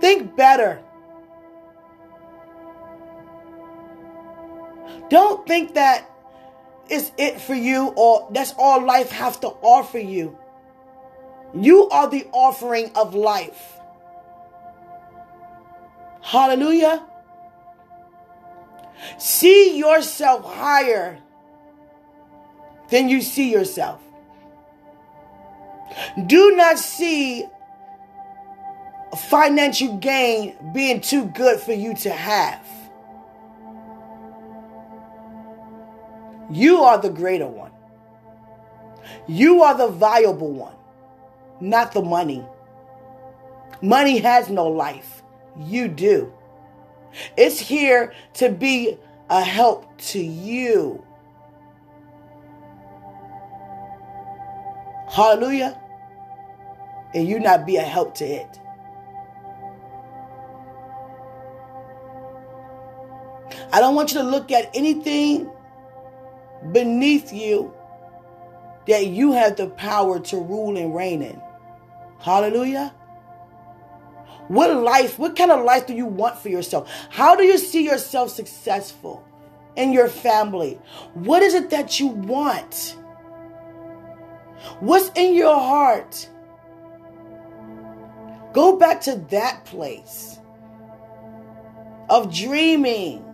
Think 0.00 0.36
better. 0.36 0.82
Don't 5.08 5.46
think 5.46 5.74
that 5.74 6.10
is 6.90 7.12
it 7.16 7.40
for 7.40 7.54
you 7.54 7.92
or 7.96 8.28
that's 8.30 8.54
all 8.58 8.84
life 8.84 9.10
has 9.10 9.38
to 9.38 9.48
offer 9.62 9.98
you. 9.98 10.38
You 11.54 11.88
are 11.88 12.08
the 12.08 12.26
offering 12.32 12.90
of 12.94 13.14
life. 13.14 13.78
Hallelujah. 16.20 17.06
See 19.18 19.78
yourself 19.78 20.44
higher 20.44 21.18
than 22.90 23.08
you 23.08 23.20
see 23.20 23.50
yourself. 23.52 24.00
Do 26.26 26.56
not 26.56 26.78
see 26.78 27.44
financial 29.16 29.96
gain 29.98 30.56
being 30.72 31.00
too 31.00 31.26
good 31.26 31.60
for 31.60 31.72
you 31.72 31.94
to 31.96 32.10
have. 32.10 32.66
You 36.50 36.82
are 36.82 36.98
the 37.00 37.10
greater 37.10 37.46
one. 37.46 37.70
You 39.26 39.62
are 39.62 39.76
the 39.76 39.88
viable 39.88 40.52
one, 40.52 40.74
not 41.60 41.92
the 41.92 42.02
money. 42.02 42.44
Money 43.80 44.18
has 44.18 44.50
no 44.50 44.68
life. 44.68 45.22
You 45.58 45.88
do. 45.88 46.32
It's 47.36 47.58
here 47.58 48.12
to 48.34 48.48
be 48.48 48.98
a 49.30 49.42
help 49.42 49.96
to 49.98 50.18
you. 50.20 51.04
Hallelujah. 55.10 55.80
And 57.14 57.28
you 57.28 57.38
not 57.38 57.66
be 57.66 57.76
a 57.76 57.82
help 57.82 58.14
to 58.16 58.24
it. 58.24 58.60
I 63.72 63.80
don't 63.80 63.94
want 63.94 64.12
you 64.12 64.20
to 64.20 64.24
look 64.24 64.50
at 64.50 64.70
anything 64.74 65.50
beneath 66.72 67.32
you 67.32 67.72
that 68.86 69.06
you 69.06 69.32
have 69.32 69.56
the 69.56 69.68
power 69.68 70.20
to 70.20 70.36
rule 70.36 70.76
and 70.76 70.94
reign 70.94 71.22
in. 71.22 71.40
Hallelujah. 72.20 72.94
What 74.48 74.74
life, 74.76 75.18
what 75.18 75.36
kind 75.36 75.50
of 75.50 75.64
life 75.64 75.86
do 75.86 75.94
you 75.94 76.06
want 76.06 76.38
for 76.38 76.48
yourself? 76.48 76.90
How 77.10 77.34
do 77.34 77.44
you 77.44 77.56
see 77.58 77.84
yourself 77.84 78.30
successful 78.30 79.24
in 79.76 79.92
your 79.92 80.08
family? 80.08 80.78
What 81.14 81.42
is 81.42 81.54
it 81.54 81.70
that 81.70 81.98
you 81.98 82.08
want? 82.08 82.96
What's 84.80 85.10
in 85.16 85.34
your 85.34 85.58
heart? 85.58 86.28
Go 88.52 88.76
back 88.76 89.00
to 89.02 89.16
that 89.30 89.64
place 89.64 90.38
of 92.08 92.32
dreaming, 92.32 93.24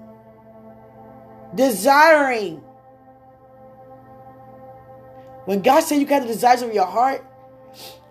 desiring. 1.54 2.62
When 5.44 5.60
God 5.62 5.80
said 5.80 5.96
you 6.00 6.06
got 6.06 6.22
the 6.22 6.28
desires 6.28 6.62
of 6.62 6.72
your 6.72 6.86
heart, 6.86 7.26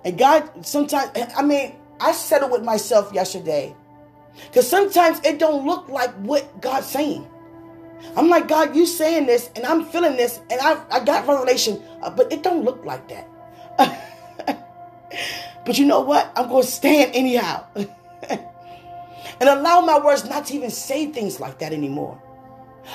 and 0.04 0.18
God 0.18 0.66
sometimes, 0.66 1.12
I 1.36 1.41
mean, 1.41 1.79
I 2.00 2.12
settled 2.12 2.52
with 2.52 2.64
myself 2.64 3.14
yesterday. 3.14 3.76
Because 4.47 4.70
sometimes 4.70 5.20
it 5.24 5.39
don't 5.39 5.66
look 5.66 5.89
like 5.89 6.14
what 6.16 6.62
God's 6.62 6.88
saying. 6.88 7.28
I'm 8.16 8.30
like, 8.30 8.47
God, 8.47 8.76
you 8.76 8.86
saying 8.86 9.26
this, 9.26 9.50
and 9.56 9.66
I'm 9.66 9.86
feeling 9.86 10.16
this, 10.16 10.39
and 10.50 10.60
I, 10.62 10.82
I 10.89 11.04
got 11.04 11.28
revelation, 11.28 11.82
uh, 12.02 12.10
but 12.10 12.32
it 12.32 12.43
don't 12.43 12.64
look 12.64 12.84
like 12.86 13.08
that. 13.10 13.28
but 15.66 15.78
you 15.78 15.86
know 15.86 16.02
what? 16.02 16.32
I'm 16.36 16.47
going 16.47 16.64
to 16.64 16.70
stand 16.70 17.12
anyhow. 17.14 17.66
and 18.30 18.39
allow 19.41 19.82
my 19.82 20.00
words 20.00 20.26
not 20.26 20.45
to 20.47 20.54
even 20.56 20.72
say 20.72 21.08
things 21.08 21.39
like 21.39 21.60
that 21.60 21.74
anymore. 21.74 22.22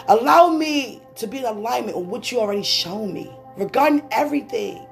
Allow 0.08 0.48
me 0.48 1.02
to 1.16 1.26
be 1.26 1.38
in 1.38 1.44
alignment 1.44 1.96
with 1.96 2.06
what 2.06 2.32
you 2.32 2.40
already 2.40 2.62
shown 2.62 3.12
me 3.12 3.30
regarding 3.56 4.06
everything. 4.10 4.86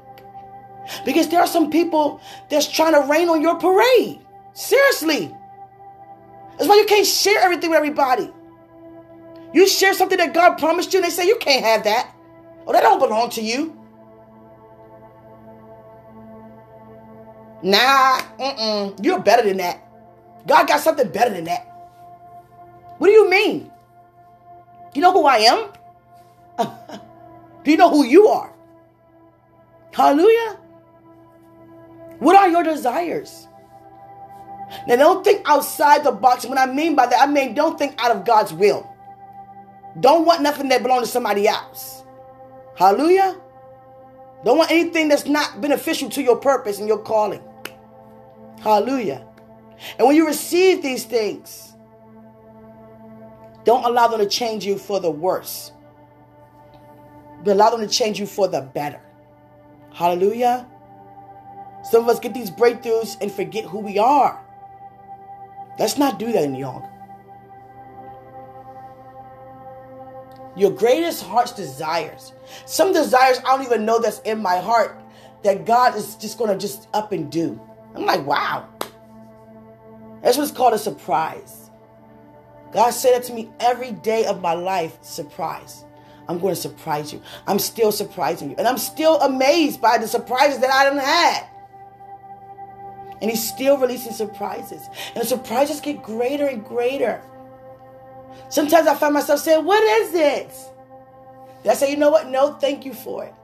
Because 1.05 1.29
there 1.29 1.41
are 1.41 1.47
some 1.47 1.71
people 1.71 2.21
that's 2.49 2.71
trying 2.71 2.93
to 2.93 3.09
rain 3.11 3.29
on 3.29 3.41
your 3.41 3.57
parade. 3.57 4.21
Seriously. 4.53 5.35
That's 6.59 6.69
why 6.69 6.77
you 6.77 6.87
can't 6.87 7.07
share 7.07 7.41
everything 7.41 7.71
with 7.71 7.79
everybody. 7.79 8.31
You 9.53 9.69
share 9.69 9.95
something 9.95 10.19
that 10.19 10.35
God 10.35 10.57
promised 10.59 10.93
you, 10.93 10.99
and 10.99 11.07
they 11.07 11.11
say 11.11 11.27
you 11.27 11.37
can't 11.37 11.65
have 11.65 11.85
that. 11.85 12.15
Oh, 12.67 12.73
that 12.73 12.83
don't 12.83 12.99
belong 12.99 13.31
to 13.31 13.43
you. 13.43 13.79
Nah, 17.63 18.21
mm-mm. 18.39 19.05
You're 19.05 19.21
better 19.21 19.43
than 19.43 19.59
that. 19.59 19.81
God 20.47 20.67
got 20.67 20.81
something 20.81 21.09
better 21.11 21.33
than 21.33 21.45
that. 21.45 21.67
What 22.99 23.07
do 23.07 23.13
you 23.13 23.31
mean? 23.31 23.71
You 24.95 25.03
know 25.03 25.13
who 25.13 25.27
I 25.27 25.39
am? 25.39 25.73
do 27.65 27.71
you 27.71 27.77
know 27.77 27.91
who 27.91 28.05
you 28.05 28.27
are? 28.29 28.53
Hallelujah. 29.93 30.59
What 32.23 32.37
are 32.37 32.49
your 32.49 32.63
desires? 32.63 33.49
Now, 34.87 34.95
don't 34.95 35.25
think 35.25 35.43
outside 35.45 36.05
the 36.05 36.13
box. 36.13 36.47
What 36.47 36.57
I 36.57 36.67
mean 36.67 36.95
by 36.95 37.07
that, 37.07 37.21
I 37.21 37.27
mean 37.27 37.53
don't 37.53 37.77
think 37.77 38.01
out 38.01 38.15
of 38.15 38.25
God's 38.25 38.53
will. 38.53 38.89
Don't 39.99 40.25
want 40.25 40.41
nothing 40.41 40.69
that 40.69 40.85
belongs 40.85 41.09
to 41.09 41.13
somebody 41.13 41.49
else. 41.49 42.05
Hallelujah. 42.77 43.37
Don't 44.45 44.57
want 44.57 44.71
anything 44.71 45.09
that's 45.09 45.27
not 45.27 45.61
beneficial 45.61 46.09
to 46.11 46.23
your 46.23 46.37
purpose 46.37 46.79
and 46.79 46.87
your 46.87 46.99
calling. 46.99 47.43
Hallelujah. 48.61 49.27
And 49.99 50.07
when 50.07 50.15
you 50.15 50.25
receive 50.25 50.81
these 50.81 51.05
things, 51.05 51.75
don't 53.65 53.85
allow 53.85 54.07
them 54.07 54.21
to 54.21 54.29
change 54.29 54.65
you 54.65 54.79
for 54.79 55.01
the 55.01 55.11
worse, 55.11 55.73
but 57.43 57.51
allow 57.51 57.71
them 57.71 57.81
to 57.81 57.89
change 57.89 58.21
you 58.21 58.27
for 58.27 58.47
the 58.47 58.61
better. 58.61 59.03
Hallelujah. 59.93 60.69
Some 61.83 62.05
of 62.05 62.09
us 62.09 62.21
get 62.21 62.35
these 62.35 62.51
breakthroughs 62.51 63.17
and 63.21 63.31
forget 63.31 63.65
who 63.65 63.81
we 63.81 63.99
are. 63.99 64.41
Let's 65.79 65.99
not 65.99 66.19
do 66.19 66.33
that 66.33 66.43
any 66.43 66.63
longer. 66.63 66.89
Your 70.55 70.71
greatest 70.71 71.25
heart's 71.25 71.53
desires. 71.53 72.33
Some 72.67 72.93
desires 72.93 73.39
I 73.39 73.57
don't 73.57 73.65
even 73.65 73.85
know 73.85 73.99
that's 73.99 74.21
in 74.21 74.43
my 74.43 74.59
heart 74.59 75.01
that 75.43 75.65
God 75.65 75.97
is 75.97 76.15
just 76.17 76.39
going 76.39 76.51
to 76.51 76.59
just 76.59 76.89
up 76.93 77.13
and 77.13 77.31
do. 77.31 77.61
I'm 77.95 78.05
like, 78.05 78.25
wow. 78.27 78.69
That's 80.23 80.37
what's 80.37 80.53
called 80.53 80.75
a 80.75 80.79
surprise. 80.79 81.71
God 82.73 82.91
said 82.91 83.15
that 83.15 83.25
to 83.25 83.33
me 83.33 83.51
every 83.61 83.93
day 83.93 84.25
of 84.27 84.41
my 84.41 84.55
life 84.55 84.99
surprise. 85.03 85.85
I'm 86.29 86.39
going 86.39 86.55
to 86.55 86.61
surprise 86.61 87.13
you. 87.13 87.21
I'm 87.47 87.59
still 87.59 87.91
surprising 87.91 88.51
you. 88.51 88.57
And 88.57 88.69
I'm 88.69 88.79
still 88.79 89.21
amazed 89.21 89.81
by 89.81 89.99
the 89.99 90.07
surprises 90.07 90.61
that 90.61 90.71
I 90.71 90.85
done 90.85 90.99
had. 90.99 91.47
And 93.23 93.31
he's 93.31 93.47
still 93.47 93.79
releasing 93.79 94.13
surprises. 94.13 94.89
And 95.15 95.23
the 95.23 95.27
surprises 95.27 95.81
get 95.81 96.03
greater 96.03 96.47
and 96.47 96.65
greater. 96.65 97.23
Sometimes 98.49 98.89
I 98.89 98.97
find 98.97 99.15
myself 99.15 99.41
saying, 99.41 99.65
What 99.65 99.83
is 99.83 100.15
it? 100.15 100.53
I 101.71 101.75
say, 101.75 101.93
You 101.93 101.97
know 101.97 102.11
what? 102.11 102.29
No, 102.29 102.55
thank 102.55 102.85
you 102.85 102.93
for 102.93 103.25
it. 103.25 103.35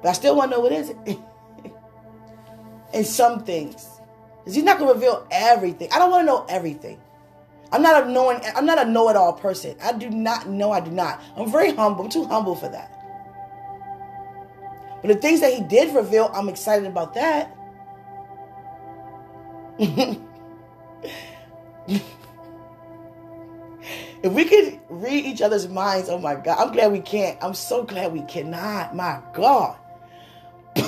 But 0.00 0.10
I 0.10 0.12
still 0.12 0.36
want 0.36 0.52
to 0.52 0.56
know 0.56 0.62
what 0.62 0.72
is 0.72 0.90
it. 0.90 1.18
and 2.94 3.04
some 3.04 3.44
things. 3.44 3.88
Because 4.38 4.54
he's 4.54 4.64
not 4.64 4.78
going 4.78 4.88
to 4.88 4.94
reveal 4.94 5.26
everything. 5.30 5.88
I 5.92 5.98
don't 5.98 6.10
want 6.10 6.22
to 6.22 6.26
know 6.26 6.46
everything. 6.48 7.00
I'm 7.72 7.82
not 7.82 8.04
a 8.04 8.10
knowing, 8.10 8.40
I'm 8.54 8.66
not 8.66 8.84
a 8.84 8.90
know-it-all 8.90 9.34
person. 9.34 9.76
I 9.82 9.92
do 9.92 10.10
not 10.10 10.46
know, 10.48 10.72
I 10.72 10.80
do 10.80 10.90
not. 10.90 11.22
I'm 11.36 11.50
very 11.50 11.74
humble. 11.74 12.04
I'm 12.04 12.10
too 12.10 12.26
humble 12.26 12.54
for 12.54 12.68
that. 12.68 12.90
But 15.00 15.08
the 15.08 15.14
things 15.14 15.40
that 15.40 15.52
he 15.52 15.62
did 15.62 15.94
reveal, 15.94 16.30
I'm 16.34 16.48
excited 16.48 16.86
about 16.86 17.14
that. 17.14 17.56
if 24.22 24.32
we 24.32 24.44
could 24.44 24.80
read 24.88 25.24
each 25.24 25.42
other's 25.42 25.68
minds, 25.68 26.08
oh 26.08 26.18
my 26.18 26.34
God, 26.34 26.58
I'm 26.58 26.72
glad 26.72 26.92
we 26.92 27.00
can't. 27.00 27.38
I'm 27.42 27.54
so 27.54 27.82
glad 27.84 28.12
we 28.12 28.22
cannot. 28.22 28.94
My 28.94 29.20
God. 29.34 29.76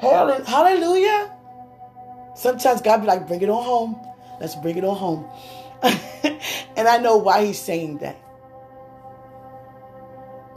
Hallelujah. 0.00 1.32
Sometimes 2.34 2.82
God 2.82 2.98
be 2.98 3.06
like, 3.06 3.26
bring 3.26 3.40
it 3.40 3.48
on 3.48 3.64
home. 3.64 4.00
Let's 4.40 4.54
bring 4.56 4.76
it 4.76 4.84
on 4.84 4.96
home. 4.96 5.26
and 6.76 6.86
I 6.86 6.98
know 6.98 7.16
why 7.16 7.46
he's 7.46 7.58
saying 7.58 7.98
that. 7.98 8.16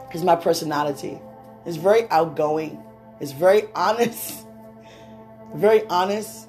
Because 0.05 0.23
my 0.23 0.35
personality 0.35 1.19
is 1.65 1.77
very 1.77 2.09
outgoing. 2.09 2.83
It's 3.19 3.31
very 3.31 3.63
honest. 3.75 4.45
Very 5.55 5.83
honest. 5.87 6.47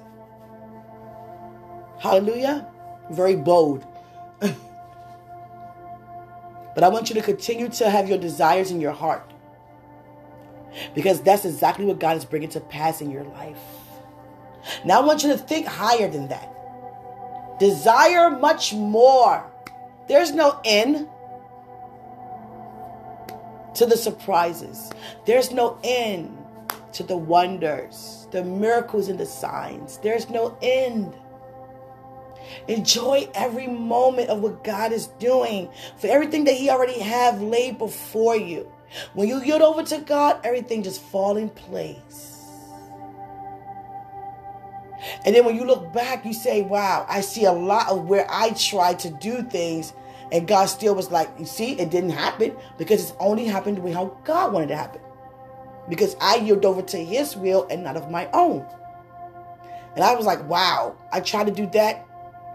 Hallelujah. 1.97 2.67
Very 3.09 3.35
bold. 3.35 3.83
but 4.39 4.55
I 6.83 6.87
want 6.87 7.09
you 7.09 7.15
to 7.15 7.21
continue 7.21 7.67
to 7.69 7.89
have 7.89 8.07
your 8.07 8.19
desires 8.19 8.69
in 8.69 8.79
your 8.79 8.91
heart. 8.91 9.33
Because 10.93 11.19
that's 11.21 11.45
exactly 11.45 11.85
what 11.85 11.99
God 11.99 12.15
is 12.15 12.25
bringing 12.25 12.49
to 12.49 12.59
pass 12.59 13.01
in 13.01 13.09
your 13.09 13.23
life. 13.23 13.57
Now 14.85 15.01
I 15.01 15.05
want 15.05 15.23
you 15.23 15.29
to 15.29 15.37
think 15.37 15.65
higher 15.65 16.07
than 16.07 16.27
that. 16.27 16.47
Desire 17.59 18.29
much 18.29 18.73
more. 18.73 19.43
There's 20.07 20.31
no 20.31 20.61
end. 20.63 21.07
to 23.75 23.85
the 23.85 23.97
surprises. 23.97 24.91
There's 25.25 25.51
no 25.51 25.79
end 25.83 26.37
to 26.93 27.03
the 27.03 27.17
wonders, 27.17 28.27
the 28.31 28.43
miracles, 28.43 29.07
and 29.07 29.19
the 29.19 29.25
signs. 29.25 29.97
There's 29.97 30.29
no 30.29 30.57
end. 30.61 31.13
Enjoy 32.67 33.29
every 33.33 33.67
moment 33.67 34.29
of 34.29 34.41
what 34.41 34.63
God 34.63 34.91
is 34.91 35.07
doing 35.19 35.69
for 35.97 36.07
everything 36.07 36.43
that 36.45 36.55
He 36.55 36.69
already 36.69 36.99
have 36.99 37.41
laid 37.41 37.77
before 37.77 38.35
you. 38.35 38.71
When 39.13 39.27
you 39.27 39.41
yield 39.41 39.61
over 39.61 39.83
to 39.83 39.99
God, 39.99 40.39
everything 40.43 40.83
just 40.83 41.01
fall 41.01 41.37
in 41.37 41.49
place. 41.49 42.27
And 45.25 45.35
then 45.35 45.45
when 45.45 45.55
you 45.55 45.63
look 45.63 45.93
back, 45.93 46.25
you 46.25 46.33
say, 46.33 46.61
wow, 46.61 47.05
I 47.09 47.21
see 47.21 47.45
a 47.45 47.51
lot 47.51 47.89
of 47.89 48.07
where 48.07 48.27
I 48.29 48.51
tried 48.51 48.99
to 48.99 49.09
do 49.09 49.41
things 49.43 49.93
and 50.31 50.47
God 50.47 50.65
still 50.67 50.95
was 50.95 51.11
like, 51.11 51.29
you 51.37 51.45
see, 51.45 51.73
it 51.73 51.89
didn't 51.89 52.11
happen 52.11 52.55
because 52.77 53.01
it's 53.01 53.13
only 53.19 53.45
happened 53.45 53.77
the 53.77 53.93
how 53.93 54.17
God 54.23 54.53
wanted 54.53 54.65
it 54.65 54.69
to 54.69 54.75
happen. 54.77 55.01
Because 55.89 56.15
I 56.21 56.35
yielded 56.37 56.65
over 56.65 56.81
to 56.81 56.97
his 56.97 57.35
will 57.35 57.67
and 57.69 57.83
not 57.83 57.97
of 57.97 58.09
my 58.09 58.29
own. 58.33 58.65
And 59.95 60.03
I 60.03 60.15
was 60.15 60.25
like, 60.25 60.47
wow, 60.47 60.95
I 61.11 61.19
tried 61.19 61.47
to 61.47 61.51
do 61.51 61.67
that. 61.71 62.07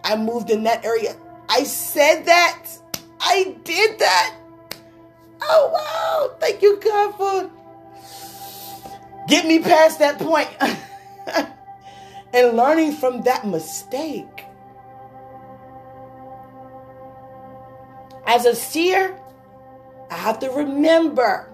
I 0.04 0.16
moved 0.16 0.50
in 0.50 0.62
that 0.64 0.84
area. 0.84 1.16
I 1.48 1.64
said 1.64 2.24
that. 2.24 2.66
I 3.20 3.56
did 3.64 3.98
that. 3.98 4.36
Oh, 5.42 5.70
wow. 5.72 6.36
Thank 6.40 6.62
you, 6.62 6.80
God, 6.80 7.16
for 7.16 7.50
get 9.28 9.46
me 9.46 9.58
past 9.58 9.98
that 9.98 10.18
point 10.18 10.48
and 12.32 12.56
learning 12.56 12.92
from 12.92 13.22
that 13.22 13.46
mistake. 13.46 14.44
As 18.26 18.44
a 18.44 18.54
seer, 18.54 19.18
I 20.10 20.14
have 20.14 20.38
to 20.40 20.50
remember 20.50 21.48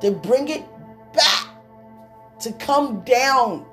to 0.00 0.10
bring 0.10 0.48
it 0.48 0.64
back, 1.12 1.48
to 2.40 2.52
come 2.52 3.00
down. 3.00 3.66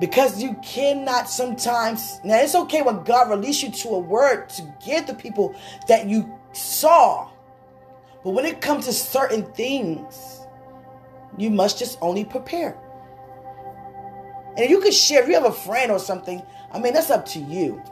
Because 0.00 0.42
you 0.42 0.56
cannot 0.62 1.28
sometimes, 1.28 2.20
now 2.24 2.38
it's 2.38 2.54
okay 2.54 2.80
when 2.80 3.04
God 3.04 3.28
release 3.28 3.62
you 3.62 3.70
to 3.70 3.88
a 3.90 3.98
word 3.98 4.48
to 4.50 4.74
give 4.84 5.06
the 5.06 5.14
people 5.14 5.54
that 5.88 6.06
you 6.06 6.32
saw. 6.52 7.28
But 8.24 8.30
when 8.30 8.46
it 8.46 8.62
comes 8.62 8.86
to 8.86 8.92
certain 8.92 9.44
things, 9.52 10.40
you 11.36 11.50
must 11.50 11.78
just 11.78 11.98
only 12.00 12.24
prepare. 12.24 12.78
And 14.56 14.68
you 14.68 14.80
can 14.80 14.92
share, 14.92 15.22
if 15.22 15.28
you 15.28 15.34
have 15.34 15.44
a 15.44 15.52
friend 15.52 15.92
or 15.92 15.98
something, 15.98 16.42
I 16.72 16.78
mean, 16.78 16.92
that's 16.94 17.10
up 17.10 17.26
to 17.26 17.38
you. 17.38 17.82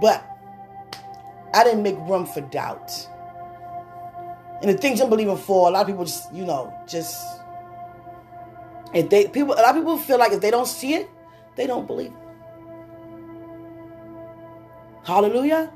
But 0.00 0.24
I 1.54 1.64
didn't 1.64 1.82
make 1.82 1.96
room 2.00 2.26
for 2.26 2.42
doubt. 2.42 3.08
And 4.62 4.70
the 4.70 4.78
things 4.78 5.00
I'm 5.00 5.10
believing 5.10 5.36
for, 5.36 5.68
a 5.68 5.70
lot 5.70 5.82
of 5.82 5.86
people 5.86 6.04
just, 6.04 6.32
you 6.32 6.44
know, 6.44 6.72
just 6.86 7.22
if 8.94 9.10
they 9.10 9.28
people 9.28 9.54
a 9.54 9.60
lot 9.60 9.70
of 9.70 9.76
people 9.76 9.98
feel 9.98 10.18
like 10.18 10.32
if 10.32 10.40
they 10.40 10.50
don't 10.50 10.66
see 10.66 10.94
it, 10.94 11.10
they 11.56 11.66
don't 11.66 11.86
believe 11.86 12.12
it. 12.12 12.26
Hallelujah. 15.04 15.70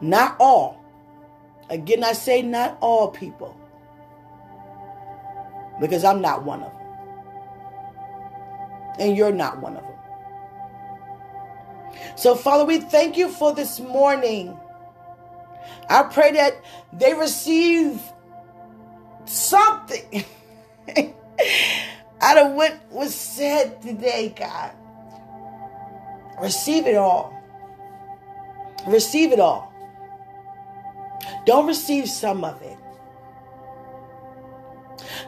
Not 0.00 0.36
all. 0.38 0.84
Again, 1.70 2.04
I 2.04 2.12
say 2.12 2.42
not 2.42 2.78
all 2.80 3.08
people. 3.08 3.58
Because 5.80 6.04
I'm 6.04 6.20
not 6.20 6.44
one 6.44 6.62
of 6.62 6.72
them. 6.72 6.82
And 8.98 9.16
you're 9.16 9.32
not 9.32 9.60
one 9.60 9.76
of 9.76 9.82
them. 9.82 9.94
So, 12.16 12.34
Father, 12.34 12.64
we 12.64 12.80
thank 12.80 13.16
you 13.16 13.28
for 13.28 13.54
this 13.54 13.80
morning. 13.80 14.58
I 15.88 16.02
pray 16.04 16.32
that 16.32 16.62
they 16.92 17.14
receive 17.14 18.00
something 19.24 20.24
out 22.20 22.38
of 22.38 22.52
what 22.52 22.78
was 22.90 23.14
said 23.14 23.80
today, 23.82 24.34
God. 24.36 24.72
Receive 26.40 26.86
it 26.86 26.96
all. 26.96 27.34
Receive 28.86 29.32
it 29.32 29.40
all. 29.40 29.72
Don't 31.44 31.66
receive 31.66 32.08
some 32.08 32.44
of 32.44 32.60
it. 32.62 32.76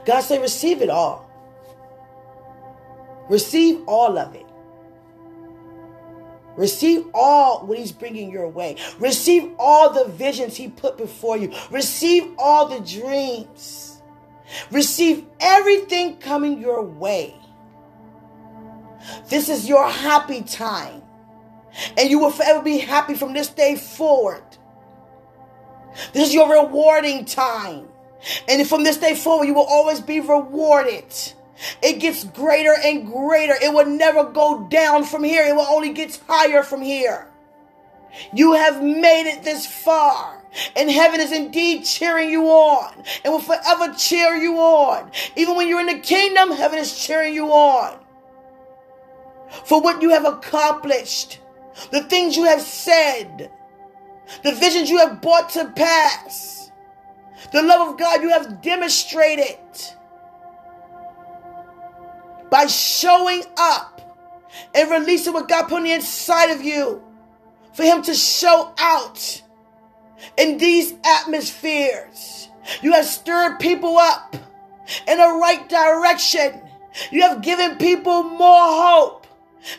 God 0.04 0.20
say, 0.20 0.38
receive 0.38 0.82
it 0.82 0.90
all. 0.90 1.28
Receive 3.28 3.82
all 3.86 4.18
of 4.18 4.34
it. 4.34 4.39
Receive 6.60 7.06
all 7.14 7.64
what 7.66 7.78
he's 7.78 7.90
bringing 7.90 8.30
your 8.30 8.46
way. 8.46 8.76
Receive 8.98 9.50
all 9.58 9.94
the 9.94 10.04
visions 10.04 10.56
he 10.56 10.68
put 10.68 10.98
before 10.98 11.38
you. 11.38 11.50
Receive 11.70 12.34
all 12.38 12.68
the 12.68 12.80
dreams. 12.80 14.02
Receive 14.70 15.24
everything 15.40 16.18
coming 16.18 16.60
your 16.60 16.82
way. 16.82 17.34
This 19.30 19.48
is 19.48 19.66
your 19.66 19.88
happy 19.88 20.42
time. 20.42 21.02
And 21.96 22.10
you 22.10 22.18
will 22.18 22.30
forever 22.30 22.60
be 22.60 22.76
happy 22.76 23.14
from 23.14 23.32
this 23.32 23.48
day 23.48 23.76
forward. 23.76 24.44
This 26.12 26.28
is 26.28 26.34
your 26.34 26.50
rewarding 26.50 27.24
time. 27.24 27.88
And 28.48 28.68
from 28.68 28.84
this 28.84 28.98
day 28.98 29.14
forward, 29.14 29.46
you 29.46 29.54
will 29.54 29.66
always 29.66 30.00
be 30.00 30.20
rewarded. 30.20 31.06
It 31.82 32.00
gets 32.00 32.24
greater 32.24 32.74
and 32.84 33.06
greater. 33.06 33.54
It 33.60 33.72
will 33.72 33.86
never 33.86 34.24
go 34.24 34.66
down 34.68 35.04
from 35.04 35.24
here. 35.24 35.46
It 35.46 35.54
will 35.54 35.66
only 35.66 35.92
get 35.92 36.18
higher 36.26 36.62
from 36.62 36.82
here. 36.82 37.26
You 38.34 38.54
have 38.54 38.82
made 38.82 39.30
it 39.30 39.42
this 39.42 39.66
far. 39.66 40.42
And 40.74 40.90
heaven 40.90 41.20
is 41.20 41.32
indeed 41.32 41.84
cheering 41.84 42.28
you 42.28 42.46
on 42.46 43.04
and 43.24 43.32
will 43.32 43.40
forever 43.40 43.94
cheer 43.94 44.34
you 44.34 44.58
on. 44.58 45.10
Even 45.36 45.54
when 45.54 45.68
you're 45.68 45.80
in 45.80 45.86
the 45.86 46.00
kingdom, 46.00 46.50
heaven 46.50 46.78
is 46.78 46.98
cheering 46.98 47.34
you 47.34 47.46
on. 47.48 47.98
For 49.64 49.80
what 49.80 50.02
you 50.02 50.10
have 50.10 50.24
accomplished, 50.24 51.38
the 51.92 52.02
things 52.02 52.36
you 52.36 52.44
have 52.44 52.60
said, 52.60 53.50
the 54.42 54.52
visions 54.52 54.90
you 54.90 54.98
have 54.98 55.20
brought 55.20 55.50
to 55.50 55.66
pass, 55.70 56.70
the 57.52 57.62
love 57.62 57.88
of 57.88 57.98
God 57.98 58.22
you 58.22 58.30
have 58.30 58.60
demonstrated 58.62 59.58
by 62.50 62.66
showing 62.66 63.44
up 63.56 64.00
and 64.74 64.90
releasing 64.90 65.32
what 65.32 65.48
God 65.48 65.64
put 65.64 65.76
on 65.76 65.84
the 65.84 65.92
inside 65.92 66.50
of 66.50 66.62
you 66.62 67.02
for 67.74 67.84
Him 67.84 68.02
to 68.02 68.14
show 68.14 68.72
out 68.78 69.42
in 70.36 70.58
these 70.58 70.94
atmospheres. 71.04 72.48
You 72.82 72.92
have 72.92 73.06
stirred 73.06 73.58
people 73.58 73.96
up 73.96 74.36
in 75.06 75.18
the 75.18 75.38
right 75.40 75.68
direction. 75.68 76.60
You 77.10 77.22
have 77.22 77.42
given 77.42 77.78
people 77.78 78.22
more 78.22 78.66
hope. 78.66 79.26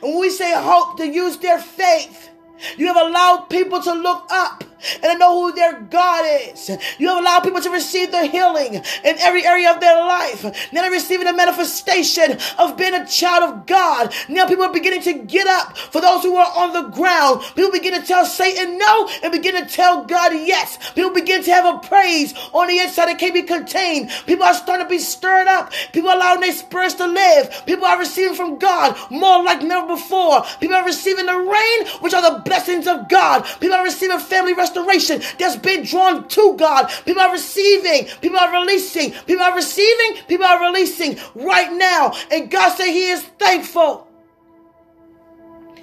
And 0.01 0.17
we 0.19 0.29
say 0.29 0.53
hope, 0.55 0.97
to 0.97 1.07
use 1.07 1.37
their 1.37 1.59
faith. 1.59 2.29
You 2.77 2.87
have 2.87 2.97
allowed 2.97 3.49
people 3.49 3.81
to 3.81 3.93
look 3.93 4.27
up 4.31 4.63
and 4.95 5.03
to 5.03 5.17
know 5.17 5.41
who 5.41 5.55
their 5.55 5.79
God 5.81 6.25
is. 6.49 6.69
You 6.97 7.09
have 7.09 7.19
allowed 7.19 7.41
people 7.41 7.61
to 7.61 7.69
receive 7.69 8.11
the 8.11 8.25
healing 8.25 8.75
in 8.75 8.83
every 9.19 9.45
area 9.45 9.71
of 9.71 9.79
their 9.79 9.97
life. 9.97 10.43
Now 10.71 10.81
they're 10.81 10.91
receiving 10.91 11.27
a 11.27 11.33
manifestation 11.33 12.37
of 12.57 12.77
being 12.77 12.93
a 12.93 13.05
child 13.05 13.43
of 13.43 13.65
God. 13.65 14.13
Now 14.29 14.47
people 14.47 14.65
are 14.65 14.73
beginning 14.73 15.01
to 15.03 15.13
get 15.13 15.47
up 15.47 15.77
for 15.77 16.01
those 16.01 16.23
who 16.23 16.35
are 16.35 16.51
on 16.57 16.73
the 16.73 16.89
ground. 16.89 17.41
People 17.55 17.71
begin 17.71 17.99
to 17.99 18.05
tell 18.05 18.25
Satan 18.25 18.77
no 18.77 19.09
and 19.23 19.31
begin 19.31 19.55
to 19.55 19.69
tell 19.69 20.05
God 20.05 20.33
yes. 20.33 20.91
People 20.93 21.11
begin 21.11 21.43
to 21.43 21.51
have 21.51 21.75
a 21.75 21.79
praise 21.87 22.33
on 22.53 22.67
the 22.67 22.79
inside 22.79 23.07
that 23.07 23.19
can't 23.19 23.33
be 23.33 23.43
contained. 23.43 24.09
People 24.25 24.45
are 24.45 24.53
starting 24.53 24.85
to 24.85 24.89
be 24.89 24.99
stirred 24.99 25.47
up. 25.47 25.71
People 25.93 26.09
are 26.09 26.15
allowing 26.15 26.41
their 26.41 26.53
spirits 26.53 26.95
to 26.95 27.07
live. 27.07 27.63
People 27.65 27.85
are 27.85 27.99
receiving 27.99 28.35
from 28.35 28.57
God 28.57 28.97
more 29.09 29.43
like 29.43 29.61
never 29.61 29.87
before. 29.87 30.43
People 30.59 30.75
are 30.75 30.85
receiving 30.85 31.25
the 31.25 31.37
rain, 31.37 31.87
which 32.01 32.13
are 32.13 32.21
the 32.21 32.39
blessings 32.39 32.87
of 32.87 33.07
God. 33.09 33.45
People 33.59 33.75
are 33.75 33.83
receiving 33.83 34.19
family 34.19 34.53
restoration 34.53 34.70
restoration 34.71 35.21
that's 35.37 35.55
been 35.55 35.83
drawn 35.83 36.27
to 36.29 36.55
God. 36.57 36.91
People 37.05 37.21
are 37.21 37.31
receiving, 37.31 38.05
people 38.21 38.39
are 38.39 38.51
releasing, 38.51 39.11
people 39.11 39.43
are 39.43 39.55
receiving, 39.55 40.23
people 40.27 40.45
are 40.45 40.61
releasing 40.61 41.17
right 41.35 41.71
now. 41.73 42.13
And 42.31 42.49
God 42.49 42.75
said 42.75 42.87
He 42.87 43.09
is 43.09 43.21
thankful. 43.21 44.07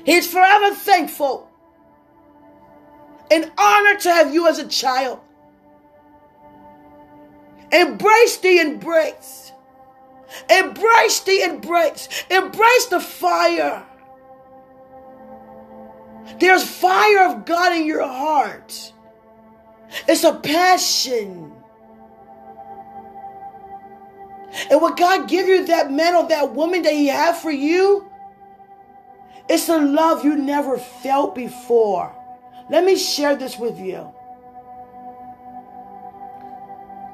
He's 0.05 0.31
forever 0.31 0.75
thankful. 0.75 1.51
An 3.31 3.51
honor 3.59 3.99
to 4.01 4.11
have 4.11 4.33
you 4.33 4.49
as 4.49 4.59
a 4.59 4.67
child. 4.67 5.21
Embrace 7.71 8.39
the 8.39 8.59
embrace. 8.59 9.53
Embrace 10.49 11.21
the 11.21 11.43
embrace. 11.43 12.09
Embrace 12.31 12.87
the 12.87 13.01
fire. 13.01 13.85
There's 16.39 16.63
fire 16.63 17.31
of 17.31 17.45
God 17.45 17.73
in 17.73 17.87
your 17.87 18.07
heart. 18.07 18.93
It's 20.07 20.25
a 20.25 20.35
passion. 20.35 21.53
And 24.71 24.81
when 24.81 24.95
God 24.95 25.29
give 25.29 25.47
you 25.47 25.67
that 25.67 25.91
man 25.91 26.15
or 26.15 26.29
that 26.29 26.55
woman 26.55 26.83
that 26.83 26.93
he 26.93 27.09
have 27.09 27.39
for 27.39 27.51
you, 27.51 28.11
it's 29.49 29.69
a 29.69 29.79
love 29.79 30.25
you 30.25 30.37
never 30.37 30.79
felt 30.79 31.35
before. 31.35 32.15
Let 32.71 32.85
me 32.85 32.97
share 32.97 33.37
this 33.37 33.59
with 33.59 33.79
you. 33.79 34.13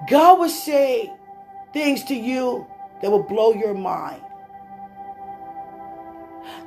God 0.09 0.39
will 0.39 0.49
say 0.49 1.13
things 1.73 2.05
to 2.05 2.15
you 2.15 2.67
that 3.01 3.11
will 3.11 3.23
blow 3.23 3.53
your 3.53 3.75
mind. 3.75 4.23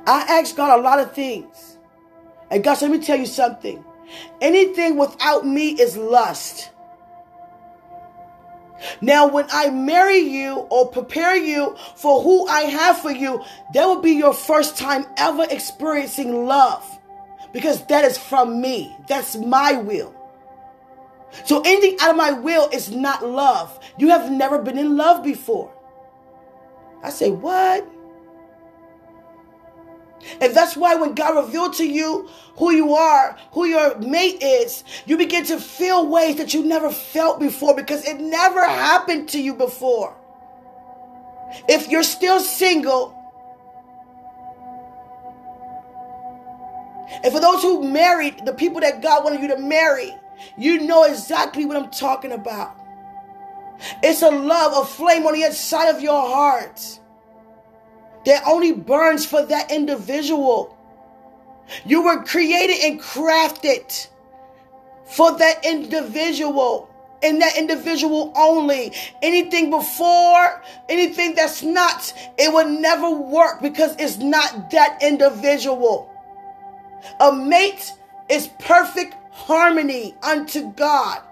I 0.06 0.40
ask 0.40 0.56
God 0.56 0.78
a 0.78 0.82
lot 0.82 1.00
of 1.00 1.12
things. 1.12 1.77
And 2.50 2.64
God, 2.64 2.80
let 2.82 2.90
me 2.90 2.98
tell 2.98 3.18
you 3.18 3.26
something. 3.26 3.84
Anything 4.40 4.96
without 4.96 5.46
me 5.46 5.70
is 5.70 5.96
lust. 5.96 6.70
Now, 9.00 9.26
when 9.28 9.46
I 9.50 9.70
marry 9.70 10.18
you 10.18 10.66
or 10.70 10.88
prepare 10.88 11.36
you 11.36 11.76
for 11.96 12.22
who 12.22 12.46
I 12.46 12.62
have 12.62 13.00
for 13.00 13.10
you, 13.10 13.42
that 13.74 13.86
will 13.86 14.00
be 14.00 14.12
your 14.12 14.32
first 14.32 14.76
time 14.76 15.04
ever 15.16 15.46
experiencing 15.50 16.46
love 16.46 16.98
because 17.52 17.84
that 17.86 18.04
is 18.04 18.16
from 18.16 18.60
me. 18.60 18.96
That's 19.08 19.36
my 19.36 19.72
will. 19.72 20.14
So 21.44 21.60
anything 21.60 21.96
out 22.00 22.10
of 22.10 22.16
my 22.16 22.32
will 22.32 22.68
is 22.72 22.90
not 22.90 23.26
love. 23.26 23.78
You 23.98 24.08
have 24.08 24.30
never 24.30 24.58
been 24.58 24.78
in 24.78 24.96
love 24.96 25.22
before. 25.22 25.72
I 27.02 27.10
say, 27.10 27.30
what? 27.30 27.86
And 30.40 30.54
that's 30.54 30.76
why 30.76 30.94
when 30.94 31.14
God 31.14 31.36
revealed 31.44 31.74
to 31.74 31.84
you 31.84 32.28
who 32.56 32.72
you 32.72 32.94
are, 32.94 33.36
who 33.52 33.66
your 33.66 33.96
mate 33.98 34.42
is, 34.42 34.84
you 35.06 35.16
begin 35.16 35.44
to 35.46 35.58
feel 35.58 36.06
ways 36.06 36.36
that 36.36 36.54
you 36.54 36.64
never 36.64 36.90
felt 36.90 37.38
before 37.38 37.74
because 37.74 38.04
it 38.04 38.20
never 38.20 38.64
happened 38.64 39.28
to 39.30 39.40
you 39.40 39.54
before. 39.54 40.16
If 41.68 41.88
you're 41.88 42.02
still 42.02 42.40
single, 42.40 43.14
and 47.22 47.32
for 47.32 47.40
those 47.40 47.62
who 47.62 47.88
married, 47.88 48.44
the 48.44 48.52
people 48.52 48.80
that 48.80 49.02
God 49.02 49.24
wanted 49.24 49.40
you 49.40 49.48
to 49.48 49.58
marry, 49.58 50.14
you 50.56 50.80
know 50.80 51.04
exactly 51.04 51.64
what 51.64 51.76
I'm 51.76 51.90
talking 51.90 52.32
about. 52.32 52.76
It's 54.02 54.22
a 54.22 54.30
love, 54.30 54.76
a 54.76 54.84
flame 54.84 55.26
on 55.26 55.34
the 55.34 55.44
inside 55.44 55.88
of 55.88 56.02
your 56.02 56.20
heart 56.20 57.00
that 58.24 58.42
only 58.46 58.72
burns 58.72 59.24
for 59.24 59.44
that 59.46 59.70
individual. 59.70 60.76
You 61.84 62.02
were 62.02 62.22
created 62.24 62.84
and 62.84 63.00
crafted 63.00 64.08
for 65.04 65.36
that 65.38 65.64
individual 65.64 66.88
and 67.22 67.40
that 67.40 67.56
individual 67.56 68.32
only. 68.36 68.92
Anything 69.22 69.70
before, 69.70 70.62
anything 70.88 71.34
that's 71.34 71.62
not, 71.62 72.12
it 72.38 72.52
will 72.52 72.68
never 72.68 73.10
work 73.10 73.60
because 73.60 73.96
it's 73.98 74.18
not 74.18 74.70
that 74.70 74.98
individual. 75.02 76.12
A 77.20 77.32
mate 77.32 77.92
is 78.28 78.48
perfect 78.58 79.14
harmony 79.30 80.14
unto 80.22 80.72
God, 80.72 81.22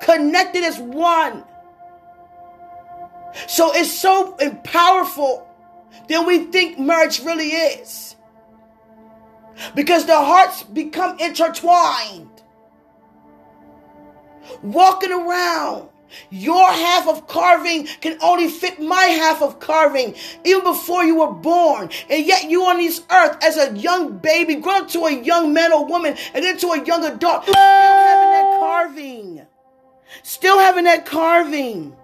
connected 0.00 0.64
as 0.64 0.78
one. 0.78 1.44
So 3.46 3.72
it's 3.72 3.92
so 3.92 4.36
powerful 4.64 5.46
than 6.08 6.26
we 6.26 6.44
think 6.46 6.78
marriage 6.78 7.20
really 7.20 7.48
is. 7.48 8.16
Because 9.74 10.06
the 10.06 10.16
hearts 10.16 10.62
become 10.62 11.18
intertwined. 11.18 12.28
Walking 14.62 15.12
around, 15.12 15.88
your 16.30 16.70
half 16.70 17.08
of 17.08 17.26
carving 17.28 17.86
can 18.00 18.18
only 18.20 18.48
fit 18.48 18.80
my 18.80 19.04
half 19.04 19.42
of 19.42 19.60
carving, 19.60 20.14
even 20.44 20.64
before 20.64 21.04
you 21.04 21.16
were 21.20 21.32
born. 21.32 21.90
And 22.08 22.26
yet 22.26 22.50
you 22.50 22.64
on 22.64 22.78
this 22.78 23.02
earth 23.10 23.36
as 23.44 23.56
a 23.56 23.76
young 23.76 24.18
baby, 24.18 24.56
grown 24.56 24.88
to 24.88 25.06
a 25.06 25.22
young 25.22 25.52
man 25.52 25.72
or 25.72 25.86
woman, 25.86 26.16
and 26.34 26.44
then 26.44 26.56
to 26.58 26.68
a 26.68 26.84
young 26.84 27.04
adult, 27.04 27.44
still 27.44 27.54
having 27.54 28.30
that 28.32 28.58
carving. 28.58 29.46
Still 30.22 30.58
having 30.58 30.84
that 30.84 31.06
carving. 31.06 31.96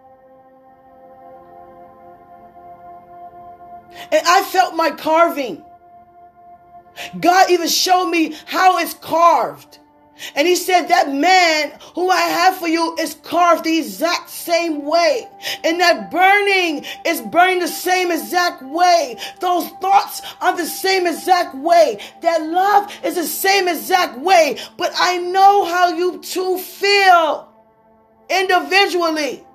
And 4.12 4.22
I 4.26 4.42
felt 4.42 4.74
my 4.74 4.90
carving. 4.90 5.64
God 7.20 7.50
even 7.50 7.68
showed 7.68 8.09
me 8.11 8.34
how 8.46 8.78
it's 8.78 8.94
carved. 8.94 9.78
And 10.34 10.48
he 10.48 10.57
said, 10.57 10.86
That 10.88 11.12
man 11.12 11.78
who 11.94 12.09
I 12.09 12.20
have 12.20 12.57
for 12.57 12.68
you 12.68 12.96
is 12.98 13.14
carved 13.14 13.64
the 13.64 13.78
exact 13.78 14.30
same 14.30 14.84
way. 14.84 15.28
And 15.62 15.80
that 15.80 16.11
burning 16.11 16.84
is 17.04 17.20
burning 17.20 17.61
the 17.61 17.68
same 17.68 18.11
exact 18.11 18.62
way. 18.62 19.18
Those 19.40 19.68
thoughts 19.80 20.22
are 20.40 20.57
the 20.57 20.66
same 20.66 21.07
exact 21.07 21.54
way. 21.54 21.98
That 22.22 22.42
love 22.42 22.90
is 23.04 23.16
the 23.16 23.24
same 23.24 23.68
exact 23.68 24.18
way. 24.18 24.59
But 24.78 24.92
I 24.96 25.18
know 25.18 25.64
how 25.66 25.88
you 25.88 26.18
two 26.22 26.59
feel 26.59 27.52
individually. 28.30 29.45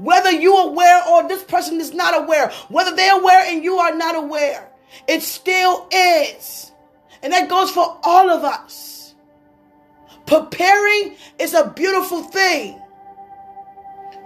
Whether 0.00 0.30
you're 0.30 0.68
aware 0.68 1.06
or 1.08 1.28
this 1.28 1.44
person 1.44 1.78
is 1.78 1.92
not 1.92 2.22
aware, 2.22 2.50
whether 2.70 2.96
they're 2.96 3.20
aware 3.20 3.44
and 3.46 3.62
you 3.62 3.76
are 3.76 3.94
not 3.94 4.16
aware, 4.16 4.70
it 5.06 5.22
still 5.22 5.86
is. 5.92 6.72
And 7.22 7.34
that 7.34 7.50
goes 7.50 7.70
for 7.70 8.00
all 8.02 8.30
of 8.30 8.42
us. 8.42 9.14
Preparing 10.24 11.16
is 11.38 11.52
a 11.52 11.68
beautiful 11.68 12.22
thing. 12.22 12.80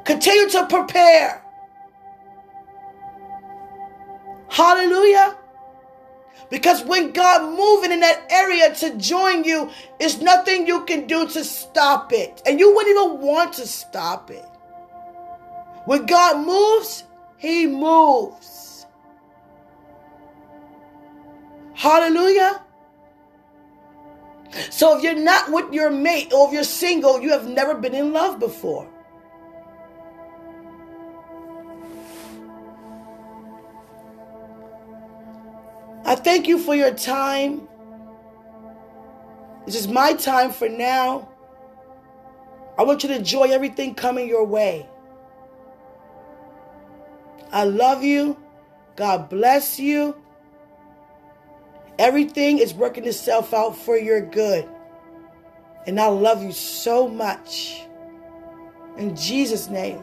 Continue 0.04 0.48
to 0.50 0.66
prepare. 0.66 1.42
Hallelujah. 4.48 5.36
Because 6.50 6.84
when 6.84 7.10
God 7.10 7.58
moving 7.58 7.90
in 7.90 7.98
that 7.98 8.28
area 8.30 8.72
to 8.76 8.96
join 8.96 9.42
you, 9.42 9.70
there's 9.98 10.20
nothing 10.20 10.68
you 10.68 10.84
can 10.84 11.08
do 11.08 11.26
to 11.30 11.42
stop 11.42 12.12
it. 12.12 12.42
And 12.46 12.60
you 12.60 12.72
wouldn't 12.72 12.96
even 12.96 13.26
want 13.26 13.54
to 13.54 13.66
stop 13.66 14.30
it. 14.30 14.44
When 15.84 16.06
God 16.06 16.46
moves, 16.46 17.04
He 17.36 17.66
moves. 17.66 18.86
Hallelujah. 21.74 22.62
So 24.70 24.96
if 24.96 25.02
you're 25.02 25.14
not 25.16 25.50
with 25.50 25.72
your 25.72 25.90
mate 25.90 26.32
or 26.32 26.46
if 26.48 26.54
you're 26.54 26.64
single, 26.64 27.20
you 27.20 27.30
have 27.30 27.46
never 27.48 27.74
been 27.74 27.94
in 27.94 28.12
love 28.12 28.38
before. 28.38 28.88
I 36.06 36.14
thank 36.14 36.46
you 36.46 36.58
for 36.58 36.74
your 36.76 36.94
time. 36.94 37.66
This 39.66 39.74
is 39.74 39.88
my 39.88 40.12
time 40.12 40.52
for 40.52 40.68
now. 40.68 41.28
I 42.78 42.82
want 42.84 43.02
you 43.02 43.08
to 43.08 43.16
enjoy 43.16 43.44
everything 43.44 43.94
coming 43.94 44.28
your 44.28 44.44
way. 44.44 44.86
I 47.54 47.62
love 47.62 48.02
you. 48.02 48.36
God 48.96 49.28
bless 49.30 49.78
you. 49.78 50.16
Everything 52.00 52.58
is 52.58 52.74
working 52.74 53.06
itself 53.06 53.54
out 53.54 53.76
for 53.76 53.96
your 53.96 54.20
good. 54.20 54.68
And 55.86 56.00
I 56.00 56.08
love 56.08 56.42
you 56.42 56.50
so 56.50 57.06
much. 57.06 57.80
In 58.98 59.14
Jesus' 59.14 59.68
name. 59.70 60.02